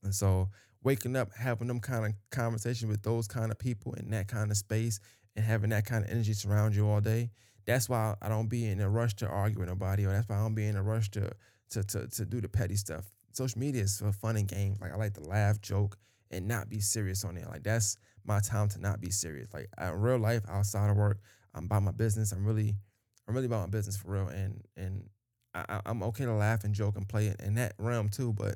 And 0.03 0.13
so 0.13 0.49
waking 0.83 1.15
up, 1.15 1.29
having 1.37 1.67
them 1.67 1.79
kind 1.79 2.05
of 2.05 2.13
conversation 2.29 2.89
with 2.89 3.01
those 3.03 3.27
kind 3.27 3.51
of 3.51 3.59
people 3.59 3.93
in 3.93 4.09
that 4.11 4.27
kind 4.27 4.51
of 4.51 4.57
space 4.57 4.99
and 5.35 5.45
having 5.45 5.69
that 5.71 5.85
kind 5.85 6.03
of 6.03 6.11
energy 6.11 6.33
surround 6.33 6.75
you 6.75 6.87
all 6.87 7.01
day, 7.01 7.31
that's 7.65 7.87
why 7.87 8.15
I 8.21 8.29
don't 8.29 8.47
be 8.47 8.65
in 8.65 8.81
a 8.81 8.89
rush 8.89 9.15
to 9.15 9.27
argue 9.27 9.59
with 9.59 9.69
nobody, 9.69 10.05
or 10.05 10.11
that's 10.11 10.27
why 10.27 10.35
I 10.35 10.39
don't 10.39 10.55
be 10.55 10.67
in 10.67 10.75
a 10.75 10.83
rush 10.83 11.09
to 11.11 11.31
to 11.71 11.83
to, 11.83 12.07
to 12.07 12.25
do 12.25 12.41
the 12.41 12.49
petty 12.49 12.75
stuff. 12.75 13.05
Social 13.31 13.59
media 13.59 13.83
is 13.83 13.97
for 13.97 14.11
fun 14.11 14.37
and 14.37 14.47
games. 14.47 14.79
Like 14.81 14.91
I 14.91 14.95
like 14.95 15.13
to 15.13 15.21
laugh, 15.21 15.61
joke, 15.61 15.97
and 16.33 16.47
not 16.47 16.69
be 16.69 16.79
serious 16.79 17.23
on 17.23 17.37
it. 17.37 17.47
Like 17.47 17.63
that's 17.63 17.97
my 18.25 18.39
time 18.39 18.69
to 18.69 18.79
not 18.79 18.99
be 18.99 19.09
serious. 19.09 19.53
Like 19.53 19.69
in 19.79 19.91
real 19.93 20.17
life, 20.17 20.43
outside 20.49 20.89
of 20.89 20.97
work, 20.97 21.19
I'm 21.53 21.65
about 21.65 21.83
my 21.83 21.91
business. 21.91 22.31
I'm 22.31 22.45
really, 22.45 22.75
I'm 23.27 23.33
really 23.33 23.47
about 23.47 23.61
my 23.61 23.71
business 23.71 23.97
for 23.97 24.11
real. 24.11 24.27
And 24.27 24.61
and 24.75 25.09
I, 25.53 25.81
I'm 25.85 26.01
okay 26.03 26.25
to 26.25 26.33
laugh 26.33 26.63
and 26.63 26.73
joke 26.73 26.95
and 26.97 27.07
play 27.07 27.27
in, 27.27 27.35
in 27.45 27.55
that 27.55 27.73
realm 27.77 28.09
too. 28.09 28.33
But 28.33 28.55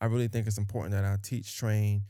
I 0.00 0.06
really 0.06 0.28
think 0.28 0.46
it's 0.46 0.58
important 0.58 0.94
that 0.94 1.04
I 1.04 1.16
teach, 1.22 1.56
train, 1.56 2.02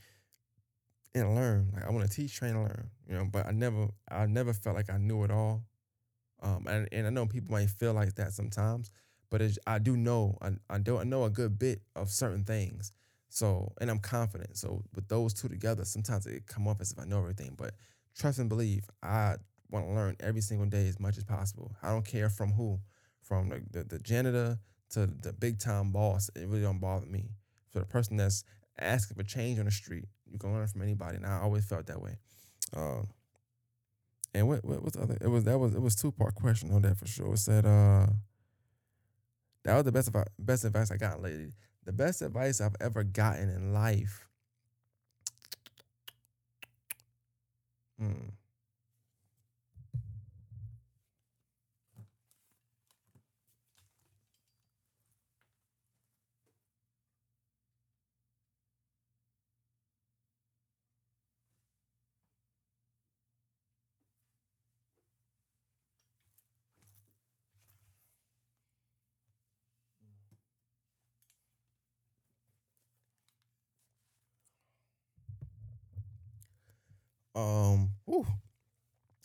and 1.13 1.35
learn. 1.35 1.71
Like 1.73 1.85
I 1.85 1.89
want 1.89 2.09
to 2.09 2.15
teach, 2.15 2.35
train, 2.35 2.55
and 2.55 2.63
learn. 2.63 2.89
You 3.07 3.17
know, 3.17 3.25
but 3.31 3.45
I 3.45 3.51
never, 3.51 3.87
I 4.09 4.25
never 4.27 4.53
felt 4.53 4.75
like 4.75 4.89
I 4.89 4.97
knew 4.97 5.23
it 5.23 5.31
all. 5.31 5.63
Um, 6.41 6.67
and, 6.67 6.87
and 6.91 7.07
I 7.07 7.09
know 7.09 7.25
people 7.25 7.51
might 7.51 7.69
feel 7.69 7.93
like 7.93 8.15
that 8.15 8.31
sometimes, 8.31 8.91
but 9.29 9.41
I 9.67 9.79
do 9.79 9.97
know, 9.97 10.37
I, 10.41 10.51
I 10.69 10.77
do 10.77 10.97
I 10.97 11.03
know 11.03 11.25
a 11.25 11.29
good 11.29 11.59
bit 11.59 11.81
of 11.95 12.09
certain 12.09 12.45
things. 12.45 12.93
So, 13.29 13.71
and 13.79 13.89
I'm 13.89 13.99
confident. 13.99 14.57
So, 14.57 14.83
with 14.95 15.07
those 15.07 15.33
two 15.33 15.47
together, 15.47 15.85
sometimes 15.85 16.25
it 16.25 16.47
come 16.47 16.67
off 16.67 16.81
as 16.81 16.91
if 16.91 16.99
I 16.99 17.05
know 17.05 17.19
everything. 17.19 17.53
But 17.55 17.73
trust 18.17 18.39
and 18.39 18.49
believe, 18.49 18.89
I 19.03 19.35
want 19.69 19.87
to 19.87 19.93
learn 19.93 20.15
every 20.19 20.41
single 20.41 20.67
day 20.67 20.87
as 20.87 20.99
much 20.99 21.17
as 21.17 21.23
possible. 21.23 21.71
I 21.83 21.89
don't 21.89 22.05
care 22.05 22.29
from 22.29 22.51
who, 22.51 22.79
from 23.21 23.49
the, 23.49 23.61
the, 23.71 23.83
the 23.83 23.99
janitor 23.99 24.57
to 24.91 25.05
the 25.05 25.33
big 25.33 25.59
time 25.59 25.91
boss. 25.91 26.29
It 26.35 26.47
really 26.47 26.63
don't 26.63 26.79
bother 26.79 27.05
me. 27.05 27.29
For 27.71 27.79
the 27.79 27.85
person 27.85 28.17
that's 28.17 28.43
asking 28.79 29.15
for 29.15 29.23
change 29.23 29.59
on 29.59 29.65
the 29.65 29.71
street, 29.71 30.05
you 30.25 30.39
can 30.39 30.53
learn 30.53 30.67
from 30.67 30.81
anybody. 30.81 31.17
And 31.17 31.25
I 31.25 31.39
always 31.39 31.65
felt 31.65 31.85
that 31.87 32.01
way. 32.01 32.17
Uh, 32.75 33.03
and 34.33 34.47
what 34.47 34.63
what 34.63 34.83
was 34.83 34.93
the 34.93 35.01
other? 35.01 35.17
It 35.21 35.27
was 35.27 35.43
that 35.45 35.57
was 35.57 35.73
it 35.73 35.81
was 35.81 35.95
two 35.95 36.11
part 36.11 36.35
question 36.35 36.71
on 36.71 36.81
that 36.83 36.97
for 36.97 37.07
sure. 37.07 37.33
It 37.33 37.39
said 37.39 37.65
uh 37.65 38.07
that 39.63 39.75
was 39.75 39.83
the 39.83 39.91
best 39.91 40.07
advice, 40.07 40.25
best 40.37 40.65
advice 40.65 40.91
I 40.91 40.97
got 40.97 41.21
lately. 41.21 41.51
The 41.89 41.93
best 41.93 42.21
advice 42.21 42.61
I've 42.61 42.75
ever 42.79 43.03
gotten 43.03 43.49
in 43.49 43.73
life. 43.73 44.27
Hmm. 47.97 48.29
Um, 77.39 77.91
whew, 78.05 78.25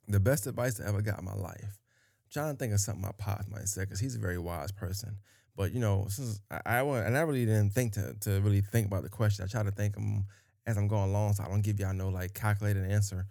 the 0.09 0.21
best 0.21 0.47
advice 0.47 0.81
I 0.81 0.89
ever 0.89 1.03
got 1.03 1.19
in 1.19 1.25
my 1.25 1.35
life. 1.35 1.63
I'm 1.63 2.31
trying 2.33 2.55
to 2.55 2.59
think 2.59 2.73
of 2.73 2.81
something 2.81 3.03
my 3.03 3.13
pops 3.17 3.49
might 3.49 3.69
say 3.69 3.83
because 3.83 4.01
he's 4.01 4.17
a 4.17 4.21
very 4.21 4.39
wise 4.39 4.73
person. 4.73 5.17
But 5.57 5.73
you 5.73 5.81
know, 5.81 6.07
since 6.09 6.41
I, 6.51 6.61
I 6.65 6.81
and 6.81 7.17
I 7.17 7.21
really 7.23 7.47
didn't 7.47 7.71
think 7.71 7.93
to 7.95 8.15
to 8.21 8.41
really 8.41 8.61
think 8.61 8.87
about 8.87 9.03
the 9.03 9.09
question. 9.09 9.45
I 9.45 9.49
try 9.49 9.63
to 9.63 9.71
think 9.71 9.95
them 9.95 10.27
as 10.67 10.77
I'm 10.77 10.89
going 10.89 11.11
along, 11.11 11.35
so 11.35 11.45
I 11.45 11.49
don't 11.49 11.63
give 11.63 11.79
y'all 11.79 11.95
no 11.95 12.09
like 12.09 12.35
calculated 12.35 12.91
answer. 12.91 13.27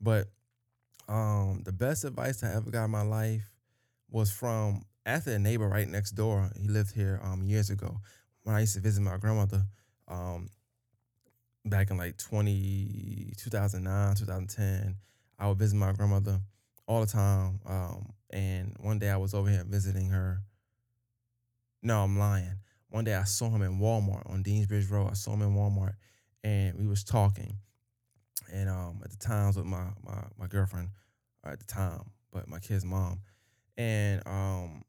But 0.00 0.28
um, 1.08 1.62
the 1.64 1.72
best 1.72 2.04
advice 2.04 2.42
I 2.42 2.54
ever 2.54 2.70
got 2.70 2.84
in 2.84 2.90
my 2.90 3.02
life 3.02 3.50
was 4.10 4.30
from 4.30 4.82
after 5.04 5.32
a 5.32 5.38
neighbor 5.38 5.68
right 5.68 5.88
next 5.88 6.12
door. 6.12 6.50
He 6.60 6.68
lived 6.68 6.94
here 6.94 7.20
um 7.22 7.42
years 7.42 7.70
ago 7.70 7.98
when 8.42 8.56
I 8.56 8.60
used 8.60 8.74
to 8.74 8.80
visit 8.80 9.02
my 9.02 9.16
grandmother. 9.18 9.64
Um, 10.08 10.48
back 11.68 11.90
in 11.90 11.96
like 11.96 12.16
20, 12.16 13.32
2009, 13.36 14.14
2010, 14.14 14.96
I 15.38 15.48
would 15.48 15.58
visit 15.58 15.76
my 15.76 15.92
grandmother 15.92 16.40
all 16.86 17.00
the 17.00 17.06
time. 17.06 17.60
Um, 17.66 18.12
and 18.30 18.76
one 18.80 18.98
day 18.98 19.10
I 19.10 19.16
was 19.16 19.34
over 19.34 19.50
here 19.50 19.64
visiting 19.66 20.08
her. 20.10 20.42
No, 21.82 22.02
I'm 22.02 22.18
lying. 22.18 22.58
One 22.90 23.04
day 23.04 23.14
I 23.14 23.24
saw 23.24 23.50
him 23.50 23.62
in 23.62 23.78
Walmart 23.78 24.30
on 24.30 24.42
Deans 24.42 24.66
Bridge 24.66 24.88
Road. 24.88 25.08
I 25.10 25.14
saw 25.14 25.32
him 25.32 25.42
in 25.42 25.54
Walmart 25.54 25.94
and 26.44 26.78
we 26.78 26.86
was 26.86 27.04
talking. 27.04 27.58
And 28.52 28.68
um, 28.68 29.00
at 29.04 29.10
the 29.10 29.16
time 29.16 29.44
I 29.44 29.46
was 29.48 29.56
with 29.56 29.66
my, 29.66 29.88
my, 30.04 30.24
my 30.38 30.46
girlfriend 30.46 30.90
at 31.44 31.58
the 31.58 31.66
time, 31.66 32.10
but 32.32 32.48
my 32.48 32.58
kid's 32.58 32.84
mom. 32.84 33.20
And 33.76 34.22
um, 34.26 34.84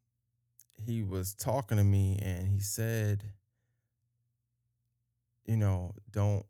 he 0.85 1.03
was 1.03 1.33
talking 1.33 1.77
to 1.77 1.83
me 1.83 2.19
and 2.21 2.47
he 2.47 2.59
said, 2.59 3.23
you 5.45 5.57
know, 5.57 5.93
don't 6.11 6.45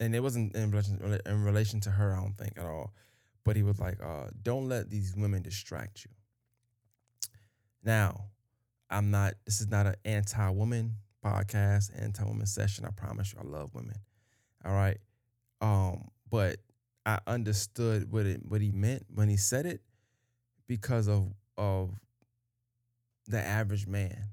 and 0.00 0.14
it 0.14 0.20
wasn't 0.20 0.54
in 0.54 0.70
relation 0.70 1.20
in 1.26 1.44
relation 1.44 1.80
to 1.80 1.90
her, 1.90 2.14
I 2.14 2.20
don't 2.20 2.36
think 2.36 2.58
at 2.58 2.66
all. 2.66 2.92
But 3.44 3.56
he 3.56 3.62
was 3.62 3.78
like, 3.78 4.02
uh, 4.02 4.28
"Don't 4.42 4.68
let 4.68 4.90
these 4.90 5.14
women 5.16 5.42
distract 5.42 6.04
you." 6.04 6.10
Now, 7.82 8.26
I'm 8.90 9.10
not. 9.10 9.34
This 9.44 9.60
is 9.60 9.68
not 9.68 9.86
an 9.86 9.96
anti-woman 10.04 10.96
podcast, 11.24 11.90
anti-woman 12.00 12.46
session. 12.46 12.84
I 12.84 12.90
promise 12.90 13.32
you, 13.32 13.40
I 13.40 13.46
love 13.46 13.74
women. 13.74 13.96
All 14.64 14.72
right, 14.72 14.98
um, 15.60 16.08
but 16.30 16.58
I 17.04 17.20
understood 17.26 18.10
what 18.10 18.26
it 18.26 18.40
what 18.44 18.60
he 18.60 18.72
meant 18.72 19.04
when 19.14 19.28
he 19.28 19.36
said 19.36 19.64
it 19.64 19.80
because 20.66 21.08
of 21.08 21.32
of 21.56 21.90
the 23.28 23.40
average 23.40 23.86
man 23.86 24.30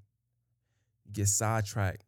get 1.12 1.28
sidetracked 1.28 2.04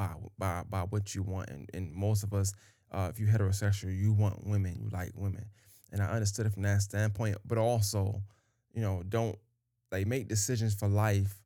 by 0.00 0.14
by 0.38 0.62
by 0.68 0.80
what 0.80 1.14
you 1.14 1.22
want. 1.22 1.50
And 1.50 1.68
and 1.74 1.92
most 1.92 2.24
of 2.24 2.32
us, 2.32 2.52
uh, 2.90 3.10
if 3.12 3.20
you 3.20 3.26
heterosexual, 3.26 3.96
you 3.96 4.12
want 4.14 4.46
women, 4.46 4.74
you 4.80 4.88
like 4.90 5.12
women. 5.14 5.44
And 5.92 6.00
I 6.02 6.06
understood 6.06 6.46
it 6.46 6.54
from 6.54 6.62
that 6.62 6.80
standpoint, 6.80 7.36
but 7.44 7.58
also, 7.58 8.22
you 8.72 8.80
know, 8.80 9.02
don't 9.06 9.36
like 9.92 10.06
make 10.06 10.28
decisions 10.28 10.74
for 10.74 10.88
life 10.88 11.42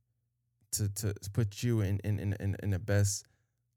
to 0.72 0.88
to 0.88 1.14
put 1.32 1.62
you 1.64 1.80
in 1.80 1.98
in 2.04 2.20
in 2.20 2.56
in 2.62 2.70
the 2.70 2.78
best 2.78 3.26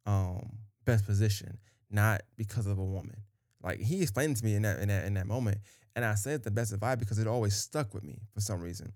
um 0.06 0.60
best 0.86 1.06
position, 1.06 1.58
not 1.90 2.22
because 2.36 2.68
of 2.68 2.78
a 2.78 2.84
woman. 2.84 3.24
Like 3.64 3.80
he 3.80 4.04
explained 4.04 4.38
to 4.38 4.46
me 4.46 4.54
in 4.54 4.62
that 4.62 4.80
in 4.80 4.90
that 4.90 5.06
in 5.06 5.16
that 5.16 5.26
moment, 5.26 5.58
and 5.96 6.06
I 6.06 6.14
said 6.14 6.44
the 6.44 6.52
best 6.52 6.72
advice 6.72 6.98
because 6.98 7.18
it 7.18 7.26
always 7.26 7.56
stuck 7.56 7.96
with 7.96 8.04
me 8.04 8.20
for 8.36 8.42
some 8.42 8.62
reason. 8.62 8.94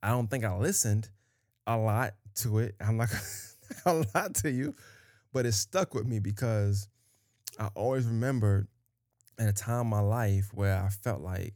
I 0.00 0.10
don't 0.10 0.28
think 0.28 0.44
I 0.44 0.54
listened 0.56 1.08
a 1.66 1.76
lot 1.76 2.14
to 2.36 2.58
it. 2.58 2.76
I'm 2.80 2.98
not 2.98 3.08
a 3.86 4.04
lot 4.14 4.34
to 4.36 4.50
you, 4.50 4.74
but 5.32 5.46
it 5.46 5.52
stuck 5.52 5.94
with 5.94 6.06
me 6.06 6.18
because 6.18 6.88
I 7.58 7.68
always 7.74 8.06
remembered 8.06 8.68
at 9.38 9.48
a 9.48 9.52
time 9.52 9.82
in 9.82 9.86
my 9.88 10.00
life 10.00 10.50
where 10.54 10.76
I 10.76 10.88
felt 10.88 11.20
like 11.20 11.54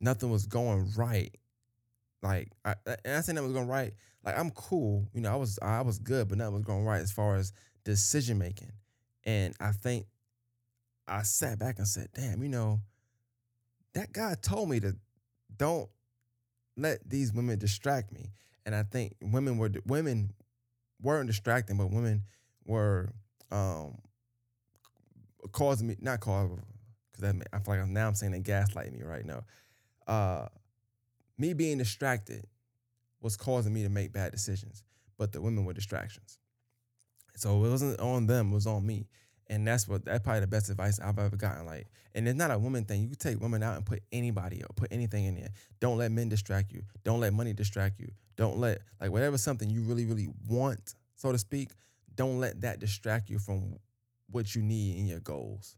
nothing 0.00 0.30
was 0.30 0.46
going 0.46 0.90
right. 0.96 1.34
Like 2.22 2.52
I 2.64 2.74
and 3.04 3.16
I 3.16 3.20
say 3.20 3.32
nothing 3.32 3.48
was 3.48 3.56
going 3.56 3.68
right. 3.68 3.94
Like 4.24 4.38
I'm 4.38 4.50
cool, 4.50 5.08
you 5.12 5.20
know. 5.20 5.32
I 5.32 5.36
was 5.36 5.58
I 5.60 5.80
was 5.80 5.98
good, 5.98 6.28
but 6.28 6.38
nothing 6.38 6.54
was 6.54 6.64
going 6.64 6.84
right 6.84 7.00
as 7.00 7.10
far 7.10 7.36
as 7.36 7.52
decision 7.84 8.38
making. 8.38 8.72
And 9.24 9.54
I 9.60 9.72
think 9.72 10.06
I 11.08 11.22
sat 11.22 11.58
back 11.58 11.78
and 11.78 11.88
said, 11.88 12.08
"Damn, 12.14 12.42
you 12.42 12.48
know, 12.48 12.80
that 13.94 14.12
guy 14.12 14.34
told 14.40 14.68
me 14.68 14.80
to 14.80 14.96
don't 15.56 15.88
let 16.76 17.08
these 17.08 17.32
women 17.32 17.58
distract 17.58 18.12
me." 18.12 18.32
And 18.64 18.74
I 18.74 18.84
think 18.84 19.16
women 19.20 19.58
were 19.58 19.70
women 19.86 20.32
weren't 21.00 21.26
distracting, 21.26 21.76
but 21.76 21.90
women 21.90 22.22
were 22.64 23.12
um, 23.50 23.98
caused 25.50 25.84
me 25.84 25.96
not 26.00 26.20
cause 26.20 26.50
because 27.12 27.34
I 27.52 27.58
feel 27.58 27.76
like 27.76 27.88
now 27.88 28.08
I'm 28.08 28.14
saying 28.14 28.32
they 28.32 28.40
gaslight 28.40 28.92
me 28.92 29.02
right 29.02 29.24
now. 29.24 29.42
Uh, 30.06 30.46
me 31.38 31.52
being 31.54 31.78
distracted 31.78 32.46
was 33.20 33.36
causing 33.36 33.72
me 33.72 33.82
to 33.82 33.88
make 33.88 34.12
bad 34.12 34.32
decisions, 34.32 34.82
but 35.18 35.32
the 35.32 35.40
women 35.40 35.64
were 35.64 35.72
distractions. 35.72 36.38
So 37.36 37.64
it 37.64 37.70
wasn't 37.70 38.00
on 38.00 38.26
them; 38.26 38.52
it 38.52 38.54
was 38.54 38.66
on 38.66 38.86
me. 38.86 39.06
And 39.48 39.66
that's 39.66 39.86
what 39.86 40.04
that's 40.04 40.22
probably 40.22 40.40
the 40.40 40.46
best 40.46 40.70
advice 40.70 40.98
I've 41.00 41.18
ever 41.18 41.36
gotten. 41.36 41.66
Like, 41.66 41.88
and 42.14 42.26
it's 42.26 42.38
not 42.38 42.50
a 42.50 42.58
woman 42.58 42.84
thing. 42.84 43.02
You 43.02 43.08
can 43.08 43.16
take 43.16 43.40
women 43.40 43.62
out 43.62 43.76
and 43.76 43.84
put 43.84 44.02
anybody 44.12 44.62
or 44.62 44.68
put 44.74 44.92
anything 44.92 45.24
in 45.24 45.34
there. 45.34 45.50
Don't 45.80 45.98
let 45.98 46.10
men 46.12 46.28
distract 46.28 46.72
you. 46.72 46.82
Don't 47.04 47.20
let 47.20 47.32
money 47.32 47.52
distract 47.52 48.00
you. 48.00 48.08
Don't 48.36 48.58
let 48.58 48.80
like 49.00 49.10
whatever 49.10 49.36
something 49.36 49.68
you 49.68 49.82
really, 49.82 50.06
really 50.06 50.28
want, 50.48 50.94
so 51.16 51.32
to 51.32 51.38
speak, 51.38 51.70
don't 52.14 52.38
let 52.38 52.60
that 52.62 52.80
distract 52.80 53.30
you 53.30 53.38
from 53.38 53.76
what 54.30 54.54
you 54.54 54.62
need 54.62 54.96
in 54.98 55.06
your 55.06 55.20
goals. 55.20 55.76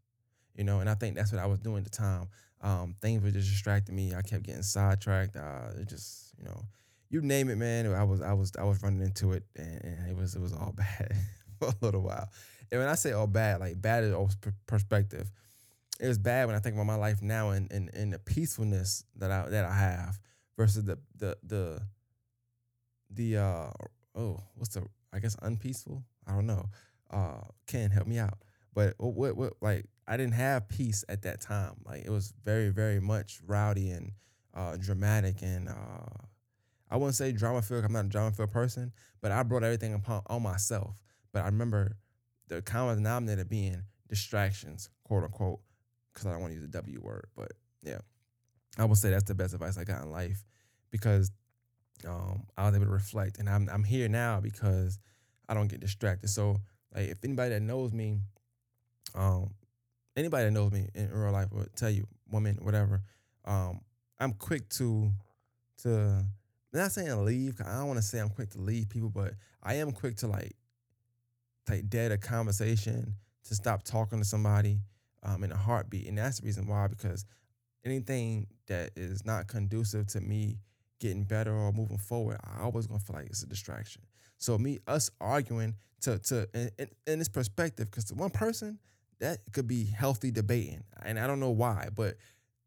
You 0.55 0.65
know, 0.65 0.81
and 0.81 0.89
I 0.89 0.95
think 0.95 1.17
that's 1.17 1.33
what 1.33 1.43
I 1.43 1.47
was 1.47 1.59
doing 1.59 1.79
at 1.79 1.85
the 1.85 1.91
time. 1.91 2.29
Um, 2.61 2.95
things 3.03 3.23
were 3.23 3.31
just 3.31 3.51
distracting 3.51 3.95
me. 3.95 4.15
I 4.15 4.23
kept 4.23 4.45
getting 4.45 4.63
sidetracked. 4.63 5.37
Uh, 5.37 5.81
it 5.81 5.89
just, 5.89 6.33
you 6.39 6.45
know, 6.45 6.63
you 7.11 7.21
name 7.21 7.51
it, 7.51 7.57
man. 7.57 7.93
I 7.93 8.05
was, 8.05 8.23
I 8.23 8.33
was, 8.33 8.53
I 8.59 8.65
was 8.65 8.83
running 8.83 9.03
into 9.03 9.33
it, 9.33 9.43
and, 9.57 9.85
and 9.85 10.11
it 10.11 10.17
was, 10.17 10.35
it 10.35 10.41
was 10.41 10.53
all 10.53 10.73
bad 10.77 11.15
for 11.59 11.69
a 11.69 11.75
little 11.85 12.03
while. 12.03 12.29
And 12.71 12.81
when 12.81 12.89
I 12.89 12.95
say 12.95 13.13
all 13.13 13.27
bad, 13.27 13.61
like 13.61 13.81
bad 13.81 14.05
is 14.05 14.13
always 14.13 14.37
perspective. 14.67 15.31
It 16.01 16.09
was 16.09 16.19
bad 16.19 16.47
when 16.47 16.57
I 16.57 16.59
think 16.59 16.75
about 16.75 16.87
my 16.87 16.97
life 16.97 17.23
now 17.23 17.51
and, 17.51 17.71
and, 17.71 17.91
and 17.95 18.13
the 18.13 18.19
peacefulness 18.19 19.05
that 19.17 19.31
I 19.31 19.49
that 19.49 19.65
I 19.65 19.75
have 19.75 20.19
versus 20.57 20.85
the 20.85 20.99
the 21.17 21.37
the 21.43 21.81
the 23.11 23.37
uh 23.37 23.71
oh 24.15 24.41
what's 24.57 24.75
the 24.75 24.85
I 25.13 25.21
guess 25.21 25.37
unpeaceful? 25.43 26.05
I 26.27 26.33
don't 26.33 26.47
know. 26.47 26.67
Uh 27.11 27.43
Ken 27.67 27.91
help 27.91 28.07
me 28.07 28.19
out. 28.19 28.39
But 28.75 28.95
what, 28.99 29.15
what 29.15 29.37
what 29.37 29.53
like 29.61 29.87
I 30.07 30.17
didn't 30.17 30.35
have 30.35 30.69
peace 30.69 31.05
at 31.09 31.23
that 31.23 31.41
time. 31.41 31.75
Like 31.85 32.05
it 32.05 32.11
was 32.11 32.35
very 32.45 32.71
very 32.71 33.01
much 33.01 33.41
rowdy 33.47 33.91
and 33.91 34.13
uh 34.53 34.77
dramatic 34.77 35.43
and 35.43 35.69
uh 35.69 36.25
I 36.91 36.97
wouldn't 36.97 37.15
say 37.17 37.33
drama 37.33 37.63
filled 37.63 37.85
I'm 37.85 37.93
not 37.93 38.07
a 38.07 38.09
drama 38.09 38.33
filled 38.33 38.53
person 38.53 38.93
but 39.21 39.33
I 39.33 39.43
brought 39.43 39.63
everything 39.65 39.95
upon 39.95 40.23
on 40.27 40.43
myself. 40.43 41.01
But 41.33 41.43
I 41.43 41.47
remember 41.47 41.97
the 42.49 42.63
common 42.63 42.97
denominator 42.97 43.45
being 43.45 43.83
distractions 44.09 44.89
quote 45.05 45.25
unquote 45.25 45.61
because 46.13 46.27
I 46.27 46.33
don't 46.33 46.41
want 46.41 46.53
to 46.53 46.61
use 46.61 46.63
the 46.63 46.79
W 46.79 47.01
word 47.01 47.27
but 47.37 47.53
yeah 47.83 47.99
I 48.79 48.85
would 48.85 48.99
say 48.99 49.11
that's 49.11 49.25
the 49.25 49.35
best 49.35 49.55
advice 49.55 49.79
I 49.79 49.85
got 49.85 50.03
in 50.03 50.11
life 50.11 50.45
because 50.91 51.31
um, 52.07 52.45
I 52.57 52.67
was 52.67 52.75
able 52.75 52.87
to 52.87 52.93
reflect, 52.93 53.39
and 53.39 53.49
I'm 53.49 53.69
I'm 53.73 53.85
here 53.85 54.09
now 54.09 54.41
because 54.41 54.99
I 55.49 55.55
don't 55.55 55.69
get 55.69 55.81
distracted. 55.81 56.29
So 56.29 56.57
like, 56.95 57.09
if 57.09 57.19
anybody 57.25 57.51
that 57.51 57.63
knows 57.63 57.93
me, 57.93 58.19
um, 59.15 59.55
anybody 60.17 60.45
that 60.45 60.51
knows 60.51 60.73
me 60.73 60.89
in 60.95 61.11
real 61.11 61.33
life 61.33 61.53
will 61.53 61.67
tell 61.77 61.91
you, 61.91 62.07
woman, 62.31 62.59
whatever, 62.63 63.03
um, 63.45 63.81
I'm 64.19 64.33
quick 64.33 64.69
to 64.71 65.11
to 65.83 66.25
not 66.73 66.93
saying 66.93 67.25
leave. 67.25 67.61
I 67.65 67.79
don't 67.79 67.87
want 67.87 67.99
to 67.99 68.03
say 68.03 68.19
I'm 68.19 68.31
quick 68.31 68.51
to 68.51 68.59
leave 68.61 68.89
people, 68.89 69.11
but 69.11 69.35
I 69.63 69.75
am 69.75 69.93
quick 69.93 70.17
to 70.19 70.27
like 70.27 70.53
take 71.67 71.89
dead 71.89 72.13
a 72.13 72.19
conversation 72.19 73.15
to 73.45 73.55
stop 73.55 73.83
talking 73.83 74.19
to 74.19 74.25
somebody 74.25 74.81
um, 75.23 75.45
in 75.45 75.53
a 75.53 75.57
heartbeat, 75.57 76.07
and 76.07 76.19
that's 76.19 76.41
the 76.41 76.47
reason 76.47 76.67
why 76.67 76.87
because 76.87 77.25
anything 77.85 78.47
that 78.67 78.91
is 78.97 79.25
not 79.25 79.49
conducive 79.49 80.07
to 80.09 80.21
me 80.21 80.59
getting 81.01 81.25
better 81.25 81.53
or 81.53 81.73
moving 81.73 81.99
forward, 81.99 82.39
I 82.43 82.63
always 82.63 82.87
gonna 82.87 83.01
feel 83.01 83.17
like 83.17 83.27
it's 83.27 83.43
a 83.43 83.47
distraction. 83.47 84.03
So 84.39 84.59
me, 84.59 84.79
us 84.87 85.11
arguing 85.21 85.77
to 86.03 86.19
to 86.19 86.49
in, 86.55 86.71
in, 86.79 86.89
in 87.07 87.19
this 87.19 87.29
perspective, 87.29 87.91
because 87.91 88.13
one 88.13 88.31
person 88.31 88.79
that 89.21 89.39
could 89.53 89.67
be 89.67 89.85
healthy 89.85 90.31
debating, 90.31 90.85
and 91.03 91.19
I 91.19 91.27
don't 91.27 91.41
know 91.41 91.51
why, 91.51 91.89
but 91.95 92.17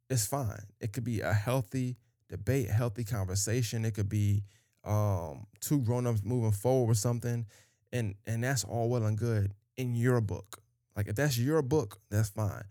it's 0.09 0.25
fine. 0.25 0.63
It 0.79 0.93
could 0.93 1.03
be 1.03 1.21
a 1.21 1.33
healthy 1.33 1.97
debate, 2.29 2.69
healthy 2.69 3.03
conversation. 3.03 3.85
It 3.85 3.93
could 3.93 4.09
be 4.09 4.43
um, 4.83 5.47
two 5.59 5.79
grown-ups 5.81 6.23
moving 6.23 6.51
forward 6.51 6.89
with 6.89 6.97
something, 6.97 7.45
and 7.91 8.15
and 8.25 8.43
that's 8.43 8.63
all 8.63 8.89
well 8.89 9.03
and 9.05 9.17
good 9.17 9.53
in 9.77 9.95
your 9.95 10.21
book. 10.21 10.61
Like 10.95 11.07
if 11.07 11.15
that's 11.15 11.37
your 11.37 11.61
book, 11.61 11.99
that's 12.09 12.29
fine. 12.29 12.63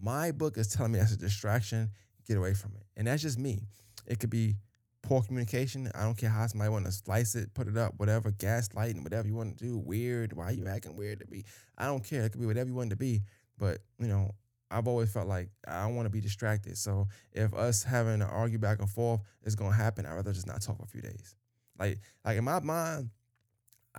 My 0.00 0.32
book 0.32 0.58
is 0.58 0.68
telling 0.68 0.92
me 0.92 0.98
that's 0.98 1.12
a 1.12 1.18
distraction. 1.18 1.90
Get 2.26 2.36
away 2.36 2.54
from 2.54 2.72
it, 2.74 2.84
and 2.96 3.06
that's 3.06 3.22
just 3.22 3.38
me. 3.38 3.62
It 4.06 4.18
could 4.18 4.30
be 4.30 4.56
poor 5.02 5.22
communication. 5.22 5.90
I 5.94 6.02
don't 6.02 6.16
care 6.16 6.28
how 6.28 6.46
somebody 6.46 6.70
want 6.70 6.84
to 6.84 6.92
slice 6.92 7.34
it, 7.34 7.54
put 7.54 7.68
it 7.68 7.76
up, 7.76 7.94
whatever, 7.96 8.30
gaslighting, 8.30 9.02
whatever 9.02 9.26
you 9.26 9.34
want 9.34 9.56
to 9.56 9.64
do. 9.64 9.78
Weird. 9.78 10.34
Why 10.34 10.50
you 10.50 10.66
acting 10.66 10.96
weird 10.96 11.20
to 11.20 11.26
be? 11.26 11.44
I 11.76 11.86
don't 11.86 12.04
care. 12.04 12.24
It 12.24 12.30
could 12.30 12.40
be 12.40 12.46
whatever 12.46 12.68
you 12.68 12.76
want 12.76 12.90
to 12.90 12.96
be. 12.96 13.22
But 13.56 13.78
you 13.98 14.08
know, 14.08 14.34
I've 14.70 14.86
always 14.86 15.10
felt 15.10 15.26
like 15.26 15.48
I 15.66 15.84
don't 15.84 15.96
want 15.96 16.06
to 16.06 16.10
be 16.10 16.20
distracted. 16.20 16.76
So 16.76 17.08
if 17.32 17.54
us 17.54 17.82
having 17.82 18.20
to 18.20 18.26
argue 18.26 18.58
back 18.58 18.80
and 18.80 18.88
forth 18.88 19.20
is 19.44 19.54
gonna 19.54 19.74
happen, 19.74 20.06
I'd 20.06 20.14
rather 20.14 20.32
just 20.32 20.46
not 20.46 20.62
talk 20.62 20.76
for 20.76 20.84
a 20.84 20.88
few 20.88 21.00
days. 21.00 21.34
Like 21.78 22.00
like 22.24 22.36
in 22.36 22.44
my 22.44 22.60
mind, 22.60 23.10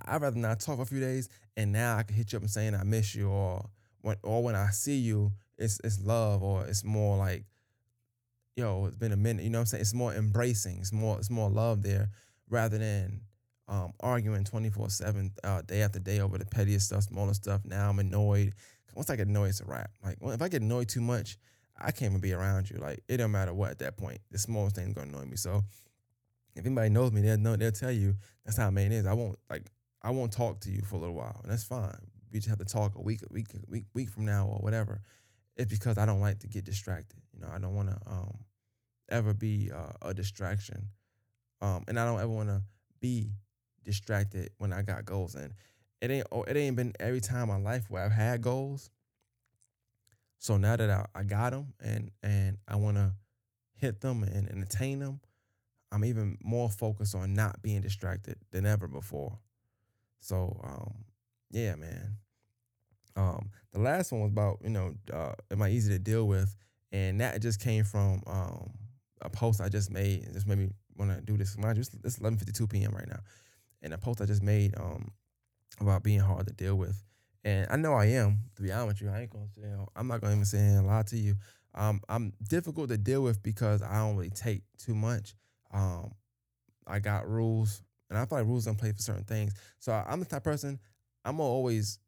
I'd 0.06 0.22
rather 0.22 0.38
not 0.38 0.60
talk 0.60 0.76
for 0.76 0.82
a 0.82 0.86
few 0.86 1.00
days, 1.00 1.28
and 1.56 1.72
now 1.72 1.96
I 1.96 2.02
can 2.02 2.16
hit 2.16 2.32
you 2.32 2.36
up 2.36 2.42
and 2.42 2.50
saying 2.50 2.74
I 2.74 2.84
miss 2.84 3.14
you, 3.14 3.28
or 3.28 3.68
when 4.02 4.16
or 4.22 4.42
when 4.42 4.54
I 4.54 4.70
see 4.70 4.96
you, 4.96 5.32
it's 5.58 5.80
it's 5.84 6.00
love, 6.00 6.42
or 6.42 6.66
it's 6.66 6.84
more 6.84 7.16
like, 7.16 7.44
yo, 8.56 8.86
it's 8.86 8.96
been 8.96 9.12
a 9.12 9.16
minute. 9.16 9.44
You 9.44 9.50
know 9.50 9.58
what 9.58 9.62
I'm 9.62 9.66
saying? 9.66 9.82
It's 9.82 9.94
more 9.94 10.14
embracing. 10.14 10.78
It's 10.78 10.92
more 10.92 11.18
it's 11.18 11.30
more 11.30 11.50
love 11.50 11.82
there 11.82 12.10
rather 12.48 12.78
than 12.78 13.20
um, 13.68 13.92
arguing 14.00 14.44
24 14.44 14.90
seven 14.90 15.32
uh, 15.44 15.62
day 15.62 15.82
after 15.82 16.00
day 16.00 16.20
over 16.20 16.38
the 16.38 16.44
pettiest 16.44 16.86
stuff, 16.86 17.04
smaller 17.04 17.34
stuff. 17.34 17.62
Now 17.64 17.88
I'm 17.88 17.98
annoyed. 17.98 18.54
Once 18.94 19.08
I 19.08 19.16
get 19.16 19.28
annoyed, 19.28 19.50
it's 19.50 19.60
a 19.60 19.64
wrap. 19.64 19.90
Like 20.04 20.16
well, 20.20 20.32
if 20.32 20.42
I 20.42 20.48
get 20.48 20.62
annoyed 20.62 20.88
too 20.88 21.00
much, 21.00 21.38
I 21.78 21.92
can't 21.92 22.10
even 22.10 22.20
be 22.20 22.32
around 22.32 22.68
you. 22.68 22.78
Like 22.78 23.02
it 23.08 23.18
don't 23.18 23.30
matter 23.30 23.54
what 23.54 23.70
at 23.70 23.78
that 23.78 23.96
point. 23.96 24.18
The 24.30 24.38
smallest 24.38 24.76
thing's 24.76 24.94
gonna 24.94 25.08
annoy 25.08 25.24
me. 25.24 25.36
So 25.36 25.62
if 26.56 26.66
anybody 26.66 26.90
knows 26.90 27.12
me, 27.12 27.20
they'll 27.20 27.38
know 27.38 27.56
they'll 27.56 27.70
tell 27.70 27.92
you 27.92 28.16
that's 28.44 28.56
how 28.56 28.70
man 28.70 28.92
is. 28.92 29.06
I 29.06 29.12
won't 29.12 29.38
like 29.48 29.66
I 30.02 30.10
won't 30.10 30.32
talk 30.32 30.60
to 30.60 30.70
you 30.70 30.82
for 30.82 30.96
a 30.96 30.98
little 30.98 31.14
while, 31.14 31.40
and 31.42 31.52
that's 31.52 31.64
fine. 31.64 31.98
We 32.32 32.38
just 32.38 32.48
have 32.48 32.58
to 32.58 32.64
talk 32.64 32.96
a 32.96 33.02
week, 33.02 33.20
a 33.22 33.32
week, 33.32 33.48
a 33.54 33.70
week, 33.70 33.84
week 33.92 34.08
from 34.08 34.24
now 34.24 34.46
or 34.46 34.58
whatever. 34.58 35.00
It's 35.56 35.70
because 35.70 35.98
I 35.98 36.06
don't 36.06 36.20
like 36.20 36.38
to 36.40 36.48
get 36.48 36.64
distracted. 36.64 37.20
You 37.34 37.40
know, 37.40 37.48
I 37.52 37.58
don't 37.58 37.74
want 37.74 37.90
to 37.90 37.98
um, 38.06 38.38
ever 39.10 39.34
be 39.34 39.70
uh, 39.74 39.92
a 40.02 40.14
distraction, 40.14 40.88
um, 41.60 41.84
and 41.88 41.98
I 41.98 42.04
don't 42.04 42.20
ever 42.20 42.28
want 42.28 42.48
to 42.48 42.62
be 43.00 43.32
distracted 43.84 44.50
when 44.58 44.72
I 44.72 44.82
got 44.82 45.04
goals. 45.04 45.34
And 45.34 45.52
it 46.00 46.10
ain't 46.10 46.26
oh, 46.32 46.44
it 46.44 46.56
ain't 46.56 46.76
been 46.76 46.92
every 46.98 47.20
time 47.20 47.50
in 47.50 47.62
my 47.62 47.70
life 47.70 47.90
where 47.90 48.04
I've 48.04 48.12
had 48.12 48.40
goals. 48.40 48.90
So 50.38 50.56
now 50.56 50.76
that 50.76 50.88
I, 50.88 51.04
I 51.14 51.22
got 51.24 51.50
them 51.50 51.74
and 51.80 52.10
and 52.22 52.56
I 52.66 52.76
want 52.76 52.96
to 52.96 53.12
hit 53.74 54.00
them 54.00 54.22
and, 54.22 54.48
and 54.48 54.62
attain 54.62 55.00
them, 55.00 55.20
I'm 55.92 56.04
even 56.04 56.38
more 56.42 56.70
focused 56.70 57.14
on 57.14 57.34
not 57.34 57.60
being 57.60 57.80
distracted 57.82 58.36
than 58.50 58.64
ever 58.64 58.88
before. 58.88 59.38
So 60.20 60.58
um, 60.62 60.94
yeah, 61.50 61.74
man. 61.74 62.16
Um, 63.16 63.50
the 63.72 63.80
last 63.80 64.12
one 64.12 64.22
was 64.22 64.30
about 64.30 64.58
you 64.62 64.70
know, 64.70 64.94
uh, 65.12 65.32
am 65.50 65.62
I 65.62 65.70
easy 65.70 65.92
to 65.92 65.98
deal 65.98 66.26
with, 66.26 66.54
and 66.92 67.20
that 67.20 67.40
just 67.42 67.60
came 67.60 67.84
from 67.84 68.22
um, 68.26 68.70
a 69.22 69.28
post 69.28 69.60
I 69.60 69.68
just 69.68 69.90
made. 69.90 70.24
It 70.24 70.32
just 70.32 70.46
made 70.46 70.58
me 70.58 70.68
want 70.96 71.14
to 71.14 71.20
do 71.20 71.36
this. 71.36 71.56
Mind 71.58 71.76
you, 71.76 71.82
it's, 71.82 71.94
it's 72.04 72.18
11:52 72.18 72.70
p.m. 72.70 72.92
right 72.92 73.08
now, 73.08 73.20
and 73.82 73.92
a 73.92 73.98
post 73.98 74.20
I 74.20 74.26
just 74.26 74.42
made 74.42 74.74
um, 74.78 75.10
about 75.80 76.02
being 76.02 76.20
hard 76.20 76.46
to 76.46 76.52
deal 76.52 76.76
with. 76.76 77.02
And 77.44 77.66
I 77.70 77.76
know 77.76 77.94
I 77.94 78.06
am. 78.06 78.38
To 78.56 78.62
be 78.62 78.70
honest 78.70 79.00
with 79.00 79.10
you, 79.10 79.16
I 79.16 79.22
ain't 79.22 79.30
gonna 79.30 79.46
say 79.54 79.62
I'm 79.96 80.06
not 80.06 80.20
gonna 80.20 80.34
even 80.34 80.44
say 80.44 80.58
and 80.58 80.86
lie 80.86 81.02
to 81.02 81.16
you. 81.16 81.36
Um, 81.74 82.00
I'm 82.08 82.32
difficult 82.48 82.88
to 82.90 82.98
deal 82.98 83.22
with 83.22 83.42
because 83.42 83.82
I 83.82 83.94
don't 83.98 84.16
really 84.16 84.30
take 84.30 84.62
too 84.78 84.94
much. 84.94 85.34
Um, 85.72 86.12
I 86.86 86.98
got 86.98 87.28
rules, 87.28 87.82
and 88.10 88.18
I 88.18 88.26
feel 88.26 88.38
like 88.38 88.46
rules 88.46 88.64
don't 88.64 88.76
play 88.76 88.92
for 88.92 89.00
certain 89.00 89.24
things. 89.24 89.54
So 89.78 89.92
I'm 89.92 90.20
the 90.20 90.26
type 90.26 90.38
of 90.38 90.44
person. 90.44 90.78
I'm 91.24 91.40
always. 91.40 91.98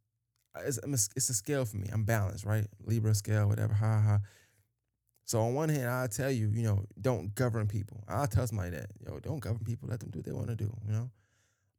It's, 0.66 0.78
it's 1.16 1.30
a 1.30 1.34
scale 1.34 1.64
for 1.64 1.78
me. 1.78 1.88
I'm 1.90 2.04
balanced, 2.04 2.44
right? 2.44 2.66
Libra 2.84 3.14
scale, 3.14 3.48
whatever. 3.48 3.72
Ha 3.72 4.00
ha. 4.00 4.18
So 5.24 5.40
on 5.40 5.54
one 5.54 5.70
hand, 5.70 5.88
I'll 5.88 6.08
tell 6.08 6.30
you, 6.30 6.50
you 6.52 6.62
know, 6.62 6.84
don't 7.00 7.34
govern 7.34 7.66
people. 7.66 8.04
I'll 8.06 8.26
tell 8.26 8.46
somebody 8.46 8.70
that, 8.70 8.86
yo, 9.06 9.18
don't 9.20 9.40
govern 9.40 9.64
people. 9.64 9.88
Let 9.88 10.00
them 10.00 10.10
do 10.10 10.18
what 10.18 10.26
they 10.26 10.32
want 10.32 10.48
to 10.48 10.56
do, 10.56 10.70
you 10.86 10.92
know. 10.92 11.10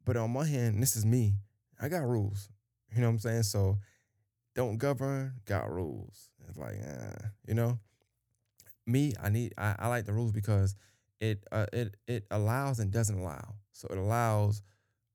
But 0.05 0.17
on 0.17 0.33
one 0.33 0.47
hand, 0.47 0.81
this 0.81 0.95
is 0.95 1.05
me. 1.05 1.35
I 1.79 1.87
got 1.89 2.03
rules. 2.03 2.49
You 2.95 3.01
know 3.01 3.07
what 3.07 3.13
I'm 3.13 3.19
saying? 3.19 3.43
So 3.43 3.77
don't 4.55 4.77
govern, 4.77 5.33
got 5.45 5.69
rules. 5.69 6.29
It's 6.47 6.57
like, 6.57 6.77
uh, 6.81 7.27
you 7.47 7.53
know, 7.53 7.79
me, 8.87 9.13
I 9.21 9.29
need, 9.29 9.53
I, 9.57 9.75
I 9.77 9.87
like 9.87 10.05
the 10.05 10.13
rules 10.13 10.31
because 10.31 10.75
it, 11.19 11.43
uh, 11.51 11.67
it, 11.73 11.95
it 12.07 12.25
allows 12.31 12.79
and 12.79 12.91
doesn't 12.91 13.19
allow. 13.19 13.55
So 13.73 13.87
it 13.91 13.97
allows 13.97 14.61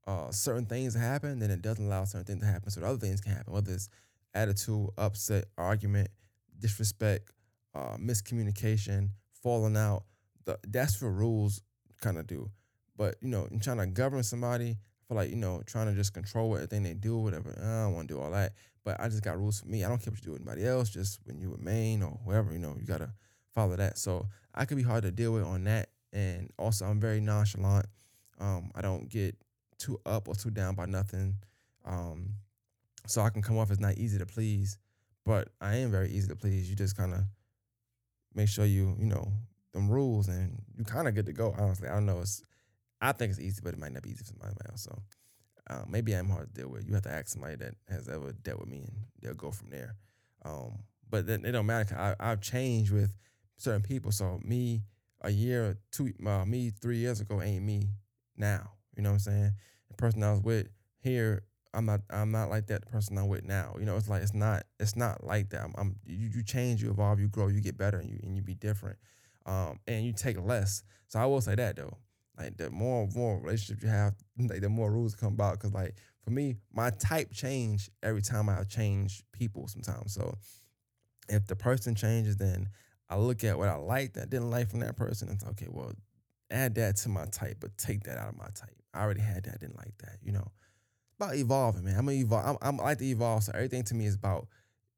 uh, 0.06 0.30
certain 0.30 0.66
things 0.66 0.94
to 0.94 1.00
happen, 1.00 1.38
then 1.38 1.50
it 1.50 1.62
doesn't 1.62 1.86
allow 1.86 2.04
certain 2.04 2.26
things 2.26 2.40
to 2.40 2.46
happen. 2.46 2.70
So 2.70 2.82
other 2.82 2.98
things 2.98 3.20
can 3.20 3.32
happen, 3.32 3.52
whether 3.52 3.72
it's 3.72 3.88
attitude, 4.34 4.88
upset, 4.96 5.46
argument, 5.56 6.09
disrespect, 6.59 7.30
uh, 7.74 7.96
miscommunication, 7.96 9.11
falling 9.42 9.76
out. 9.76 10.04
The, 10.44 10.59
that's 10.66 11.00
what 11.02 11.09
rules 11.09 11.62
kind 12.00 12.18
of 12.18 12.26
do. 12.26 12.50
But 12.96 13.16
you 13.20 13.28
know, 13.28 13.46
in 13.50 13.61
trying 13.61 13.78
to 13.78 13.86
govern 13.86 14.22
somebody, 14.22 14.70
I 14.70 14.76
for 15.09 15.14
like, 15.14 15.30
you 15.30 15.36
know, 15.36 15.62
trying 15.64 15.86
to 15.86 15.94
just 15.94 16.12
control 16.12 16.54
everything 16.54 16.82
they 16.82 16.94
do, 16.94 17.16
whatever. 17.18 17.56
I 17.59 17.84
don't 17.84 17.94
want 17.94 18.09
to 18.09 18.14
do 18.14 18.20
all 18.20 18.30
that. 18.32 18.52
But 18.84 19.00
I 19.00 19.09
just 19.09 19.22
got 19.22 19.38
rules 19.38 19.61
for 19.61 19.66
me. 19.66 19.84
I 19.84 19.88
don't 19.88 19.98
care 19.98 20.11
what 20.11 20.20
you 20.20 20.26
do 20.26 20.32
with 20.32 20.42
anybody 20.42 20.66
else. 20.66 20.90
Just 20.90 21.20
when 21.24 21.40
you 21.40 21.50
with 21.50 21.61
Maine 21.61 22.02
or 22.02 22.18
whoever, 22.24 22.52
you 22.52 22.59
know, 22.59 22.76
you 22.78 22.86
gotta 22.86 23.11
follow 23.54 23.76
that. 23.76 23.98
So 23.98 24.26
I 24.54 24.64
could 24.64 24.76
be 24.76 24.82
hard 24.82 25.02
to 25.04 25.11
deal 25.11 25.32
with 25.32 25.44
on 25.44 25.64
that. 25.64 25.90
And 26.12 26.50
also 26.59 26.84
I'm 26.84 27.00
very 27.00 27.20
nonchalant. 27.20 27.86
Um, 28.41 28.70
I 28.74 28.82
don't 28.82 29.09
get 29.09 29.36
too 29.78 30.01
up 30.07 30.28
or 30.28 30.34
too 30.34 30.51
down 30.51 30.74
by 30.74 30.86
nothing. 30.86 31.36
Um, 31.84 32.34
so 33.07 33.22
I 33.22 33.30
can 33.30 33.43
come 33.43 33.59
off 33.59 33.70
as 33.70 33.80
not 33.80 33.97
easy 33.97 34.18
to 34.18 34.26
please, 34.26 34.78
but 35.24 35.49
I 35.61 35.76
am 35.76 35.91
very 35.91 36.11
easy 36.11 36.28
to 36.28 36.36
please. 36.36 36.68
You 36.68 36.76
just 36.76 36.97
kind 36.97 37.14
of 37.14 37.20
make 38.34 38.49
sure 38.49 38.64
you, 38.64 38.97
you 38.99 39.07
know, 39.07 39.32
them 39.72 39.91
rules 39.91 40.28
and 40.28 40.62
you 40.76 40.84
kind 40.84 41.09
of 41.09 41.14
good 41.14 41.26
to 41.26 41.32
go. 41.32 41.55
Honestly, 41.59 41.89
I 41.89 41.95
don't 41.95 42.07
know. 42.07 42.20
It's, 42.20 42.43
I 43.01 43.12
think 43.12 43.30
it's 43.30 43.41
easy, 43.41 43.61
but 43.62 43.74
it 43.74 43.80
might 43.80 43.93
not 43.93 44.03
be 44.03 44.11
easy 44.11 44.18
for 44.18 44.24
somebody 44.24 44.55
else. 44.68 44.82
So 44.82 45.03
uh, 45.70 45.84
maybe 45.89 46.12
I'm 46.12 46.28
hard 46.28 46.55
to 46.55 46.61
deal 46.61 46.70
with. 46.70 46.86
You 46.86 46.95
have 46.95 47.05
to 47.05 47.12
ask 47.12 47.28
somebody 47.28 47.57
that 47.57 47.74
has 47.89 48.09
ever 48.09 48.32
dealt 48.32 48.61
with 48.61 48.68
me, 48.68 48.78
and 48.78 48.97
they'll 49.20 49.34
go 49.34 49.51
from 49.51 49.70
there. 49.70 49.97
Um, 50.45 50.80
but 51.09 51.26
then 51.26 51.45
it 51.45 51.53
don't 51.53 51.66
matter. 51.66 51.97
I, 51.97 52.14
I've 52.30 52.41
changed 52.41 52.93
with 52.93 53.14
certain 53.57 53.82
people. 53.82 54.12
So 54.12 54.41
me 54.43 54.82
a 55.22 55.30
year, 55.30 55.78
two, 55.91 56.12
uh, 56.26 56.45
me 56.45 56.70
three 56.70 56.99
years 56.99 57.20
ago 57.20 57.41
ain't 57.43 57.64
me 57.64 57.89
now. 58.39 58.72
You 58.97 59.03
know 59.03 59.11
what 59.11 59.14
I'm 59.14 59.20
saying? 59.20 59.53
The 59.89 59.95
person 59.95 60.22
I 60.22 60.32
was 60.32 60.43
with 60.43 60.68
here, 61.01 61.45
I'm 61.74 61.86
not. 61.86 62.01
I'm 62.11 62.32
not 62.32 62.51
like 62.51 62.66
that. 62.68 62.84
The 62.84 62.91
person 62.91 63.18
I'm 63.18 63.28
with 63.28 63.45
now, 63.45 63.76
you 63.78 63.84
know, 63.84 63.97
it's 63.97 64.09
like 64.09 64.22
it's 64.22 64.34
not. 64.34 64.64
It's 64.80 64.97
not 64.97 65.24
like 65.24 65.51
that. 65.51 65.62
I'm. 65.62 65.74
I'm 65.76 65.97
you, 66.05 66.30
you 66.34 66.43
change, 66.43 66.82
you 66.82 66.91
evolve, 66.91 67.20
you 67.20 67.28
grow, 67.28 67.49
you 67.49 67.61
get 67.61 67.76
better, 67.76 67.99
and 67.99 68.09
you 68.09 68.18
and 68.22 68.36
you 68.36 68.43
be 68.43 68.55
different. 68.55 68.99
Um, 69.47 69.78
and 69.86 70.05
you 70.05 70.12
take 70.12 70.41
less. 70.41 70.82
So 71.09 71.18
I 71.18 71.26
will 71.26 71.41
say 71.41 71.55
that 71.55 71.76
though. 71.76 71.97
Like 72.39 72.57
the 72.57 72.70
more 72.70 73.09
more 73.14 73.41
relationship 73.41 73.82
you 73.82 73.89
have, 73.89 74.14
like 74.39 74.61
the 74.61 74.68
more 74.68 74.91
rules 74.91 75.14
come 75.14 75.34
about. 75.34 75.59
Cause 75.59 75.72
like 75.72 75.95
for 76.22 76.30
me, 76.30 76.57
my 76.72 76.91
type 76.91 77.32
change 77.32 77.91
every 78.03 78.22
time 78.22 78.49
I 78.49 78.62
change 78.64 79.22
people 79.32 79.68
sometimes. 79.68 80.14
So 80.14 80.34
if 81.28 81.47
the 81.47 81.57
person 81.57 81.95
changes, 81.95 82.36
then 82.36 82.68
I 83.11 83.16
look 83.16 83.45
at 83.45 83.59
what 83.59 83.68
I 83.68 83.76
liked 83.76 84.14
that 84.14 84.24
I 84.24 84.26
didn't 84.26 84.51
like 84.51 84.70
from 84.70 84.80
that 84.80 84.97
person 84.97 85.28
and 85.28 85.41
say, 85.41 85.49
okay, 85.49 85.66
well, 85.70 85.93
add 86.51 86.74
that 86.76 86.96
to 86.96 87.09
my 87.09 87.26
type, 87.26 87.59
but 87.61 87.76
take 87.76 88.05
that 88.05 88.18
out 88.18 88.28
of 88.28 88.36
my 88.36 88.49
type. 88.55 88.76
I 88.94 89.03
already 89.03 89.20
had 89.20 89.44
that, 89.44 89.55
I 89.55 89.59
didn't 89.59 89.76
like 89.76 89.96
that, 89.99 90.18
you 90.22 90.32
know. 90.32 90.51
About 91.18 91.34
evolving, 91.34 91.84
man. 91.84 91.99
I'm 91.99 92.07
gonna 92.07 92.18
evolve. 92.18 92.46
I'm, 92.46 92.57
I'm 92.62 92.80
I 92.80 92.84
like 92.84 92.99
to 92.99 93.05
evolve. 93.05 93.42
So 93.42 93.53
everything 93.53 93.82
to 93.84 93.94
me 93.94 94.07
is 94.07 94.14
about 94.14 94.46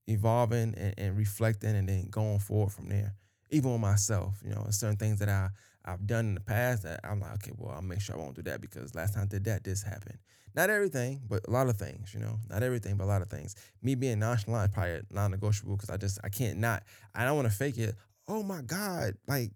evolving 0.06 0.74
and, 0.76 0.94
and 0.98 1.16
reflecting 1.16 1.74
and 1.74 1.88
then 1.88 2.08
going 2.10 2.38
forward 2.38 2.72
from 2.72 2.90
there. 2.90 3.14
Even 3.50 3.72
with 3.72 3.80
myself, 3.80 4.38
you 4.44 4.50
know, 4.50 4.66
certain 4.68 4.96
things 4.98 5.18
that 5.20 5.30
I 5.30 5.48
I've 5.84 6.06
done 6.06 6.26
in 6.26 6.34
the 6.34 6.40
past 6.40 6.82
that 6.82 7.00
I'm 7.04 7.20
like, 7.20 7.32
okay, 7.34 7.52
well, 7.56 7.74
I'll 7.74 7.82
make 7.82 8.00
sure 8.00 8.16
I 8.16 8.18
won't 8.18 8.36
do 8.36 8.42
that 8.42 8.60
because 8.60 8.94
last 8.94 9.14
time 9.14 9.24
I 9.24 9.26
did 9.26 9.44
that, 9.44 9.64
this 9.64 9.82
happened. 9.82 10.18
Not 10.54 10.68
everything, 10.68 11.22
but 11.28 11.46
a 11.46 11.50
lot 11.50 11.68
of 11.68 11.76
things, 11.76 12.12
you 12.12 12.20
know, 12.20 12.38
not 12.48 12.62
everything, 12.62 12.96
but 12.96 13.04
a 13.04 13.06
lot 13.06 13.22
of 13.22 13.30
things. 13.30 13.54
Me 13.82 13.94
being 13.94 14.18
nonchalant 14.18 14.70
is 14.70 14.74
probably 14.74 15.00
non-negotiable 15.10 15.76
because 15.76 15.90
I 15.90 15.96
just 15.96 16.18
I 16.24 16.28
can't 16.28 16.58
not. 16.58 16.82
I 17.14 17.24
don't 17.24 17.36
want 17.36 17.48
to 17.48 17.54
fake 17.54 17.78
it. 17.78 17.94
Oh 18.28 18.42
my 18.42 18.60
God, 18.60 19.14
like 19.26 19.52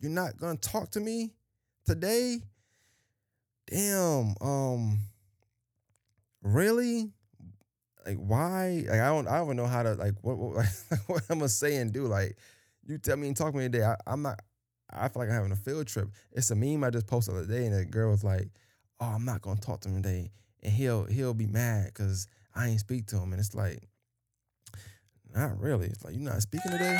you're 0.00 0.10
not 0.10 0.38
gonna 0.38 0.56
talk 0.56 0.90
to 0.92 1.00
me 1.00 1.32
today? 1.86 2.40
Damn. 3.70 4.34
Um. 4.40 4.98
Really? 6.42 7.10
Like 8.06 8.16
why? 8.16 8.84
Like 8.88 9.00
I 9.00 9.08
don't. 9.08 9.28
I 9.28 9.38
don't 9.38 9.56
know 9.56 9.66
how 9.66 9.82
to 9.82 9.94
like 9.94 10.14
what 10.22 10.38
what, 10.38 10.66
what 11.06 11.22
I'm 11.28 11.38
gonna 11.38 11.48
say 11.48 11.76
and 11.76 11.92
do. 11.92 12.06
Like 12.06 12.36
you 12.86 12.98
tell 12.98 13.16
me 13.16 13.28
and 13.28 13.36
talk 13.36 13.52
to 13.52 13.58
me 13.58 13.64
today. 13.64 13.84
I, 13.84 13.96
I'm 14.06 14.22
not. 14.22 14.40
I 14.92 15.08
feel 15.08 15.20
like 15.20 15.28
I'm 15.28 15.36
having 15.36 15.52
a 15.52 15.56
field 15.56 15.86
trip. 15.86 16.08
It's 16.32 16.50
a 16.50 16.56
meme 16.56 16.82
I 16.82 16.90
just 16.90 17.06
posted 17.06 17.34
the 17.34 17.40
other 17.40 17.52
day, 17.52 17.66
and 17.66 17.74
the 17.74 17.84
girl 17.84 18.10
was 18.10 18.24
like, 18.24 18.48
"Oh, 18.98 19.06
I'm 19.06 19.24
not 19.24 19.42
gonna 19.42 19.60
talk 19.60 19.80
to 19.82 19.88
him 19.88 20.02
today," 20.02 20.30
and 20.62 20.72
he'll 20.72 21.04
he'll 21.04 21.34
be 21.34 21.46
mad 21.46 21.86
because 21.86 22.26
I 22.54 22.68
ain't 22.68 22.80
speak 22.80 23.06
to 23.08 23.16
him, 23.16 23.32
and 23.32 23.38
it's 23.38 23.54
like, 23.54 23.86
not 25.34 25.60
really. 25.60 25.86
It's 25.88 26.04
like 26.04 26.14
you're 26.14 26.28
not 26.28 26.42
speaking 26.42 26.72
today. 26.72 26.98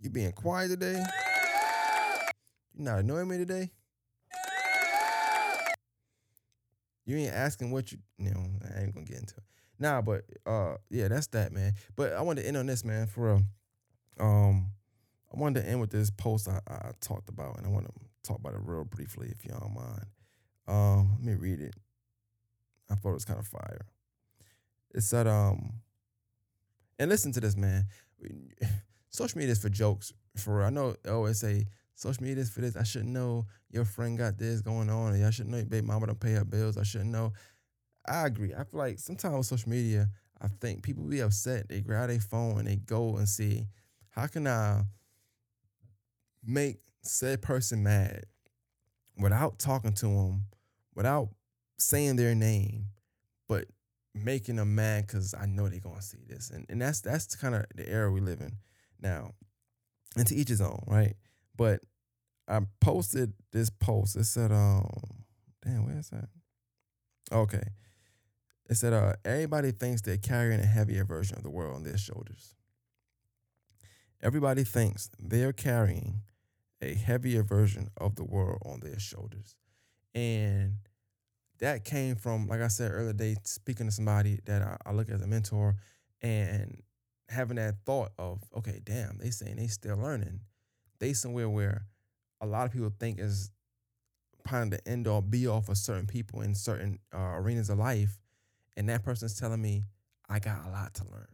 You 0.00 0.10
being 0.10 0.32
quiet 0.32 0.68
today. 0.68 1.02
You 2.76 2.84
not 2.84 2.98
annoying 2.98 3.28
me 3.28 3.38
today. 3.38 3.70
You 7.06 7.16
ain't 7.16 7.32
asking 7.32 7.70
what 7.70 7.90
you, 7.92 7.98
you 8.18 8.30
know, 8.30 8.44
I 8.74 8.82
ain't 8.82 8.94
gonna 8.94 9.06
get 9.06 9.18
into 9.18 9.36
it. 9.36 9.44
Nah, 9.78 10.02
but 10.02 10.24
uh 10.44 10.76
yeah, 10.90 11.08
that's 11.08 11.28
that, 11.28 11.52
man. 11.52 11.72
But 11.94 12.12
I 12.12 12.20
wanted 12.20 12.42
to 12.42 12.48
end 12.48 12.56
on 12.56 12.66
this, 12.66 12.84
man, 12.84 13.06
for 13.06 13.26
real. 13.26 13.42
Um 14.20 14.66
I 15.34 15.38
wanted 15.38 15.62
to 15.62 15.68
end 15.68 15.80
with 15.80 15.90
this 15.90 16.10
post 16.10 16.48
I, 16.48 16.60
I 16.68 16.90
talked 17.00 17.28
about, 17.28 17.58
and 17.58 17.66
I 17.66 17.70
want 17.70 17.86
to 17.86 17.92
talk 18.22 18.38
about 18.38 18.54
it 18.54 18.60
real 18.62 18.84
briefly, 18.84 19.28
if 19.30 19.44
don't 19.48 19.74
mind. 19.74 20.06
Um, 20.68 21.16
let 21.18 21.24
me 21.24 21.34
read 21.34 21.60
it. 21.60 21.74
I 22.90 22.94
thought 22.94 23.10
it 23.10 23.14
was 23.14 23.24
kind 23.24 23.38
of 23.38 23.46
fire. 23.46 23.86
It 24.94 25.02
said, 25.02 25.26
um, 25.26 25.74
and 26.98 27.10
listen 27.10 27.32
to 27.32 27.40
this, 27.40 27.56
man. 27.56 27.86
Social 29.10 29.38
media 29.38 29.52
is 29.52 29.58
for 29.60 29.68
jokes, 29.68 30.12
for 30.36 30.58
real. 30.58 30.66
I 30.66 30.70
know 30.70 30.94
they 31.02 31.10
always 31.10 31.40
say 31.40 31.66
social 31.96 32.22
media 32.22 32.42
is 32.42 32.50
for 32.50 32.60
this. 32.60 32.76
I 32.76 32.84
should 32.84 33.06
know 33.06 33.46
your 33.70 33.84
friend 33.84 34.16
got 34.16 34.38
this 34.38 34.60
going 34.60 34.88
on. 34.90 35.14
Or 35.14 35.26
I 35.26 35.30
should 35.30 35.48
know 35.48 35.56
your 35.56 35.66
baby 35.66 35.86
mama 35.86 36.06
don't 36.06 36.20
pay 36.20 36.32
her 36.32 36.44
bills. 36.44 36.76
I 36.76 36.84
should 36.84 37.06
know. 37.06 37.32
I 38.06 38.26
agree. 38.26 38.52
I 38.54 38.62
feel 38.64 38.78
like 38.78 38.98
sometimes 38.98 39.36
with 39.36 39.46
social 39.46 39.70
media, 39.70 40.08
I 40.40 40.48
think 40.48 40.82
people 40.82 41.04
be 41.04 41.20
upset. 41.20 41.68
They 41.68 41.80
grab 41.80 42.08
their 42.08 42.20
phone 42.20 42.60
and 42.60 42.68
they 42.68 42.76
go 42.76 43.16
and 43.16 43.28
see 43.28 43.66
how 44.10 44.26
can 44.26 44.46
I 44.46 44.82
make 46.44 46.76
said 47.02 47.42
person 47.42 47.82
mad 47.82 48.24
without 49.18 49.58
talking 49.58 49.92
to 49.94 50.06
them, 50.06 50.42
without 50.94 51.30
saying 51.78 52.16
their 52.16 52.34
name, 52.34 52.86
but 53.48 53.66
making 54.14 54.56
them 54.56 54.74
mad 54.74 55.06
because 55.06 55.34
I 55.34 55.46
know 55.46 55.68
they're 55.68 55.80
gonna 55.80 56.02
see 56.02 56.24
this. 56.28 56.50
And 56.50 56.66
and 56.68 56.80
that's 56.80 57.00
that's 57.00 57.34
kind 57.34 57.54
of 57.54 57.64
the 57.74 57.88
era 57.88 58.12
we 58.12 58.20
live 58.20 58.40
in 58.40 58.58
now. 59.00 59.32
And 60.16 60.26
to 60.26 60.34
each 60.34 60.48
his 60.48 60.60
own, 60.60 60.82
right? 60.86 61.14
But 61.56 61.80
I 62.48 62.60
posted 62.80 63.32
this 63.52 63.70
post. 63.70 64.16
It 64.16 64.24
said, 64.24 64.52
um, 64.52 65.24
damn, 65.64 65.84
where's 65.86 66.10
that? 66.10 66.28
Okay. 67.32 67.62
It 68.68 68.74
said, 68.76 68.92
uh, 68.92 69.14
everybody 69.24 69.70
thinks 69.72 70.02
they're 70.02 70.16
carrying 70.16 70.60
a 70.60 70.66
heavier 70.66 71.04
version 71.04 71.36
of 71.36 71.42
the 71.42 71.50
world 71.50 71.76
on 71.76 71.84
their 71.84 71.98
shoulders. 71.98 72.54
Everybody 74.22 74.64
thinks 74.64 75.10
they're 75.18 75.52
carrying 75.52 76.22
a 76.82 76.94
heavier 76.94 77.42
version 77.42 77.88
of 77.96 78.16
the 78.16 78.24
world 78.24 78.62
on 78.64 78.80
their 78.80 78.98
shoulders. 78.98 79.56
And 80.14 80.78
that 81.58 81.84
came 81.84 82.16
from, 82.16 82.48
like 82.48 82.60
I 82.60 82.68
said 82.68 82.90
earlier 82.92 83.12
today, 83.12 83.36
speaking 83.44 83.86
to 83.86 83.92
somebody 83.92 84.40
that 84.46 84.62
I, 84.62 84.76
I 84.84 84.92
look 84.92 85.08
as 85.10 85.22
a 85.22 85.26
mentor 85.26 85.76
and 86.22 86.82
having 87.28 87.56
that 87.56 87.76
thought 87.84 88.12
of, 88.18 88.42
okay, 88.56 88.80
damn, 88.84 89.18
they 89.18 89.30
saying 89.30 89.56
they 89.56 89.66
still 89.66 89.96
learning. 89.96 90.40
They 90.98 91.12
somewhere 91.12 91.48
where 91.48 91.86
a 92.40 92.46
lot 92.46 92.66
of 92.66 92.72
people 92.72 92.92
think 92.98 93.18
is 93.18 93.50
kind 94.46 94.72
of 94.72 94.78
the 94.78 94.90
end 94.90 95.06
all 95.06 95.20
be 95.20 95.46
all 95.46 95.60
for 95.60 95.74
certain 95.74 96.06
people 96.06 96.40
in 96.40 96.54
certain 96.54 96.98
uh, 97.14 97.34
arenas 97.36 97.70
of 97.70 97.78
life. 97.78 98.18
And 98.76 98.88
that 98.88 99.04
person's 99.04 99.38
telling 99.38 99.62
me, 99.62 99.84
I 100.28 100.38
got 100.38 100.66
a 100.66 100.70
lot 100.70 100.94
to 100.94 101.04
learn. 101.04 101.28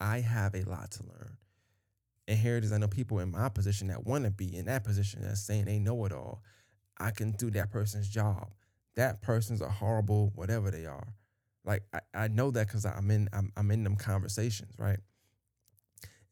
I 0.00 0.20
have 0.20 0.54
a 0.54 0.62
lot 0.62 0.90
to 0.92 1.04
learn. 1.04 1.36
And 2.28 2.38
here 2.38 2.56
it 2.56 2.64
is. 2.64 2.72
I 2.72 2.78
know 2.78 2.88
people 2.88 3.18
in 3.18 3.30
my 3.30 3.48
position 3.48 3.88
that 3.88 4.06
want 4.06 4.24
to 4.24 4.30
be 4.30 4.56
in 4.56 4.66
that 4.66 4.84
position 4.84 5.22
that's 5.22 5.42
saying 5.42 5.64
they 5.64 5.78
know 5.78 6.04
it 6.04 6.12
all. 6.12 6.42
I 6.98 7.10
can 7.10 7.32
do 7.32 7.50
that 7.50 7.70
person's 7.70 8.08
job. 8.08 8.48
That 8.96 9.22
person's 9.22 9.60
a 9.60 9.68
horrible 9.68 10.32
whatever 10.34 10.70
they 10.70 10.86
are. 10.86 11.14
Like 11.64 11.82
I, 11.92 12.00
I 12.14 12.28
know 12.28 12.50
that 12.50 12.66
because 12.66 12.84
I'm 12.84 13.10
in 13.10 13.28
I'm, 13.32 13.52
I'm 13.56 13.70
in 13.70 13.84
them 13.84 13.96
conversations, 13.96 14.74
right? 14.78 14.98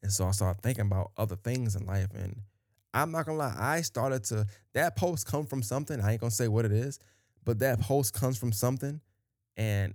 And 0.01 0.11
so 0.11 0.25
I 0.25 0.31
started 0.31 0.61
thinking 0.61 0.85
about 0.85 1.11
other 1.17 1.35
things 1.35 1.75
in 1.75 1.85
life. 1.85 2.09
And 2.13 2.41
I'm 2.93 3.11
not 3.11 3.25
gonna 3.25 3.37
lie, 3.37 3.55
I 3.57 3.81
started 3.81 4.23
to 4.25 4.45
that 4.73 4.95
post 4.95 5.25
come 5.25 5.45
from 5.45 5.63
something. 5.63 5.99
I 5.99 6.11
ain't 6.11 6.21
gonna 6.21 6.31
say 6.31 6.47
what 6.47 6.65
it 6.65 6.71
is, 6.71 6.99
but 7.45 7.59
that 7.59 7.79
post 7.79 8.13
comes 8.13 8.37
from 8.37 8.51
something. 8.51 8.99
And 9.57 9.93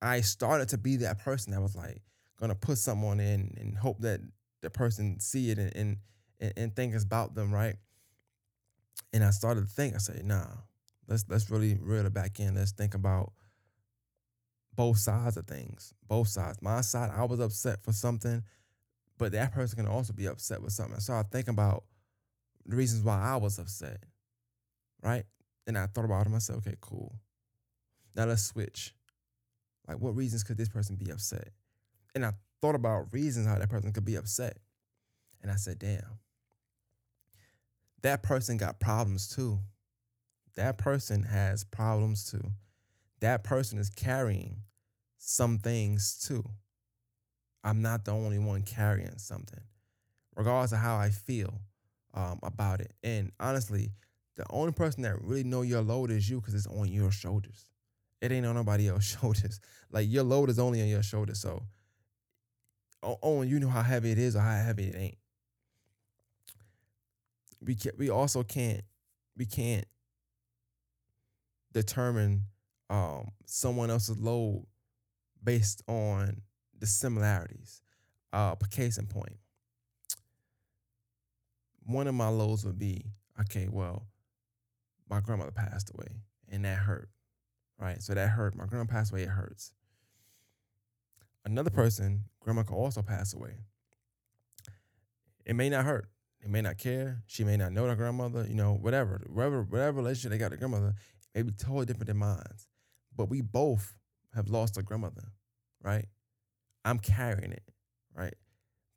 I 0.00 0.20
started 0.20 0.68
to 0.70 0.78
be 0.78 0.96
that 0.96 1.18
person 1.18 1.52
that 1.52 1.60
was 1.60 1.76
like 1.76 2.02
gonna 2.38 2.54
put 2.54 2.78
something 2.78 3.08
on 3.08 3.20
in 3.20 3.54
and 3.58 3.76
hope 3.76 4.00
that 4.00 4.20
the 4.62 4.70
person 4.70 5.20
see 5.20 5.50
it 5.50 5.58
and, 5.58 5.76
and 5.76 5.96
and 6.56 6.74
think 6.74 6.94
it's 6.94 7.04
about 7.04 7.34
them, 7.34 7.52
right? 7.52 7.76
And 9.12 9.24
I 9.24 9.30
started 9.30 9.62
to 9.62 9.66
think, 9.66 9.94
I 9.94 9.98
said, 9.98 10.24
nah, 10.24 10.46
let's 11.08 11.24
let's 11.28 11.50
really 11.50 11.78
reel 11.80 12.06
it 12.06 12.14
back 12.14 12.40
in. 12.40 12.54
Let's 12.54 12.72
think 12.72 12.94
about 12.94 13.32
both 14.74 14.98
sides 14.98 15.36
of 15.36 15.46
things. 15.46 15.92
Both 16.06 16.28
sides. 16.28 16.60
My 16.60 16.80
side, 16.80 17.10
I 17.14 17.24
was 17.24 17.40
upset 17.40 17.82
for 17.82 17.92
something, 17.92 18.42
but 19.18 19.32
that 19.32 19.52
person 19.52 19.76
can 19.76 19.88
also 19.92 20.12
be 20.12 20.26
upset 20.26 20.62
with 20.62 20.72
something. 20.72 21.00
So 21.00 21.14
I 21.14 21.22
think 21.22 21.48
about 21.48 21.84
the 22.66 22.76
reasons 22.76 23.04
why 23.04 23.20
I 23.20 23.36
was 23.36 23.58
upset, 23.58 24.02
right? 25.02 25.24
And 25.66 25.78
I 25.78 25.86
thought 25.86 26.04
about 26.04 26.26
it 26.26 26.40
said, 26.40 26.56
okay, 26.56 26.76
cool. 26.80 27.16
Now 28.14 28.26
let's 28.26 28.42
switch. 28.44 28.94
Like, 29.86 29.98
what 29.98 30.16
reasons 30.16 30.44
could 30.44 30.56
this 30.56 30.68
person 30.68 30.96
be 30.96 31.10
upset? 31.10 31.48
And 32.14 32.24
I 32.24 32.32
thought 32.60 32.74
about 32.74 33.12
reasons 33.12 33.46
how 33.46 33.58
that 33.58 33.70
person 33.70 33.92
could 33.92 34.04
be 34.04 34.16
upset. 34.16 34.58
And 35.42 35.50
I 35.50 35.56
said, 35.56 35.78
damn, 35.78 36.18
that 38.02 38.22
person 38.22 38.56
got 38.56 38.80
problems 38.80 39.28
too. 39.28 39.60
that 40.56 40.78
person 40.78 41.22
has 41.24 41.64
problems 41.64 42.30
too. 42.30 42.52
That 43.20 43.44
person 43.44 43.78
is 43.78 43.90
carrying 43.90 44.62
some 45.18 45.58
things 45.58 46.18
too. 46.26 46.44
I'm 47.64 47.80
not 47.80 48.04
the 48.04 48.12
only 48.12 48.38
one 48.38 48.62
carrying 48.62 49.16
something, 49.16 49.60
regardless 50.36 50.72
of 50.72 50.78
how 50.78 50.96
I 50.96 51.08
feel 51.08 51.60
um, 52.12 52.38
about 52.42 52.80
it. 52.80 52.92
And 53.02 53.32
honestly, 53.40 53.90
the 54.36 54.44
only 54.50 54.72
person 54.72 55.02
that 55.02 55.20
really 55.22 55.44
know 55.44 55.62
your 55.62 55.80
load 55.80 56.10
is 56.10 56.28
you 56.28 56.40
because 56.40 56.54
it's 56.54 56.66
on 56.66 56.88
your 56.88 57.10
shoulders. 57.10 57.64
It 58.20 58.30
ain't 58.30 58.44
on 58.46 58.54
nobody 58.54 58.88
else's 58.90 59.18
shoulders. 59.18 59.60
Like 59.90 60.10
your 60.10 60.24
load 60.24 60.50
is 60.50 60.58
only 60.58 60.82
on 60.82 60.88
your 60.88 61.02
shoulders. 61.02 61.40
So 61.40 61.62
only 63.22 63.48
you 63.48 63.58
know 63.60 63.68
how 63.68 63.82
heavy 63.82 64.12
it 64.12 64.18
is 64.18 64.36
or 64.36 64.40
how 64.40 64.62
heavy 64.62 64.84
it 64.84 64.96
ain't. 64.96 65.18
We 67.64 67.74
can, 67.74 67.92
we 67.96 68.10
also 68.10 68.42
can't 68.42 68.82
we 69.36 69.46
can't 69.46 69.86
determine 71.72 72.42
um, 72.90 73.30
someone 73.46 73.90
else's 73.90 74.18
load 74.18 74.66
based 75.42 75.82
on 75.88 76.42
the 76.78 76.86
similarities. 76.86 77.80
Uh, 78.32 78.54
case 78.70 78.98
in 78.98 79.06
point, 79.06 79.36
one 81.84 82.08
of 82.08 82.14
my 82.14 82.28
lows 82.28 82.64
would 82.64 82.78
be 82.78 83.04
okay. 83.40 83.68
Well, 83.70 84.06
my 85.08 85.20
grandmother 85.20 85.52
passed 85.52 85.92
away, 85.94 86.08
and 86.50 86.64
that 86.64 86.78
hurt, 86.78 87.10
right? 87.78 88.02
So 88.02 88.14
that 88.14 88.30
hurt. 88.30 88.56
My 88.56 88.66
grandma 88.66 88.86
passed 88.86 89.12
away. 89.12 89.22
It 89.22 89.28
hurts. 89.28 89.72
Another 91.44 91.70
person, 91.70 92.24
grandma 92.40 92.62
could 92.62 92.74
also 92.74 93.02
pass 93.02 93.34
away. 93.34 93.58
It 95.44 95.54
may 95.54 95.68
not 95.68 95.84
hurt. 95.84 96.08
It 96.42 96.50
may 96.50 96.62
not 96.62 96.78
care. 96.78 97.22
She 97.26 97.44
may 97.44 97.56
not 97.56 97.72
know 97.72 97.86
their 97.86 97.96
grandmother. 97.96 98.46
You 98.48 98.54
know, 98.54 98.74
whatever, 98.74 99.22
whatever, 99.28 99.62
whatever 99.62 99.98
relationship 99.98 100.30
they 100.30 100.38
got 100.38 100.50
to 100.50 100.56
grandmother, 100.56 100.94
may 101.34 101.42
be 101.42 101.52
totally 101.52 101.86
different 101.86 102.08
than 102.08 102.16
mine. 102.16 102.42
But 103.14 103.28
we 103.28 103.42
both 103.42 103.94
have 104.34 104.48
lost 104.48 104.76
a 104.76 104.82
grandmother, 104.82 105.32
right? 105.82 106.06
I'm 106.84 106.98
carrying 106.98 107.52
it, 107.52 107.62
right? 108.16 108.34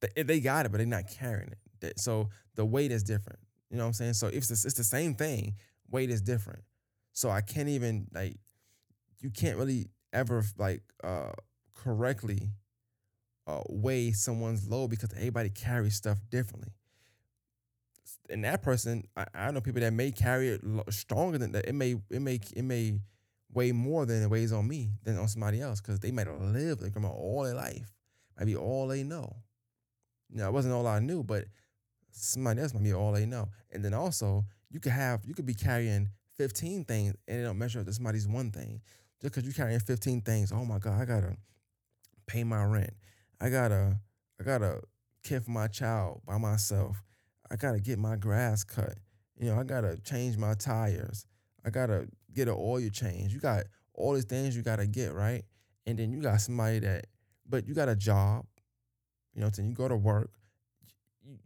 They, 0.01 0.23
they 0.23 0.39
got 0.39 0.65
it, 0.65 0.71
but 0.71 0.77
they're 0.77 0.87
not 0.87 1.09
carrying 1.09 1.53
it. 1.81 1.99
So 1.99 2.29
the 2.55 2.65
weight 2.65 2.91
is 2.91 3.03
different. 3.03 3.39
You 3.69 3.77
know 3.77 3.83
what 3.83 3.87
I'm 3.87 3.93
saying? 3.93 4.13
So 4.13 4.27
if 4.27 4.49
it's, 4.49 4.65
it's 4.65 4.75
the 4.75 4.83
same 4.83 5.15
thing, 5.15 5.55
weight 5.89 6.09
is 6.09 6.21
different. 6.21 6.63
So 7.13 7.29
I 7.29 7.41
can't 7.41 7.69
even 7.69 8.07
like, 8.13 8.37
you 9.19 9.29
can't 9.29 9.57
really 9.57 9.89
ever 10.13 10.43
like 10.57 10.81
uh 11.03 11.31
correctly 11.75 12.51
uh, 13.47 13.61
weigh 13.69 14.11
someone's 14.11 14.67
load 14.67 14.89
because 14.89 15.11
everybody 15.13 15.49
carries 15.49 15.95
stuff 15.95 16.19
differently. 16.29 16.73
And 18.29 18.43
that 18.43 18.61
person, 18.61 19.07
I, 19.15 19.25
I 19.33 19.51
know 19.51 19.61
people 19.61 19.81
that 19.81 19.93
may 19.93 20.11
carry 20.11 20.49
it 20.49 20.61
stronger 20.89 21.37
than 21.37 21.53
that. 21.53 21.65
It 21.65 21.73
may, 21.73 21.95
it 22.09 22.21
may, 22.21 22.39
it 22.55 22.63
may 22.63 22.99
weigh 23.53 23.71
more 23.71 24.05
than 24.05 24.23
it 24.23 24.29
weighs 24.29 24.51
on 24.51 24.67
me 24.67 24.91
than 25.03 25.17
on 25.17 25.27
somebody 25.27 25.61
else 25.61 25.81
because 25.81 25.99
they 25.99 26.11
might 26.11 26.27
have 26.27 26.41
lived 26.41 26.81
like 26.81 26.93
grandma 26.93 27.09
all 27.09 27.43
their 27.43 27.55
life, 27.55 27.91
might 28.37 28.45
be 28.45 28.55
all 28.55 28.87
they 28.87 29.03
know. 29.03 29.35
You 30.29 30.39
know, 30.39 30.47
it 30.47 30.53
wasn't 30.53 30.73
all 30.73 30.87
I 30.87 30.99
knew, 30.99 31.23
but 31.23 31.45
somebody 32.11 32.61
else 32.61 32.73
might 32.73 32.83
be 32.83 32.93
all 32.93 33.13
they 33.13 33.25
know. 33.25 33.49
And 33.71 33.83
then 33.83 33.93
also, 33.93 34.45
you 34.69 34.79
could 34.79 34.91
have, 34.91 35.21
you 35.25 35.33
could 35.33 35.45
be 35.45 35.53
carrying 35.53 36.09
15 36.35 36.85
things 36.85 37.15
and 37.27 37.39
it 37.39 37.43
don't 37.43 37.57
measure 37.57 37.79
up 37.79 37.85
to 37.85 37.93
somebody's 37.93 38.27
one 38.27 38.51
thing. 38.51 38.81
Just 39.21 39.33
because 39.33 39.45
you're 39.45 39.53
carrying 39.53 39.79
15 39.79 40.21
things, 40.21 40.51
oh 40.51 40.65
my 40.65 40.77
God, 40.77 41.01
I 41.01 41.05
gotta 41.05 41.37
pay 42.27 42.43
my 42.43 42.63
rent. 42.63 42.93
I 43.39 43.49
gotta, 43.49 43.99
I 44.39 44.43
gotta 44.43 44.81
care 45.23 45.41
for 45.41 45.51
my 45.51 45.67
child 45.67 46.21
by 46.25 46.37
myself. 46.37 47.01
I 47.49 47.55
gotta 47.55 47.79
get 47.79 47.97
my 47.97 48.15
grass 48.15 48.63
cut. 48.63 48.95
You 49.39 49.49
know, 49.49 49.59
I 49.59 49.63
gotta 49.63 49.97
change 49.97 50.37
my 50.37 50.53
tires. 50.53 51.25
I 51.65 51.69
gotta 51.69 52.07
get 52.37 52.47
an 52.47 52.55
oil 52.57 52.87
change. 52.89 53.33
You 53.33 53.39
got 53.39 53.63
all 53.93 54.13
these 54.13 54.25
things 54.25 54.55
you 54.55 54.61
gotta 54.61 54.87
get, 54.87 55.13
right? 55.13 55.43
And 55.85 55.97
then 55.97 56.11
you 56.11 56.21
got 56.21 56.39
somebody 56.41 56.79
that, 56.79 57.07
but 57.49 57.67
you 57.67 57.73
got 57.73 57.89
a 57.89 57.95
job. 57.95 58.45
You 59.33 59.41
know, 59.41 59.47
what 59.47 59.49
I'm 59.49 59.53
saying 59.53 59.69
you 59.69 59.75
go 59.75 59.87
to 59.87 59.95
work. 59.95 60.31
You, 61.25 61.37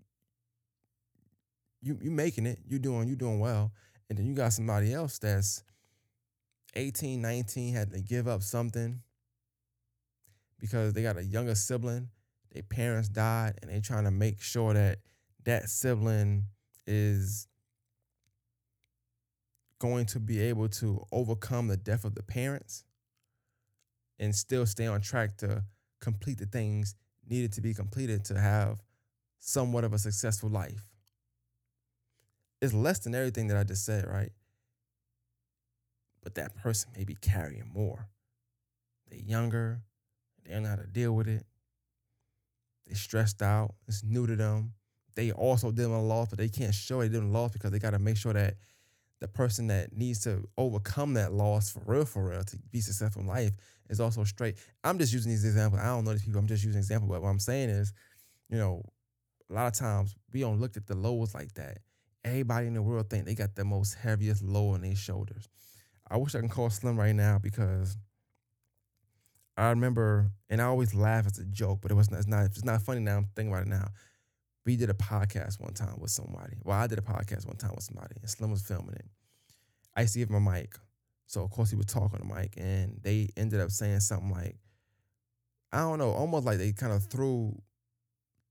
you 1.82 1.98
you 2.02 2.12
making 2.12 2.46
it. 2.46 2.60
You 2.68 2.78
doing 2.80 3.08
you 3.08 3.16
doing 3.16 3.40
well. 3.40 3.72
And 4.10 4.18
then 4.18 4.26
you 4.26 4.36
got 4.36 4.52
somebody 4.54 4.94
else 4.94 5.20
that's 5.20 5.64
18, 6.76 7.22
19, 7.22 7.74
had 7.74 7.92
to 7.94 8.02
give 8.02 8.28
up 8.28 8.44
something 8.44 9.02
because 10.60 10.94
they 10.94 11.02
got 11.02 11.18
a 11.18 11.24
younger 11.24 11.56
sibling. 11.56 12.10
Their 12.52 12.64
parents 12.64 13.08
died, 13.08 13.54
and 13.62 13.72
they 13.72 13.80
trying 13.80 14.04
to 14.04 14.12
make 14.12 14.42
sure 14.42 14.74
that 14.74 15.00
that 15.46 15.70
sibling 15.70 16.48
is 16.86 17.48
going 19.82 20.06
to 20.06 20.20
be 20.20 20.40
able 20.40 20.70
to 20.70 21.04
overcome 21.12 21.68
the 21.68 21.76
death 21.76 22.06
of 22.06 22.14
the 22.14 22.22
parents 22.22 22.84
and 24.20 24.36
still 24.36 24.68
stay 24.68 24.86
on 24.86 25.02
track 25.02 25.36
to 25.38 25.64
complete 26.00 26.38
the 26.38 26.46
things 26.46 26.94
needed 27.28 27.52
to 27.54 27.62
be 27.62 27.74
completed 27.74 28.24
to 28.24 28.40
have 28.40 28.80
somewhat 29.40 29.84
of 29.84 29.92
a 29.92 29.98
successful 29.98 30.52
life. 30.52 30.86
It's 32.62 32.76
less 32.76 33.00
than 33.00 33.16
everything 33.16 33.48
that 33.48 33.58
I 33.58 33.64
just 33.64 33.84
said, 33.84 34.06
right? 34.06 34.30
But 36.22 36.36
that 36.36 36.56
person 36.56 36.92
may 36.96 37.04
be 37.04 37.16
carrying 37.20 37.72
more. 37.74 38.08
They're 39.10 39.20
younger, 39.20 39.82
they 40.46 40.54
don't 40.54 40.62
know 40.62 40.70
how 40.70 40.76
to 40.76 40.86
deal 40.86 41.14
with 41.14 41.28
it. 41.28 41.44
They're 42.86 42.96
stressed 42.96 43.42
out. 43.42 43.74
It's 43.88 44.04
new 44.04 44.28
to 44.28 44.36
them. 44.36 44.74
They 45.16 45.32
also 45.32 45.72
dealing 45.72 45.98
with 45.98 46.08
loss, 46.08 46.30
but 46.30 46.38
they 46.38 46.50
can't 46.50 46.76
show 46.76 47.00
they 47.00 47.10
dealing 47.10 47.30
with 47.30 47.36
loss 47.36 47.52
because 47.52 47.72
they 47.72 47.80
got 47.80 47.92
to 47.92 48.00
make 48.00 48.18
sure 48.18 48.34
that 48.34 48.58
the 49.22 49.28
person 49.28 49.68
that 49.68 49.96
needs 49.96 50.20
to 50.22 50.48
overcome 50.58 51.14
that 51.14 51.32
loss 51.32 51.72
for 51.72 51.84
real, 51.86 52.06
for 52.06 52.30
real, 52.30 52.44
to 52.44 52.58
be 52.72 52.82
successful 52.82 53.22
in 53.22 53.28
life 53.28 53.52
is 53.90 54.02
also 54.02 54.24
straight. 54.24 54.58
I'm 54.84 54.98
just 54.98 55.14
using 55.14 55.32
these 55.32 55.46
examples. 55.46 55.82
I 55.82 55.86
don't 55.86 56.04
know 56.04 56.12
these 56.12 56.24
people. 56.24 56.40
I'm 56.40 56.48
just 56.48 56.64
using 56.64 56.80
example. 56.80 57.08
But 57.08 57.22
what 57.22 57.30
I'm 57.30 57.40
saying 57.40 57.70
is, 57.70 57.94
you 58.50 58.58
know, 58.58 58.82
a 59.50 59.54
lot 59.54 59.68
of 59.68 59.74
times 59.74 60.16
we 60.34 60.40
don't 60.40 60.60
look 60.60 60.76
at 60.76 60.88
the 60.88 60.96
lows 60.96 61.36
like 61.36 61.54
that. 61.54 61.78
Everybody 62.26 62.68
in 62.68 62.74
the 62.74 62.82
world 62.82 63.10
think 63.10 63.26
they 63.26 63.36
got 63.36 63.56
the 63.56 63.64
most 63.64 63.94
heaviest 63.94 64.44
load 64.44 64.74
on 64.74 64.82
their 64.82 64.96
shoulders. 64.96 65.48
I 66.10 66.18
wish 66.18 66.34
I 66.34 66.40
can 66.40 66.50
call 66.50 66.70
Slim 66.70 67.00
right 67.00 67.16
now 67.16 67.40
because 67.40 67.98
I 69.56 69.70
remember, 69.70 70.32
and 70.50 70.62
I 70.62 70.66
always 70.66 70.96
laugh 70.96 71.28
as 71.28 71.38
a 71.38 71.46
joke, 71.46 71.80
but 71.82 71.92
it 71.92 71.96
was 71.96 72.10
not, 72.10 72.20
it's 72.20 72.28
not 72.28 72.46
it's 72.46 72.66
not 72.66 72.82
funny 72.82 73.02
now. 73.02 73.18
I'm 73.18 73.28
thinking 73.36 73.54
about 73.54 73.68
it 73.68 73.70
now. 73.70 73.90
We 74.66 74.76
did 74.76 74.90
a 74.90 74.94
podcast 74.94 75.60
one 75.60 75.74
time 75.74 75.96
with 76.00 76.12
somebody. 76.12 76.58
Well, 76.64 76.78
I 76.78 76.88
did 76.88 77.00
a 77.00 77.02
podcast 77.02 77.48
one 77.48 77.58
time 77.58 77.72
with 77.76 77.84
somebody, 77.84 78.16
and 78.20 78.30
Slim 78.30 78.52
was 78.52 78.62
filming 78.62 78.96
it. 78.96 79.06
I 79.96 80.02
used 80.02 80.14
to 80.14 80.20
give 80.20 80.30
him 80.30 80.36
a 80.36 80.52
mic, 80.52 80.76
so 81.26 81.44
of 81.44 81.50
course 81.50 81.70
he 81.72 81.76
would 81.76 81.88
talk 81.88 82.14
on 82.14 82.20
the 82.28 82.34
mic, 82.34 82.54
and 82.58 83.00
they 83.02 83.30
ended 83.36 83.60
up 83.60 83.72
saying 83.72 84.02
something 84.02 84.30
like, 84.30 84.58
I 85.72 85.80
don't 85.80 86.00
know, 86.00 86.12
almost 86.12 86.46
like 86.46 86.58
they 86.58 86.72
kind 86.74 86.94
of 86.94 87.06
threw 87.06 87.60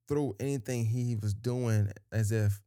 threw 0.09 0.35
anything 0.41 0.85
he 0.85 1.15
was 1.15 1.33
doing 1.33 1.89
as 2.11 2.33
if 2.33 2.61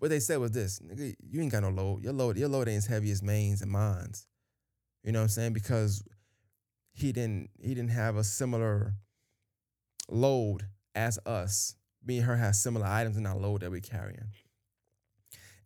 what 0.00 0.08
they 0.08 0.20
said 0.20 0.38
was 0.38 0.50
this, 0.50 0.78
nigga, 0.80 1.14
you 1.30 1.40
ain't 1.40 1.52
got 1.52 1.62
no 1.62 1.68
load. 1.68 2.02
Your 2.02 2.12
load, 2.12 2.36
your 2.36 2.48
load 2.48 2.68
ain't 2.68 2.78
as 2.78 2.86
heavy 2.86 3.10
as 3.10 3.22
mains 3.22 3.62
and 3.62 3.70
mines. 3.70 4.26
You 5.02 5.12
know 5.12 5.20
what 5.20 5.24
I'm 5.24 5.28
saying? 5.28 5.52
Because 5.52 6.02
he 6.92 7.12
didn't 7.12 7.50
he 7.62 7.74
didn't 7.74 7.90
have 7.90 8.16
a 8.16 8.24
similar 8.24 8.94
load 10.08 10.66
as 10.94 11.18
us. 11.24 11.74
Me 12.04 12.18
and 12.18 12.26
her 12.26 12.36
have 12.36 12.56
similar 12.56 12.86
items 12.86 13.16
in 13.16 13.26
our 13.26 13.36
load 13.36 13.60
that 13.60 13.70
we're 13.70 13.80
carrying. 13.80 14.28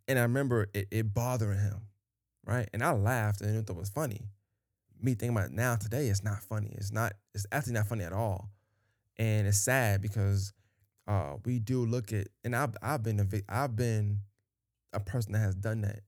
And 0.07 0.19
I 0.19 0.23
remember 0.23 0.67
it, 0.73 0.87
it 0.91 1.13
bothering 1.13 1.59
him, 1.59 1.87
right? 2.45 2.69
And 2.73 2.83
I 2.83 2.91
laughed 2.91 3.41
and 3.41 3.57
it 3.57 3.75
was 3.75 3.89
funny. 3.89 4.21
Me 5.01 5.13
thinking 5.13 5.35
about 5.37 5.51
now 5.51 5.75
today, 5.75 6.07
it's 6.07 6.23
not 6.23 6.41
funny. 6.41 6.73
It's 6.77 6.91
not. 6.91 7.13
It's 7.33 7.45
actually 7.51 7.73
not 7.73 7.87
funny 7.87 8.03
at 8.03 8.13
all, 8.13 8.49
and 9.17 9.45
it's 9.45 9.59
sad 9.59 10.01
because 10.01 10.53
uh, 11.07 11.35
we 11.43 11.59
do 11.59 11.85
look 11.85 12.13
at. 12.13 12.27
And 12.43 12.55
I've 12.55 12.75
I've 12.81 13.03
been 13.03 13.19
a 13.19 13.25
I've 13.49 13.75
been 13.75 14.21
a 14.93 14.99
person 14.99 15.33
that 15.33 15.39
has 15.39 15.55
done 15.55 15.81
that, 15.81 15.99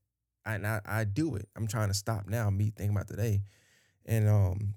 and 0.46 0.66
I 0.66 0.80
I 0.86 1.04
do 1.04 1.36
it. 1.36 1.48
I'm 1.54 1.66
trying 1.66 1.88
to 1.88 1.94
stop 1.94 2.26
now. 2.26 2.48
Me 2.50 2.72
thinking 2.74 2.96
about 2.96 3.08
today, 3.08 3.42
and 4.06 4.28
um, 4.28 4.74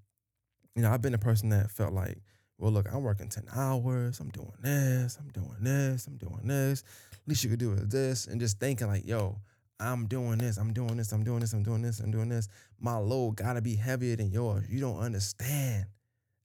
you 0.75 0.81
know, 0.81 0.91
I've 0.91 1.01
been 1.01 1.13
a 1.13 1.19
person 1.19 1.49
that 1.49 1.71
felt 1.71 1.93
like, 1.93 2.21
well, 2.61 2.71
look, 2.71 2.87
I'm 2.93 3.01
working 3.01 3.27
10 3.27 3.45
hours, 3.55 4.19
I'm 4.19 4.29
doing 4.29 4.53
this, 4.61 5.17
I'm 5.19 5.29
doing 5.29 5.57
this, 5.61 6.05
I'm 6.05 6.17
doing 6.17 6.41
this. 6.43 6.83
Least 7.25 7.43
you 7.43 7.49
could 7.49 7.59
do 7.59 7.73
is 7.73 7.87
this. 7.87 8.27
And 8.27 8.39
just 8.39 8.59
thinking 8.59 8.85
like, 8.85 9.05
yo, 9.05 9.39
I'm 9.79 10.05
doing 10.05 10.37
this, 10.37 10.57
I'm 10.57 10.71
doing 10.71 10.95
this, 10.95 11.11
I'm 11.11 11.23
doing 11.23 11.39
this, 11.39 11.53
I'm 11.53 11.63
doing 11.63 11.81
this, 11.81 11.99
I'm 11.99 12.11
doing 12.11 12.29
this. 12.29 12.47
My 12.79 12.97
load 12.97 13.37
gotta 13.37 13.61
be 13.61 13.75
heavier 13.75 14.15
than 14.15 14.31
yours. 14.31 14.69
You 14.69 14.79
don't 14.79 14.99
understand. 14.99 15.85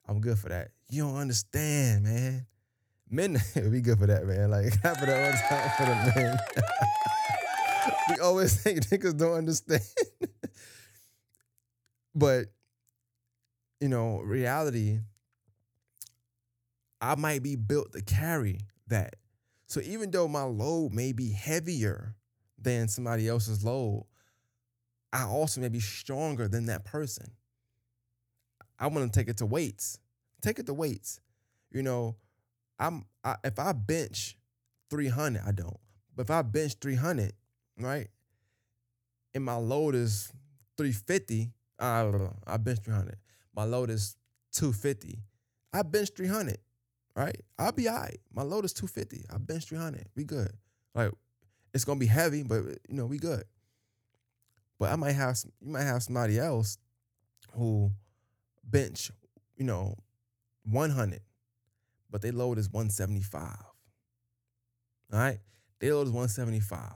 I'm 0.09 0.21
good 0.21 0.39
for 0.39 0.49
that. 0.49 0.71
You 0.89 1.03
don't 1.03 1.17
understand, 1.17 2.05
man. 2.05 2.47
Men 3.11 3.39
be 3.71 3.83
good 3.83 3.99
for 3.99 4.07
that, 4.07 4.27
man. 4.27 4.51
Like 4.51 4.73
clap 4.81 4.97
for 4.97 5.05
that 5.05 5.21
one 5.21 5.39
time 5.49 5.71
for 5.77 5.85
the 5.85 6.21
men. 6.21 6.39
we 8.09 8.23
always 8.23 8.63
think 8.63 8.87
niggas 8.87 9.19
don't 9.19 9.35
understand. 9.35 9.83
but 12.15 12.47
you 13.81 13.89
know, 13.89 14.21
reality, 14.21 15.01
I 17.01 17.15
might 17.15 17.43
be 17.43 17.57
built 17.57 17.93
to 17.93 18.03
carry 18.03 18.61
that. 18.89 19.17
So 19.67 19.81
even 19.81 20.11
though 20.11 20.29
my 20.29 20.43
load 20.43 20.93
may 20.93 21.13
be 21.13 21.31
heavier 21.31 22.15
than 22.59 22.89
somebody 22.89 23.29
else's 23.29 23.65
load, 23.65 24.07
I 25.13 25.25
also 25.25 25.61
may 25.61 25.69
be 25.69 25.81
stronger 25.81 26.49
than 26.49 26.67
that 26.67 26.85
person. 26.85 27.31
I 28.79 28.89
want 28.89 29.13
to 29.13 29.19
take 29.19 29.29
it 29.29 29.39
to 29.39 29.47
weights. 29.47 29.99
Take 30.43 30.59
it 30.59 30.67
to 30.67 30.75
weights. 30.75 31.21
You 31.71 31.83
know, 31.83 32.17
I'm 32.79 33.07
I, 33.25 33.37
if 33.45 33.59
I 33.59 33.73
bench 33.73 34.37
300, 34.91 35.43
I 35.47 35.53
don't. 35.53 35.79
But 36.15 36.27
if 36.27 36.31
I 36.31 36.43
bench 36.43 36.75
300, 36.81 37.33
right, 37.79 38.09
and 39.35 39.45
my 39.45 39.57
load 39.57 39.95
is 39.95 40.33
350, 40.79 41.51
I 41.79 42.03
don't 42.03 42.19
know, 42.19 42.37
I 42.47 42.57
bench 42.57 42.81
300. 42.85 43.17
My 43.55 43.65
load 43.65 43.91
is 43.91 44.17
250. 44.53 45.19
I 45.73 45.83
bench 45.83 46.11
300, 46.17 46.57
right? 47.17 47.41
I'll 47.59 47.73
be 47.73 47.89
all 47.89 47.97
right. 47.97 48.21
My 48.33 48.43
load 48.43 48.65
is 48.65 48.73
250. 48.73 49.25
I 49.33 49.39
bench 49.39 49.67
300. 49.67 50.07
We 50.15 50.25
good. 50.25 50.53
Like, 50.95 51.13
it's 51.75 51.85
gonna 51.85 51.99
be 52.01 52.07
heavy, 52.07 52.43
but 52.43 52.63
you 52.89 52.95
know, 52.97 53.07
we 53.07 53.19
good. 53.19 53.45
But 54.79 54.93
I 54.93 54.97
might 54.97 55.13
have 55.13 55.39
some, 55.39 55.53
you 55.61 55.73
might 55.73 55.85
have 55.85 56.03
somebody 56.03 56.39
else 56.39 56.79
who 57.53 57.91
bench, 58.63 59.11
you 59.57 59.65
know, 59.65 59.97
100, 60.65 61.21
but 62.11 62.21
they 62.21 62.31
load 62.31 62.59
is 62.59 62.71
175. 62.71 63.43
All 65.13 65.19
right? 65.19 65.39
They 65.81 65.91
load 65.93 66.09
is 66.09 66.13
175. 66.13 66.93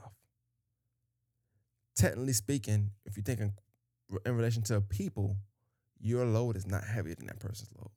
Technically 1.95 2.33
speaking, 2.33 2.91
if 3.05 3.17
you're 3.17 3.23
thinking 3.23 3.53
in 4.25 4.35
relation 4.35 4.63
to 4.63 4.81
people, 4.81 5.37
your 5.99 6.25
load 6.25 6.55
is 6.55 6.67
not 6.67 6.83
heavier 6.83 7.15
than 7.15 7.27
that 7.27 7.39
person's 7.39 7.69
load. 7.77 7.91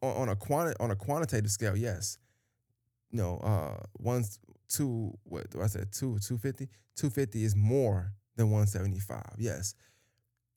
On, 0.00 0.28
a 0.28 0.36
quanti- 0.36 0.76
on 0.78 0.90
a 0.90 0.96
quantitative 0.96 1.50
scale, 1.50 1.76
yes. 1.76 2.18
No, 3.10 3.38
uh 3.38 3.82
one's 3.98 4.38
two 4.68 5.16
what 5.24 5.50
do 5.50 5.62
I 5.62 5.66
say 5.66 5.80
two 5.90 6.18
250? 6.18 6.66
250 6.94 7.44
is 7.44 7.56
more 7.56 8.12
than 8.36 8.50
175. 8.50 9.36
Yes. 9.38 9.74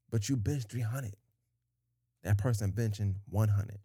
But 0.10 0.28
you 0.28 0.36
bench 0.38 0.64
300. 0.70 1.16
That 2.24 2.38
person 2.38 2.72
benching 2.72 3.16
100. 3.30 3.80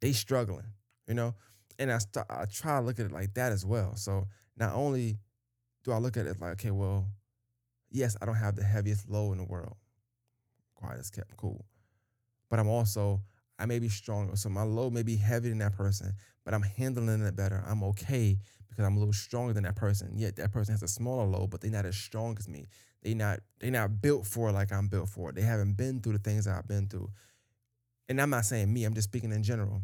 They 0.00 0.12
struggling, 0.12 0.66
you 1.08 1.14
know? 1.14 1.34
And 1.78 1.90
I 1.90 1.98
start, 1.98 2.26
I 2.28 2.44
try 2.44 2.78
to 2.78 2.84
look 2.84 3.00
at 3.00 3.06
it 3.06 3.12
like 3.12 3.34
that 3.34 3.52
as 3.52 3.64
well. 3.64 3.96
So 3.96 4.28
not 4.56 4.74
only 4.74 5.18
do 5.84 5.92
I 5.92 5.98
look 5.98 6.16
at 6.16 6.26
it 6.26 6.40
like, 6.40 6.52
okay, 6.52 6.70
well, 6.70 7.08
yes, 7.90 8.16
I 8.20 8.26
don't 8.26 8.34
have 8.34 8.56
the 8.56 8.64
heaviest 8.64 9.08
load 9.08 9.32
in 9.32 9.38
the 9.38 9.44
world. 9.44 9.76
Quiet 10.74 10.98
as 11.00 11.10
kept 11.10 11.36
cool. 11.36 11.64
But 12.50 12.58
I'm 12.58 12.68
also, 12.68 13.22
I 13.62 13.66
may 13.66 13.78
be 13.78 13.88
stronger. 13.88 14.34
So 14.34 14.48
my 14.48 14.64
load 14.64 14.92
may 14.92 15.04
be 15.04 15.16
heavier 15.16 15.50
than 15.50 15.58
that 15.58 15.76
person, 15.76 16.12
but 16.44 16.52
I'm 16.52 16.62
handling 16.62 17.22
it 17.22 17.36
better. 17.36 17.62
I'm 17.64 17.84
okay 17.84 18.36
because 18.68 18.84
I'm 18.84 18.96
a 18.96 18.98
little 18.98 19.12
stronger 19.12 19.52
than 19.52 19.62
that 19.62 19.76
person. 19.76 20.12
Yet 20.16 20.34
that 20.36 20.50
person 20.50 20.74
has 20.74 20.82
a 20.82 20.88
smaller 20.88 21.26
load, 21.26 21.50
but 21.50 21.60
they're 21.60 21.70
not 21.70 21.86
as 21.86 21.96
strong 21.96 22.36
as 22.38 22.48
me. 22.48 22.66
They 23.02 23.14
not—they're 23.14 23.70
not 23.70 24.02
built 24.02 24.26
for 24.26 24.48
it 24.48 24.52
like 24.52 24.72
I'm 24.72 24.88
built 24.88 25.08
for 25.08 25.30
it. 25.30 25.36
They 25.36 25.42
haven't 25.42 25.74
been 25.76 26.00
through 26.00 26.14
the 26.14 26.18
things 26.18 26.46
that 26.46 26.56
I've 26.56 26.66
been 26.66 26.88
through. 26.88 27.10
And 28.08 28.20
I'm 28.20 28.30
not 28.30 28.44
saying 28.44 28.72
me, 28.72 28.84
I'm 28.84 28.94
just 28.94 29.08
speaking 29.08 29.32
in 29.32 29.42
general. 29.42 29.82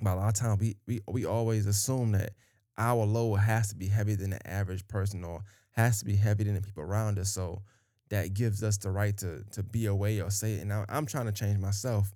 But 0.00 0.14
a 0.14 0.16
lot 0.16 0.28
of 0.28 0.34
times 0.34 0.60
we 0.60 0.76
we 0.86 1.00
we 1.08 1.24
always 1.24 1.66
assume 1.66 2.12
that 2.12 2.34
our 2.78 3.04
load 3.04 3.36
has 3.36 3.70
to 3.70 3.76
be 3.76 3.88
heavier 3.88 4.16
than 4.16 4.30
the 4.30 4.46
average 4.48 4.86
person 4.86 5.24
or 5.24 5.42
has 5.72 5.98
to 5.98 6.04
be 6.04 6.16
heavier 6.16 6.46
than 6.46 6.54
the 6.54 6.62
people 6.62 6.82
around 6.84 7.18
us. 7.18 7.30
So 7.30 7.62
that 8.10 8.34
gives 8.34 8.62
us 8.62 8.76
the 8.78 8.90
right 8.90 9.16
to 9.18 9.44
to 9.52 9.62
be 9.64 9.86
away 9.86 10.20
or 10.20 10.30
say 10.30 10.54
it. 10.54 10.62
And 10.62 10.72
I, 10.72 10.84
I'm 10.88 11.06
trying 11.06 11.26
to 11.26 11.32
change 11.32 11.58
myself. 11.58 12.12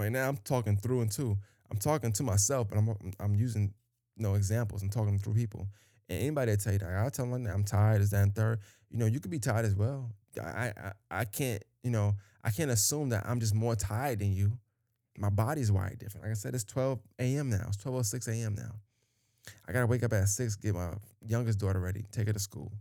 Right 0.00 0.10
now, 0.10 0.28
I'm 0.28 0.38
talking 0.38 0.78
through 0.78 1.02
and 1.02 1.12
to. 1.12 1.36
I'm 1.70 1.76
talking 1.76 2.10
to 2.12 2.22
myself, 2.22 2.72
and 2.72 2.80
I'm 2.80 3.12
I'm 3.20 3.34
using 3.34 3.74
you 4.16 4.22
know 4.22 4.34
examples. 4.34 4.82
I'm 4.82 4.88
talking 4.88 5.18
through 5.18 5.34
people. 5.34 5.68
And 6.08 6.20
anybody 6.22 6.52
that 6.52 6.60
tell 6.60 6.72
you 6.72 6.78
that, 6.78 6.88
I'll 6.88 7.10
tell 7.10 7.26
them 7.26 7.46
I'm 7.46 7.64
tired, 7.64 8.00
is 8.00 8.08
that 8.10 8.22
and 8.22 8.34
third. 8.34 8.60
You 8.90 8.98
know, 8.98 9.04
you 9.04 9.20
could 9.20 9.30
be 9.30 9.38
tired 9.38 9.66
as 9.66 9.74
well. 9.76 10.10
I, 10.42 10.72
I 10.74 10.92
I 11.10 11.24
can't, 11.26 11.62
you 11.82 11.90
know, 11.90 12.14
I 12.42 12.50
can't 12.50 12.70
assume 12.70 13.10
that 13.10 13.24
I'm 13.26 13.40
just 13.40 13.54
more 13.54 13.76
tired 13.76 14.20
than 14.20 14.32
you. 14.32 14.52
My 15.18 15.28
body's 15.28 15.70
wired 15.70 15.98
different. 15.98 16.24
Like 16.24 16.30
I 16.30 16.34
said, 16.34 16.54
it's 16.54 16.64
12 16.64 16.98
a.m. 17.18 17.50
now. 17.50 17.66
It's 17.68 17.76
12:06 17.76 18.28
a.m. 18.28 18.54
now. 18.54 18.72
I 19.68 19.72
gotta 19.72 19.86
wake 19.86 20.02
up 20.02 20.14
at 20.14 20.28
six, 20.28 20.56
get 20.56 20.74
my 20.74 20.94
youngest 21.26 21.58
daughter 21.58 21.78
ready, 21.78 22.06
take 22.10 22.26
her 22.26 22.32
to 22.32 22.38
school. 22.38 22.72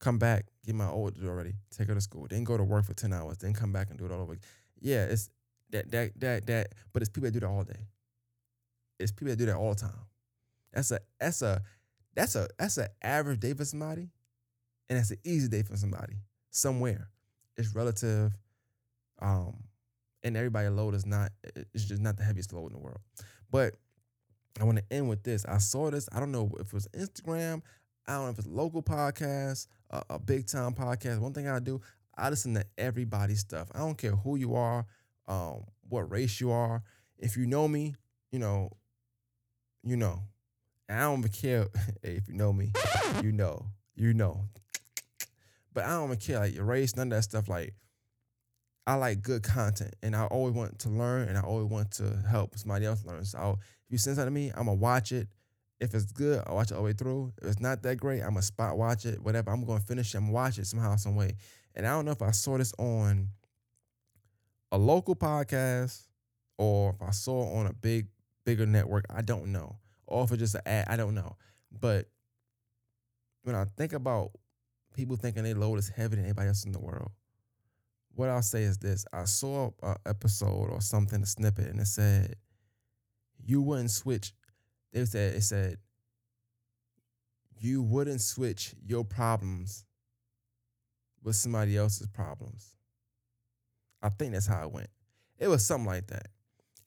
Come 0.00 0.18
back, 0.18 0.46
get 0.66 0.74
my 0.74 0.88
older 0.88 1.18
daughter 1.18 1.34
ready, 1.34 1.54
take 1.70 1.88
her 1.88 1.94
to 1.94 2.00
school. 2.00 2.26
Then 2.28 2.44
go 2.44 2.58
to 2.58 2.64
work 2.64 2.84
for 2.84 2.92
10 2.94 3.10
hours, 3.14 3.38
then 3.38 3.54
come 3.54 3.72
back 3.72 3.88
and 3.88 3.98
do 3.98 4.04
it 4.04 4.12
all 4.12 4.20
over. 4.20 4.32
Again. 4.32 4.44
Yeah, 4.80 5.04
it's 5.04 5.30
that 5.70 5.90
that 5.90 6.20
that 6.20 6.46
that, 6.46 6.74
but 6.92 7.02
it's 7.02 7.08
people 7.08 7.26
that 7.26 7.32
do 7.32 7.40
that 7.40 7.46
all 7.46 7.64
day. 7.64 7.86
It's 8.98 9.12
people 9.12 9.28
that 9.28 9.36
do 9.36 9.46
that 9.46 9.56
all 9.56 9.74
the 9.74 9.80
time. 9.80 10.06
That's 10.72 10.90
a 10.90 11.00
that's 11.18 11.42
a 11.42 11.62
that's 12.14 12.34
a 12.36 12.48
that's 12.58 12.76
an 12.78 12.88
average 13.02 13.40
day 13.40 13.54
for 13.54 13.64
somebody, 13.64 14.08
and 14.88 14.98
that's 14.98 15.10
an 15.10 15.18
easy 15.24 15.48
day 15.48 15.62
for 15.62 15.76
somebody 15.76 16.16
somewhere. 16.50 17.08
It's 17.56 17.74
relative, 17.74 18.32
um, 19.20 19.64
and 20.22 20.36
everybody 20.36 20.68
load 20.68 20.94
is 20.94 21.06
not. 21.06 21.32
It's 21.74 21.84
just 21.84 22.02
not 22.02 22.16
the 22.16 22.24
heaviest 22.24 22.52
load 22.52 22.68
in 22.68 22.72
the 22.74 22.78
world. 22.78 23.00
But 23.50 23.74
I 24.60 24.64
want 24.64 24.78
to 24.78 24.84
end 24.90 25.08
with 25.08 25.22
this. 25.22 25.44
I 25.44 25.58
saw 25.58 25.90
this. 25.90 26.08
I 26.12 26.20
don't 26.20 26.32
know 26.32 26.50
if 26.58 26.68
it 26.68 26.72
was 26.72 26.88
Instagram. 26.88 27.62
I 28.06 28.14
don't 28.14 28.24
know 28.24 28.30
if 28.30 28.38
it's 28.38 28.48
local 28.48 28.82
podcast, 28.82 29.68
a, 29.90 30.02
a 30.10 30.18
big 30.18 30.46
time 30.46 30.74
podcast. 30.74 31.20
One 31.20 31.32
thing 31.32 31.48
I 31.48 31.58
do, 31.60 31.80
I 32.16 32.28
listen 32.30 32.54
to 32.54 32.64
everybody's 32.76 33.40
stuff. 33.40 33.68
I 33.74 33.78
don't 33.78 33.96
care 33.96 34.16
who 34.16 34.36
you 34.36 34.54
are, 34.56 34.84
um, 35.30 35.62
what 35.88 36.10
race 36.10 36.40
you 36.40 36.50
are. 36.50 36.82
If 37.16 37.36
you 37.36 37.46
know 37.46 37.68
me, 37.68 37.94
you 38.32 38.38
know, 38.38 38.70
you 39.82 39.96
know. 39.96 40.22
And 40.88 40.98
I 40.98 41.02
don't 41.02 41.32
care 41.32 41.68
if 42.02 42.28
you 42.28 42.34
know 42.34 42.52
me, 42.52 42.72
you 43.22 43.32
know, 43.32 43.66
you 43.94 44.12
know. 44.12 44.44
But 45.72 45.84
I 45.84 45.90
don't 45.90 46.20
care 46.20 46.40
like 46.40 46.54
your 46.54 46.64
race, 46.64 46.96
none 46.96 47.12
of 47.12 47.16
that 47.16 47.22
stuff. 47.22 47.48
Like 47.48 47.74
I 48.86 48.94
like 48.94 49.22
good 49.22 49.44
content, 49.44 49.94
and 50.02 50.16
I 50.16 50.24
always 50.24 50.54
want 50.54 50.80
to 50.80 50.88
learn, 50.88 51.28
and 51.28 51.38
I 51.38 51.42
always 51.42 51.70
want 51.70 51.92
to 51.92 52.24
help 52.28 52.58
somebody 52.58 52.86
else 52.86 53.04
learn. 53.04 53.24
So 53.24 53.58
if 53.60 53.92
you 53.92 53.98
send 53.98 54.16
something 54.16 54.34
to 54.34 54.40
me, 54.40 54.50
I'm 54.50 54.66
gonna 54.66 54.74
watch 54.74 55.12
it. 55.12 55.28
If 55.78 55.94
it's 55.94 56.10
good, 56.12 56.42
I'll 56.46 56.56
watch 56.56 56.72
it 56.72 56.74
all 56.74 56.80
the 56.80 56.86
way 56.86 56.92
through. 56.92 57.32
If 57.40 57.48
it's 57.50 57.60
not 57.60 57.82
that 57.84 57.96
great, 57.96 58.20
I'm 58.20 58.30
gonna 58.30 58.42
spot 58.42 58.76
watch 58.76 59.06
it. 59.06 59.22
Whatever, 59.22 59.50
I'm 59.52 59.64
gonna 59.64 59.80
finish 59.80 60.12
it. 60.12 60.18
I'm 60.18 60.24
gonna 60.24 60.32
watch 60.32 60.58
it 60.58 60.66
somehow, 60.66 60.96
some 60.96 61.14
way. 61.14 61.36
And 61.76 61.86
I 61.86 61.90
don't 61.90 62.04
know 62.04 62.10
if 62.10 62.20
I 62.20 62.32
saw 62.32 62.58
this 62.58 62.72
on 62.78 63.28
a 64.72 64.78
local 64.78 65.16
podcast 65.16 66.02
or 66.58 66.90
if 66.90 67.02
I 67.08 67.10
saw 67.10 67.54
on 67.54 67.66
a 67.66 67.72
big, 67.72 68.08
bigger 68.44 68.66
network. 68.66 69.06
I 69.08 69.22
don't 69.22 69.52
know. 69.52 69.76
Or 70.06 70.24
if 70.24 70.30
it's 70.32 70.40
just 70.40 70.54
an 70.56 70.62
ad, 70.66 70.86
I 70.88 70.96
don't 70.96 71.14
know. 71.14 71.36
But 71.72 72.10
when 73.42 73.54
I 73.54 73.64
think 73.76 73.92
about 73.92 74.32
people 74.94 75.16
thinking 75.16 75.44
they 75.44 75.54
load 75.54 75.78
is 75.78 75.88
heavier 75.88 76.16
than 76.16 76.24
anybody 76.26 76.48
else 76.48 76.64
in 76.64 76.72
the 76.72 76.80
world, 76.80 77.10
what 78.14 78.28
I'll 78.28 78.42
say 78.42 78.64
is 78.64 78.76
this: 78.78 79.06
I 79.12 79.24
saw 79.24 79.70
an 79.82 79.96
episode 80.04 80.68
or 80.70 80.80
something, 80.80 81.22
a 81.22 81.26
snippet, 81.26 81.68
and 81.68 81.80
it 81.80 81.86
said 81.86 82.34
you 83.42 83.62
wouldn't 83.62 83.90
switch. 83.90 84.34
They 84.92 85.04
said 85.04 85.36
it 85.36 85.42
said 85.42 85.78
you 87.58 87.82
wouldn't 87.82 88.20
switch 88.20 88.74
your 88.84 89.04
problems 89.04 89.84
with 91.22 91.36
somebody 91.36 91.76
else's 91.76 92.08
problems. 92.08 92.76
I 94.02 94.08
think 94.10 94.32
that's 94.32 94.46
how 94.46 94.64
it 94.64 94.72
went. 94.72 94.90
It 95.38 95.48
was 95.48 95.64
something 95.64 95.86
like 95.86 96.08
that. 96.08 96.28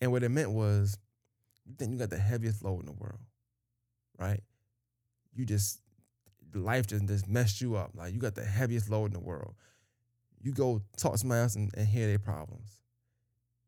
And 0.01 0.11
what 0.11 0.23
it 0.23 0.29
meant 0.29 0.51
was 0.51 0.97
you 1.65 1.75
think 1.77 1.91
you 1.91 1.97
got 1.97 2.09
the 2.09 2.17
heaviest 2.17 2.63
load 2.63 2.81
in 2.81 2.85
the 2.87 2.93
world, 2.93 3.19
right? 4.19 4.41
You 5.33 5.45
just 5.45 5.79
life 6.53 6.87
just, 6.87 7.07
just 7.07 7.27
messed 7.27 7.61
you 7.61 7.75
up. 7.75 7.91
Like 7.95 8.13
you 8.13 8.19
got 8.19 8.35
the 8.35 8.45
heaviest 8.45 8.89
load 8.89 9.07
in 9.07 9.13
the 9.13 9.19
world. 9.19 9.55
You 10.41 10.51
go 10.51 10.81
talk 10.97 11.13
to 11.13 11.17
somebody 11.17 11.41
else 11.41 11.55
and, 11.55 11.71
and 11.75 11.87
hear 11.87 12.07
their 12.07 12.19
problems. 12.19 12.81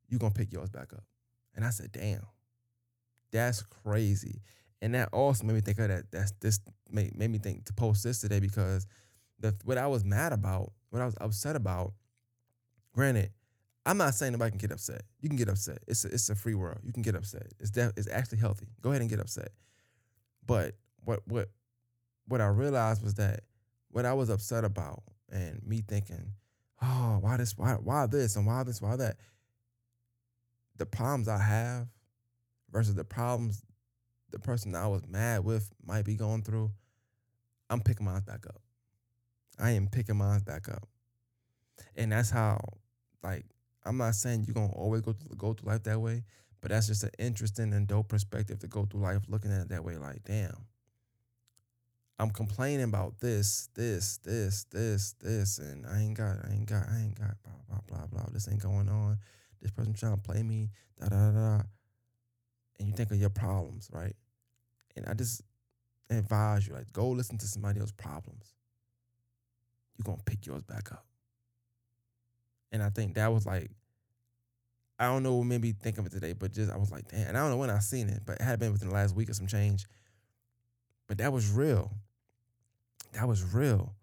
you 0.09 0.17
gonna 0.19 0.33
pick 0.33 0.51
yours 0.51 0.69
back 0.69 0.93
up. 0.93 1.03
And 1.55 1.65
I 1.65 1.69
said, 1.69 1.91
damn, 1.91 2.25
that's 3.31 3.63
crazy. 3.63 4.41
And 4.81 4.93
that 4.93 5.09
also 5.13 5.45
made 5.45 5.53
me 5.53 5.61
think 5.61 5.79
of 5.79 5.87
that. 5.87 6.11
That's 6.11 6.31
this 6.41 6.59
made, 6.91 7.17
made 7.17 7.31
me 7.31 7.37
think 7.37 7.65
to 7.65 7.73
post 7.73 8.03
this 8.03 8.19
today 8.19 8.39
because 8.39 8.85
the 9.39 9.55
what 9.63 9.77
I 9.77 9.87
was 9.87 10.03
mad 10.03 10.33
about, 10.33 10.71
what 10.89 11.01
I 11.01 11.05
was 11.05 11.15
upset 11.21 11.55
about, 11.55 11.93
granted, 12.95 13.31
I'm 13.85 13.97
not 13.97 14.15
saying 14.15 14.31
nobody 14.31 14.51
can 14.51 14.57
get 14.57 14.71
upset. 14.71 15.03
You 15.21 15.29
can 15.29 15.37
get 15.37 15.49
upset. 15.49 15.79
It's 15.87 16.05
a, 16.05 16.07
it's 16.07 16.29
a 16.29 16.35
free 16.35 16.55
world. 16.55 16.79
You 16.83 16.91
can 16.91 17.03
get 17.03 17.15
upset. 17.15 17.47
It's 17.59 17.69
def- 17.69 17.93
it's 17.97 18.09
actually 18.09 18.39
healthy. 18.39 18.67
Go 18.81 18.89
ahead 18.89 19.01
and 19.01 19.09
get 19.09 19.19
upset. 19.19 19.49
But 20.45 20.75
what 21.03 21.21
what 21.27 21.49
what 22.27 22.41
I 22.41 22.47
realized 22.47 23.03
was 23.03 23.15
that 23.15 23.41
what 23.91 24.05
I 24.05 24.13
was 24.13 24.29
upset 24.29 24.63
about 24.63 25.03
and 25.31 25.61
me 25.63 25.83
thinking, 25.87 26.31
oh, 26.81 27.19
why 27.21 27.37
this, 27.37 27.57
why 27.57 27.73
why 27.73 28.07
this, 28.07 28.35
and 28.35 28.47
why 28.47 28.63
this, 28.63 28.81
why 28.81 28.95
that. 28.95 29.17
The 30.77 30.85
problems 30.85 31.27
I 31.27 31.37
have 31.37 31.87
versus 32.71 32.95
the 32.95 33.05
problems 33.05 33.63
the 34.35 34.39
person 34.39 34.75
I 34.75 34.87
was 34.87 35.07
mad 35.07 35.45
with 35.45 35.71
might 35.85 36.03
be 36.03 36.15
going 36.15 36.43
through, 36.43 36.69
I'm 37.69 37.79
picking 37.79 38.05
mine 38.05 38.23
back 38.27 38.45
up. 38.47 38.61
I 39.57 39.71
am 39.71 39.87
picking 39.87 40.17
mine 40.17 40.41
back 40.41 40.67
up. 40.67 40.85
And 41.95 42.11
that's 42.11 42.29
how, 42.29 42.59
like, 43.25 43.45
I'm 43.83 43.97
not 43.97 44.15
saying 44.15 44.45
you're 44.45 44.53
gonna 44.53 44.73
always 44.73 45.01
go 45.01 45.13
through, 45.13 45.35
go 45.35 45.53
through 45.53 45.71
life 45.71 45.83
that 45.83 45.99
way, 45.99 46.23
but 46.61 46.71
that's 46.71 46.87
just 46.87 47.03
an 47.03 47.11
interesting 47.19 47.73
and 47.73 47.87
dope 47.87 48.07
perspective 48.07 48.59
to 48.59 48.67
go 48.67 48.85
through 48.85 49.01
life 49.01 49.21
looking 49.27 49.51
at 49.51 49.61
it 49.61 49.69
that 49.69 49.83
way. 49.83 49.97
Like, 49.97 50.23
damn, 50.23 50.65
I'm 52.17 52.29
complaining 52.29 52.83
about 52.83 53.19
this, 53.19 53.69
this, 53.75 54.17
this, 54.23 54.65
this, 54.71 55.13
this, 55.21 55.57
and 55.59 55.85
I 55.85 56.01
ain't 56.01 56.17
got, 56.17 56.37
I 56.47 56.53
ain't 56.53 56.65
got, 56.65 56.87
I 56.89 57.01
ain't 57.01 57.19
got, 57.19 57.35
blah, 57.43 57.53
blah, 57.67 57.81
blah, 57.87 58.07
blah. 58.07 58.25
This 58.31 58.47
ain't 58.49 58.61
going 58.61 58.89
on. 58.89 59.17
This 59.61 59.71
person 59.71 59.93
trying 59.93 60.15
to 60.15 60.21
play 60.21 60.41
me, 60.43 60.69
da, 60.99 61.09
da, 61.09 61.31
da. 61.31 61.61
And 62.79 62.87
you 62.87 62.93
think 62.93 63.11
of 63.11 63.17
your 63.17 63.29
problems, 63.29 63.89
right? 63.91 64.15
And 64.95 65.05
I 65.07 65.13
just 65.13 65.41
advise 66.09 66.67
you, 66.67 66.73
like, 66.73 66.91
go 66.93 67.09
listen 67.09 67.37
to 67.39 67.47
somebody 67.47 67.79
else's 67.79 67.91
problems. 67.93 68.53
You're 69.97 70.05
gonna 70.05 70.23
pick 70.25 70.45
yours 70.45 70.63
back 70.63 70.91
up. 70.91 71.05
And 72.75 72.83
I 72.83 72.89
think 72.89 73.15
that 73.15 73.31
was 73.31 73.45
like, 73.45 73.71
I 74.99 75.05
don't 75.05 75.23
know 75.23 75.35
what 75.35 75.47
made 75.47 75.61
me 75.61 75.73
think 75.73 75.97
of 75.97 76.05
it 76.05 76.11
today, 76.11 76.33
but 76.33 76.53
just 76.53 76.71
I 76.71 76.77
was 76.77 76.91
like, 76.91 77.07
damn, 77.09 77.29
and 77.29 77.37
I 77.37 77.41
don't 77.41 77.51
know 77.51 77.57
when 77.57 77.69
I 77.69 77.79
seen 77.79 78.09
it, 78.09 78.21
but 78.25 78.35
it 78.35 78.41
had 78.41 78.59
been 78.59 78.71
within 78.71 78.89
the 78.89 78.93
last 78.93 79.15
week 79.15 79.29
or 79.29 79.33
some 79.33 79.47
change. 79.47 79.85
But 81.07 81.17
that 81.17 81.33
was 81.33 81.51
real. 81.51 81.91
That 83.13 83.27
was 83.27 83.43
real. 83.53 83.93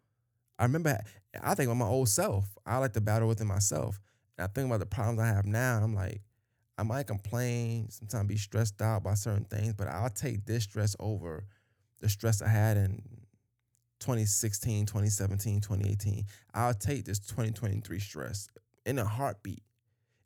I 0.59 0.64
remember 0.64 0.99
I 1.43 1.55
think 1.55 1.66
about 1.66 1.77
my 1.77 1.87
old 1.87 2.09
self. 2.09 2.47
I 2.66 2.79
like 2.79 2.93
to 2.93 3.01
battle 3.01 3.29
within 3.29 3.47
myself. 3.47 4.01
And 4.37 4.45
I 4.45 4.49
think 4.49 4.66
about 4.66 4.81
the 4.81 4.87
problems 4.87 5.20
I 5.20 5.27
have 5.27 5.47
now. 5.47 5.77
And 5.77 5.85
I'm 5.85 5.95
like, 5.95 6.23
I 6.79 6.83
might 6.83 7.07
complain, 7.07 7.91
sometimes 7.91 8.29
be 8.29 8.37
stressed 8.37 8.81
out 8.81 9.03
by 9.03 9.14
certain 9.14 9.45
things, 9.45 9.75
but 9.75 9.89
I'll 9.89 10.11
take 10.11 10.47
this 10.47 10.64
stress 10.64 10.97
over 10.99 11.45
the 12.01 12.09
stress 12.09 12.41
I 12.43 12.49
had 12.49 12.77
in 12.77 13.03
2016, 14.01 14.87
2017, 14.87 15.61
2018. 15.61 16.25
I'll 16.55 16.75
take 16.75 17.05
this 17.05 17.18
2023 17.20 18.01
stress 18.01 18.49
in 18.87 18.99
a 18.99 19.05
heartbeat. 19.05 19.62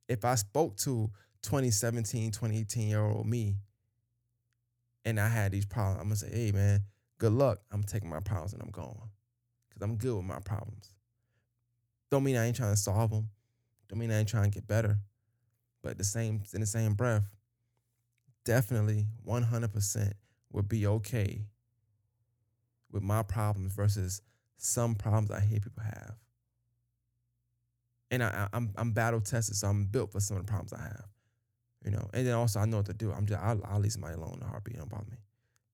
If 0.09 0.25
I 0.25 0.35
spoke 0.37 0.77
to 0.79 1.11
2017, 1.43 2.31
2018 2.31 2.89
year 2.89 3.05
old 3.05 3.27
me 3.27 3.57
and 5.05 5.21
I 5.21 5.29
had 5.29 5.53
these 5.53 5.67
problems, 5.67 6.01
I'm 6.01 6.07
gonna 6.07 6.17
say, 6.17 6.31
hey 6.33 6.53
man, 6.53 6.81
good 7.19 7.33
luck. 7.33 7.61
I'm 7.73 7.83
taking 7.83 8.11
my 8.11 8.21
problems 8.21 8.53
and 8.53 8.63
I'm 8.63 8.71
going. 8.71 8.95
Cause 8.95 9.83
I'm 9.83 9.97
good 9.97 10.17
with 10.17 10.25
my 10.25 10.41
problems. 10.41 10.91
Don't 12.11 12.25
mean 12.25 12.37
I 12.37 12.47
ain't 12.47 12.57
trying 12.57 12.73
to 12.73 12.81
solve 12.81 13.11
them. 13.11 13.29
Don't 13.89 13.99
mean 13.99 14.11
I 14.11 14.19
ain't 14.19 14.29
trying 14.29 14.51
to 14.51 14.55
get 14.55 14.67
better. 14.67 14.99
But 15.83 15.99
the 15.99 16.05
same 16.05 16.43
in 16.55 16.61
the 16.61 16.67
same 16.67 16.95
breath, 16.95 17.29
definitely 18.45 19.07
100% 19.27 20.13
would 20.53 20.69
be 20.69 20.87
okay 20.87 21.47
with 22.91 23.03
my 23.03 23.23
problems 23.23 23.73
versus 23.73 24.23
some 24.57 24.95
problems 24.95 25.31
I 25.31 25.41
hear 25.41 25.61
people 25.61 25.83
have. 25.83 26.15
And 28.11 28.23
I, 28.23 28.49
I'm 28.53 28.73
I'm 28.77 28.93
battle 28.93 29.21
tested, 29.21 29.57
so 29.57 29.69
I'm 29.69 29.85
built 29.85 30.13
for 30.13 30.21
some 30.21 30.37
of 30.37 30.47
the 30.47 30.51
problems 30.51 30.73
I 30.73 30.83
have. 30.83 31.07
You 31.85 31.93
know, 31.93 32.09
and 32.13 32.27
then 32.27 32.35
also 32.35 32.61
I 32.61 32.65
know 32.65 32.79
what 32.79 32.87
to 32.87 32.95
do. 32.95 33.13
I'm 33.13 33.27
just 33.27 33.41
I'll, 33.41 33.61
I'll 33.65 33.81
leave 33.81 33.93
somebody 33.93 34.15
alone 34.15 34.39
in 34.41 34.43
a 34.43 34.51
heartbeat. 34.51 34.77
Don't 34.77 34.89
bother 34.89 35.07
me. 35.11 35.19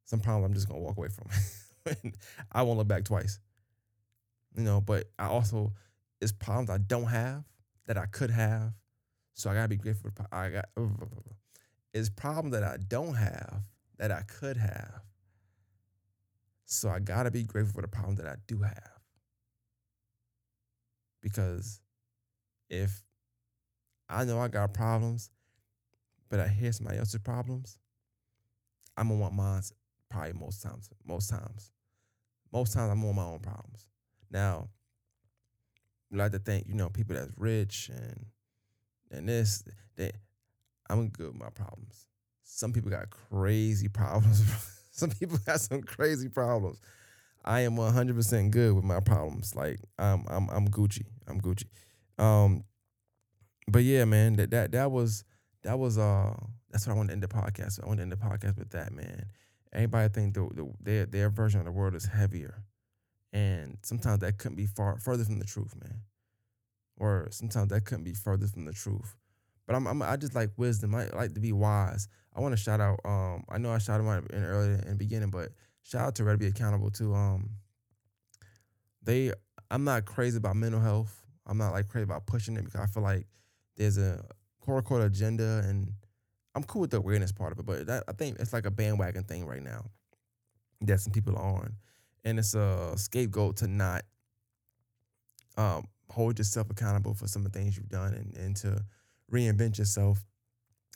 Some 0.05 0.21
problem 0.21 0.45
I'm 0.45 0.55
just 0.55 0.69
gonna 0.69 0.81
walk 0.81 0.97
away 0.97 1.09
from. 1.09 2.13
I 2.53 2.63
won't 2.63 2.79
look 2.79 2.89
back 2.89 3.05
twice. 3.05 3.39
You 4.57 4.65
know, 4.65 4.81
but 4.81 5.11
I 5.19 5.27
also 5.27 5.73
it's 6.21 6.33
problems 6.33 6.71
I 6.71 6.79
don't 6.79 7.07
have 7.07 7.45
that 7.87 7.97
I 7.97 8.07
could 8.07 8.31
have. 8.31 8.73
So 9.35 9.51
I 9.51 9.55
gotta 9.55 9.69
be 9.69 9.77
grateful. 9.77 10.11
For, 10.15 10.27
I 10.33 10.51
got 10.51 10.67
it's 11.93 12.09
problems 12.09 12.53
that 12.55 12.63
I 12.63 12.77
don't 12.77 13.15
have 13.15 13.63
that 13.99 14.11
I 14.11 14.23
could 14.23 14.57
have. 14.57 15.03
So 16.67 16.89
I 16.89 17.01
gotta 17.01 17.31
be 17.31 17.43
grateful 17.43 17.75
for 17.75 17.83
the 17.83 17.89
problem 17.89 18.17
that 18.17 18.27
I 18.27 18.37
do 18.47 18.59
have. 18.63 19.01
Because 21.21 21.81
if 22.73 23.05
I 24.09 24.25
know 24.25 24.41
I 24.41 24.49
got 24.49 24.73
problems, 24.75 25.31
but 26.29 26.41
I 26.41 26.49
hear 26.49 26.73
somebody 26.73 26.99
else's 26.99 27.21
problems, 27.21 27.79
I'm 28.97 29.09
gonna 29.09 29.21
want 29.21 29.35
mine 29.35 29.63
probably 30.09 30.33
most 30.33 30.63
times. 30.63 30.89
Most 31.07 31.31
times. 31.31 31.71
Most 32.53 32.73
times 32.73 32.91
I'm 32.91 33.05
on 33.05 33.15
my 33.15 33.25
own 33.25 33.41
problems. 33.41 33.87
Now, 34.31 34.69
I 36.13 36.17
like 36.17 36.33
to 36.33 36.39
think, 36.39 36.67
you 36.67 36.75
know, 36.75 36.89
people 36.89 37.15
that's 37.15 37.31
rich 37.37 37.91
and 37.95 38.27
and 39.11 39.29
this, 39.29 39.63
that 39.97 40.15
I'm 40.89 41.09
good 41.09 41.29
with 41.29 41.41
my 41.41 41.51
problems. 41.51 42.07
Some 42.43 42.73
people 42.73 42.91
got 42.91 43.11
crazy 43.11 43.89
problems. 43.89 44.43
some 44.91 45.11
people 45.11 45.39
got 45.45 45.61
some 45.61 45.83
crazy 45.83 46.29
problems. 46.31 46.81
I 47.45 47.61
am 47.61 47.77
100% 47.77 48.51
good 48.51 48.75
with 48.75 48.85
my 48.85 49.01
problems. 49.01 49.55
Like 49.55 49.81
I'm 49.99 50.25
I'm 50.29 50.49
I'm 50.49 50.69
Gucci. 50.69 51.05
I'm 51.29 51.41
Gucci. 51.41 51.65
Um 52.19 52.65
but 53.69 53.85
yeah, 53.85 54.05
man, 54.05 54.35
that 54.37 54.51
that 54.51 54.73
that 54.73 54.91
was 54.91 55.25
that 55.63 55.79
was 55.79 55.99
uh 55.99 56.35
that's 56.71 56.87
what 56.87 56.95
I 56.95 56.97
want 56.97 57.09
to 57.11 57.13
end 57.13 57.23
the 57.23 57.29
podcast. 57.29 57.83
I 57.83 57.87
want 57.87 57.99
to 57.99 58.03
end 58.03 58.13
the 58.13 58.17
podcast 58.17 58.59
with 58.59 58.71
that, 58.71 58.93
man. 58.93 59.27
Anybody 59.73 60.09
think 60.13 60.35
the, 60.35 60.49
the 60.55 60.73
their 60.81 61.07
their 61.07 61.31
version 61.31 61.61
of 61.61 61.67
the 61.67 61.73
world 61.73 61.95
is 61.95 62.07
heavier. 62.07 62.65
And 63.33 63.79
sometimes 63.83 64.21
that 64.21 64.37
couldn't 64.39 64.57
be 64.57 64.67
far 64.67 64.99
further 64.99 65.25
from 65.25 65.39
the 65.39 65.47
truth, 65.47 65.75
man. 65.81 66.01
Or 66.99 67.29
sometimes 67.31 67.71
that 67.71 67.85
couldn't 67.85 68.05
be 68.05 68.13
further 68.13 68.47
from 68.47 68.67
the 68.67 68.73
truth. 68.73 69.17
But 69.67 69.77
I'm, 69.77 69.87
I'm 69.87 70.03
I 70.03 70.17
just 70.17 70.35
like 70.35 70.51
wisdom. 70.57 70.95
I 70.95 71.07
like 71.07 71.35
to 71.35 71.41
be 71.41 71.53
wise. 71.53 72.09
I 72.35 72.41
want 72.41 72.53
to 72.53 72.63
shout 72.63 72.81
out. 72.81 73.01
Um, 73.05 73.45
I 73.49 73.59
know 73.59 73.71
I 73.71 73.79
shouted 73.79 74.07
out 74.07 74.31
in 74.31 74.45
earlier 74.45 74.75
in 74.75 74.91
the 74.91 74.97
beginning, 74.97 75.31
but 75.31 75.51
shout 75.83 76.03
out 76.03 76.15
to 76.17 76.25
Ready 76.25 76.39
Be 76.39 76.47
Accountable 76.47 76.91
too. 76.91 77.15
Um, 77.15 77.51
they 79.03 79.33
I'm 79.71 79.85
not 79.85 80.05
crazy 80.05 80.37
about 80.37 80.57
mental 80.57 80.81
health. 80.81 81.22
I'm 81.47 81.59
not 81.59 81.73
like 81.73 81.89
crazy 81.89 82.05
about 82.05 82.27
pushing 82.27 82.57
it 82.57 82.65
because 82.65 82.81
I 82.81 82.87
feel 82.87 83.03
like 83.03 83.27
there's 83.77 83.99
a 83.99 84.25
core 84.61 84.83
core 84.83 85.03
agenda 85.03 85.63
and 85.67 85.93
I'm 86.55 86.63
cool 86.65 86.83
with 86.83 86.91
the 86.91 86.99
awareness 86.99 87.33
part 87.33 87.53
of 87.53 87.59
it, 87.59 87.67
but 87.67 87.87
that, 87.87 88.05
I 88.09 88.13
think 88.13 88.39
it's 88.39 88.53
like 88.53 88.67
a 88.67 88.71
bandwagon 88.71 89.25
thing 89.25 89.47
right 89.47 89.63
now 89.63 89.87
that 90.83 91.01
some 91.01 91.13
people 91.13 91.37
are 91.37 91.43
on, 91.43 91.77
and 92.25 92.39
it's 92.39 92.55
a 92.55 92.93
scapegoat 92.97 93.57
to 93.59 93.67
not 93.67 94.03
um, 95.57 95.87
hold 96.11 96.39
yourself 96.39 96.71
accountable 96.71 97.15
for 97.15 97.27
some 97.27 97.47
of 97.47 97.53
the 97.53 97.59
things 97.59 97.77
you've 97.77 97.89
done 97.89 98.15
and, 98.15 98.37
and 98.37 98.57
to 98.57 98.85
reinvent 99.33 99.79
yourself 99.79 100.25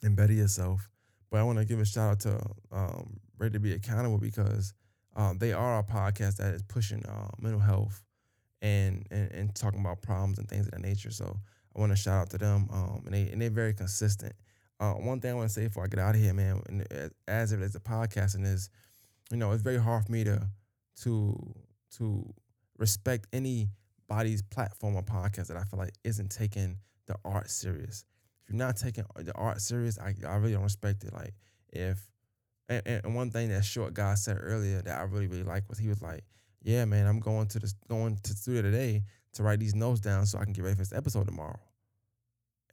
and 0.03 0.15
better 0.15 0.33
yourself. 0.33 0.89
But 1.31 1.39
I 1.39 1.43
want 1.43 1.57
to 1.57 1.65
give 1.65 1.79
a 1.79 1.85
shout 1.85 2.11
out 2.11 2.19
to 2.21 2.39
um, 2.71 3.19
Ready 3.37 3.53
to 3.53 3.59
Be 3.59 3.73
Accountable 3.73 4.19
because 4.19 4.73
um, 5.15 5.39
they 5.39 5.53
are 5.53 5.79
a 5.79 5.83
podcast 5.83 6.37
that 6.37 6.53
is 6.53 6.61
pushing 6.63 7.03
uh, 7.05 7.29
mental 7.39 7.59
health 7.59 8.03
and, 8.61 9.05
and 9.11 9.31
and 9.31 9.55
talking 9.55 9.79
about 9.79 10.01
problems 10.01 10.39
and 10.39 10.47
things 10.49 10.65
of 10.65 10.71
that 10.71 10.81
nature. 10.81 11.11
So 11.11 11.37
I 11.75 11.79
want 11.79 11.91
to 11.91 11.95
shout 11.95 12.21
out 12.21 12.29
to 12.31 12.37
them. 12.37 12.67
Um, 12.71 13.03
and 13.05 13.13
they 13.13 13.29
and 13.29 13.41
they're 13.41 13.49
very 13.49 13.73
consistent. 13.73 14.33
Uh, 14.79 14.93
one 14.93 15.19
thing 15.19 15.31
I 15.31 15.33
want 15.33 15.49
to 15.49 15.53
say 15.53 15.67
before 15.67 15.83
I 15.83 15.87
get 15.87 15.99
out 15.99 16.15
of 16.15 16.21
here, 16.21 16.33
man, 16.33 16.61
and 16.69 17.11
as 17.27 17.51
it 17.51 17.61
is 17.61 17.75
a 17.75 17.79
podcasting 17.79 18.45
is, 18.45 18.69
you 19.31 19.37
know, 19.37 19.51
it's 19.51 19.63
very 19.63 19.79
hard 19.79 20.05
for 20.05 20.11
me 20.11 20.23
to 20.23 20.47
to 21.03 21.55
to 21.97 22.33
respect 22.77 23.27
anybody's 23.33 24.41
platform 24.43 24.95
or 24.95 25.03
podcast 25.03 25.47
that 25.47 25.57
I 25.57 25.63
feel 25.63 25.79
like 25.79 25.93
isn't 26.03 26.29
taking 26.29 26.77
the 27.07 27.15
art 27.25 27.49
serious. 27.49 28.05
If 28.43 28.53
you're 28.53 28.57
not 28.57 28.77
taking 28.77 29.05
the 29.15 29.33
art 29.33 29.61
serious, 29.61 29.97
I, 29.97 30.13
I 30.27 30.35
really 30.35 30.53
don't 30.53 30.63
respect 30.63 31.03
it. 31.03 31.13
Like 31.13 31.33
if 31.69 31.99
and, 32.69 32.81
and 32.85 33.15
one 33.15 33.31
thing 33.31 33.49
that 33.49 33.65
short 33.65 33.93
guy 33.93 34.15
said 34.15 34.37
earlier 34.39 34.81
that 34.81 34.99
I 34.99 35.03
really 35.03 35.27
really 35.27 35.43
like 35.43 35.67
was 35.69 35.79
he 35.79 35.89
was 35.89 36.01
like, 36.01 36.23
yeah, 36.67 36.83
man, 36.83 37.07
I'm 37.07 37.21
going 37.21 37.47
to 37.47 37.59
the 37.59 37.73
going 37.87 38.17
to 38.23 38.33
studio 38.33 38.61
today 38.61 39.03
to 39.33 39.43
write 39.43 39.59
these 39.59 39.73
notes 39.73 40.01
down 40.01 40.25
so 40.25 40.37
I 40.37 40.43
can 40.43 40.51
get 40.51 40.65
ready 40.65 40.75
for 40.75 40.81
this 40.81 40.91
episode 40.91 41.25
tomorrow. 41.25 41.61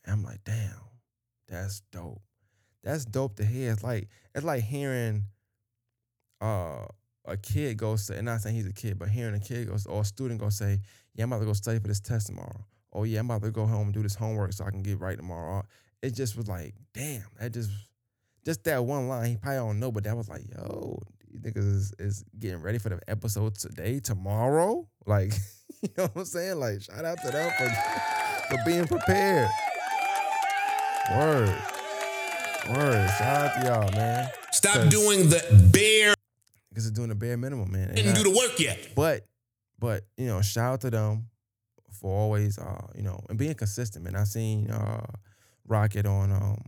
And 0.05 0.14
I'm 0.14 0.24
like, 0.24 0.42
damn, 0.42 0.80
that's 1.47 1.80
dope. 1.92 2.20
That's 2.82 3.05
dope 3.05 3.36
to 3.36 3.45
hear. 3.45 3.70
It's 3.70 3.84
like 3.84 4.09
it's 4.34 4.45
like 4.45 4.64
hearing 4.64 5.26
uh 6.40 6.86
a 7.24 7.36
kid 7.36 7.76
go 7.76 7.95
say, 7.95 8.16
and 8.16 8.24
not 8.24 8.40
saying 8.40 8.57
he's 8.57 8.66
a 8.66 8.72
kid, 8.72 8.99
but 8.99 9.11
hearing 9.11 9.36
a 9.36 9.38
kid 9.38 9.68
go 9.68 9.76
or 9.88 10.01
a 10.01 10.05
student 10.05 10.40
go 10.40 10.49
say, 10.49 10.80
Yeah, 11.14 11.22
I'm 11.22 11.32
about 11.32 11.42
to 11.42 11.47
go 11.47 11.53
study 11.53 11.78
for 11.78 11.86
this 11.86 12.01
test 12.01 12.26
tomorrow. 12.26 12.66
Oh 12.92 13.05
yeah, 13.05 13.20
I'm 13.20 13.30
about 13.30 13.45
to 13.45 13.53
go 13.53 13.64
home 13.64 13.84
and 13.84 13.95
do 13.95 14.03
this 14.03 14.16
homework 14.16 14.55
so 14.55 14.64
I 14.64 14.70
can 14.70 14.82
get 14.82 14.99
right 14.99 15.16
tomorrow. 15.16 15.62
It 16.03 16.16
just 16.16 16.36
was 16.36 16.49
like, 16.49 16.74
damn, 16.92 17.26
that 17.38 17.53
just 17.53 17.70
just 18.45 18.64
that 18.64 18.84
one 18.84 19.07
line, 19.07 19.30
he 19.30 19.36
probably 19.36 19.59
don't 19.59 19.78
know, 19.78 19.92
but 19.92 20.03
that 20.03 20.16
was 20.16 20.28
like, 20.28 20.42
yo, 20.51 20.99
you 21.35 21.41
niggas 21.41 21.66
is, 21.74 21.93
is 21.99 22.24
getting 22.39 22.62
ready 22.62 22.78
for 22.78 22.89
the 22.91 23.01
episode 23.09 23.57
today, 23.57 23.99
tomorrow. 24.01 24.87
Like, 25.07 25.32
you 25.82 25.89
know 25.99 26.05
what 26.05 26.16
I'm 26.16 26.24
saying? 26.24 26.59
Like, 26.61 26.80
shout 26.82 27.05
out 27.05 27.18
to 27.24 27.30
them 27.30 27.51
for, 27.59 27.68
for 28.49 28.59
being 28.64 28.87
prepared. 28.87 29.49
Word. 31.12 31.49
Word. 32.70 33.11
Shout 33.18 33.22
out 33.47 33.61
to 33.61 33.66
y'all, 33.68 33.93
man. 33.93 34.30
Stop 34.53 34.89
doing 34.89 35.28
the 35.28 35.68
bare 35.72 36.14
Because 36.70 36.85
they're 36.85 36.95
doing 36.95 37.11
the 37.11 37.14
bare 37.14 37.37
minimum, 37.37 37.70
man. 37.70 37.89
And 37.89 37.97
didn't 37.97 38.12
I- 38.12 38.22
do 38.22 38.30
the 38.30 38.37
work 38.39 38.59
yet. 38.59 38.78
but 38.95 39.26
but 39.78 40.05
you 40.16 40.26
know, 40.26 40.41
shout 40.41 40.74
out 40.74 40.80
to 40.82 40.91
them 40.91 41.26
for 42.01 42.11
always 42.16 42.59
uh, 42.59 42.87
you 42.95 43.03
know, 43.03 43.20
and 43.28 43.37
being 43.39 43.55
consistent, 43.55 44.05
man. 44.05 44.16
I 44.16 44.24
seen 44.24 44.70
uh 44.70 45.05
Rocket 45.66 46.07
on 46.07 46.30
um 46.32 46.62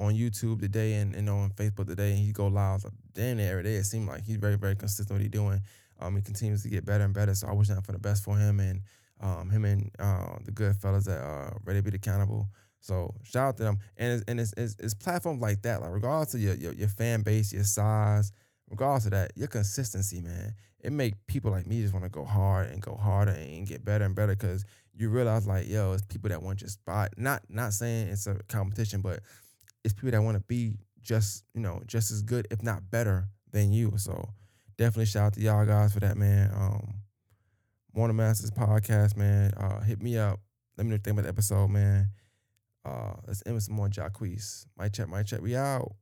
on 0.00 0.14
YouTube 0.14 0.60
today 0.60 0.94
and, 0.94 1.14
and 1.14 1.28
on 1.28 1.50
Facebook 1.50 1.86
today, 1.86 2.10
and 2.10 2.18
he 2.18 2.32
go 2.32 2.46
live. 2.48 2.84
Damn 3.12 3.38
it, 3.38 3.48
every 3.48 3.62
day. 3.62 3.74
It 3.74 3.84
seemed 3.84 4.08
like 4.08 4.24
he's 4.24 4.36
very, 4.36 4.56
very 4.56 4.74
consistent 4.74 5.10
what 5.10 5.20
he's 5.20 5.30
doing. 5.30 5.60
Um, 6.00 6.16
he 6.16 6.22
continues 6.22 6.62
to 6.62 6.68
get 6.68 6.84
better 6.86 7.04
and 7.04 7.14
better. 7.14 7.34
So 7.34 7.46
I 7.46 7.52
wish 7.52 7.68
that 7.68 7.84
for 7.84 7.92
the 7.92 7.98
best 7.98 8.24
for 8.24 8.36
him 8.36 8.60
and 8.60 8.82
um 9.22 9.50
him 9.50 9.66
and 9.66 9.90
uh 9.98 10.36
the 10.46 10.50
good 10.50 10.74
fellas 10.76 11.04
that 11.04 11.18
are 11.18 11.60
ready 11.64 11.82
to 11.82 11.90
be 11.90 11.96
accountable. 11.96 12.48
So 12.80 13.14
shout 13.22 13.48
out 13.48 13.56
to 13.58 13.64
them. 13.64 13.78
And 13.98 14.14
it's, 14.14 14.24
and 14.26 14.40
it's, 14.40 14.54
it's, 14.56 14.76
it's 14.78 14.94
platforms 14.94 15.42
like 15.42 15.60
that, 15.62 15.82
like 15.82 15.90
regardless 15.92 16.32
of 16.32 16.40
your, 16.40 16.54
your 16.54 16.72
your 16.72 16.88
fan 16.88 17.20
base, 17.20 17.52
your 17.52 17.64
size, 17.64 18.32
regardless 18.70 19.04
of 19.04 19.10
that, 19.10 19.32
your 19.36 19.48
consistency, 19.48 20.22
man, 20.22 20.54
it 20.82 20.92
make 20.92 21.14
people 21.26 21.50
like 21.50 21.66
me 21.66 21.82
just 21.82 21.92
want 21.92 22.06
to 22.06 22.10
go 22.10 22.24
hard 22.24 22.70
and 22.70 22.80
go 22.80 22.94
harder 22.94 23.32
and 23.32 23.66
get 23.66 23.84
better 23.84 24.06
and 24.06 24.14
better 24.14 24.34
because 24.34 24.64
you 24.94 25.10
realize 25.10 25.46
like, 25.46 25.68
yo, 25.68 25.92
it's 25.92 26.02
people 26.06 26.30
that 26.30 26.42
want 26.42 26.62
your 26.62 26.70
spot. 26.70 27.10
Not 27.18 27.42
not 27.50 27.74
saying 27.74 28.08
it's 28.08 28.26
a 28.26 28.36
competition, 28.48 29.02
but 29.02 29.20
it's 29.84 29.94
people 29.94 30.10
that 30.10 30.22
want 30.22 30.36
to 30.36 30.42
be 30.42 30.78
just, 31.00 31.44
you 31.54 31.60
know, 31.60 31.82
just 31.86 32.10
as 32.10 32.22
good, 32.22 32.46
if 32.50 32.62
not 32.62 32.90
better 32.90 33.28
than 33.52 33.72
you. 33.72 33.92
So 33.96 34.30
definitely 34.76 35.06
shout 35.06 35.26
out 35.26 35.32
to 35.34 35.40
y'all 35.40 35.64
guys 35.66 35.92
for 35.92 36.00
that, 36.00 36.16
man. 36.16 36.50
Um 36.54 36.94
More 37.94 38.08
Than 38.08 38.16
The 38.16 38.22
Masters 38.22 38.50
podcast, 38.50 39.16
man. 39.16 39.52
Uh 39.56 39.80
hit 39.80 40.02
me 40.02 40.18
up. 40.18 40.40
Let 40.76 40.84
me 40.84 40.90
know 40.90 40.94
what 40.94 41.00
you 41.00 41.02
think 41.04 41.14
about 41.14 41.22
the 41.22 41.28
episode, 41.30 41.68
man. 41.68 42.08
Uh 42.84 43.14
let's 43.26 43.42
end 43.46 43.54
with 43.54 43.64
some 43.64 43.76
more 43.76 43.88
Jacquees. 43.88 44.66
My 44.76 44.88
check, 44.88 45.08
my 45.08 45.22
check. 45.22 45.40
We 45.40 45.56
out. 45.56 45.92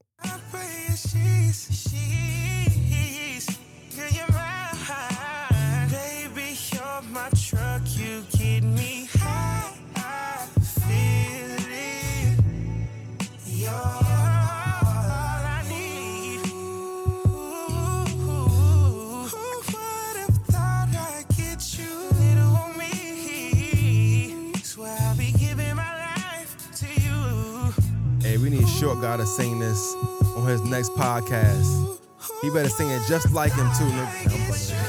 Short 28.79 29.01
God 29.01 29.17
to 29.17 29.27
sing 29.27 29.59
this 29.59 29.97
on 30.37 30.47
his 30.47 30.63
next 30.63 30.93
podcast. 30.93 31.99
He 32.43 32.51
better 32.51 32.69
sing 32.69 32.89
it 32.91 33.03
just 33.09 33.33
like 33.33 33.53
him 33.53 33.67
too, 33.77 33.85
nigga. 33.85 34.88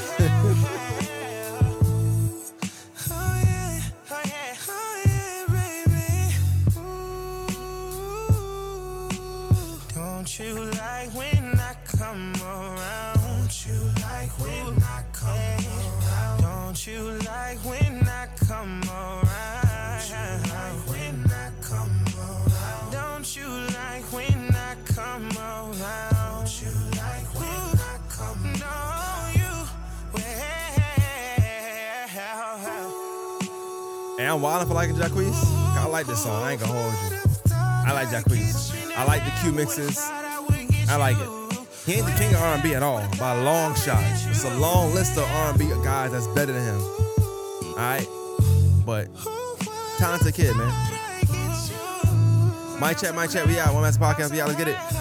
Wilding 34.50 34.66
for 34.66 34.74
liking 34.74 34.96
Jacquees. 34.96 35.44
I 35.76 35.86
like 35.86 36.06
this 36.06 36.24
song. 36.24 36.42
I 36.42 36.50
ain't 36.50 36.60
gonna 36.60 36.72
hold 36.72 36.92
you. 36.92 37.54
I 37.54 37.92
like 37.92 38.08
Jacquees. 38.08 38.74
I 38.96 39.04
like 39.04 39.22
the 39.22 39.30
QueMixes. 39.30 39.96
I 40.88 40.96
like 40.96 41.16
it. 41.18 41.28
He 41.86 41.92
ain't 41.92 42.06
the 42.06 42.12
king 42.18 42.34
of 42.34 42.42
R&B 42.42 42.74
at 42.74 42.82
all, 42.82 43.00
by 43.16 43.36
a 43.36 43.44
long 43.44 43.76
shot. 43.76 44.02
It's 44.28 44.42
a 44.42 44.52
long 44.58 44.92
list 44.92 45.16
of 45.16 45.22
R&B 45.30 45.68
guys 45.84 46.10
that's 46.10 46.26
better 46.26 46.50
than 46.50 46.64
him. 46.64 46.80
All 46.80 47.76
right, 47.76 48.08
but 48.84 49.06
talented 49.98 50.34
kid, 50.34 50.56
man. 50.56 50.66
My 52.80 52.92
chat, 52.92 53.14
my 53.14 53.28
chat. 53.28 53.46
We 53.46 53.56
out. 53.60 53.72
One 53.72 53.84
Master 53.84 54.02
Podcast. 54.02 54.32
We 54.32 54.40
out. 54.40 54.48
Let's 54.48 54.58
get 54.58 54.66
it. 54.66 54.99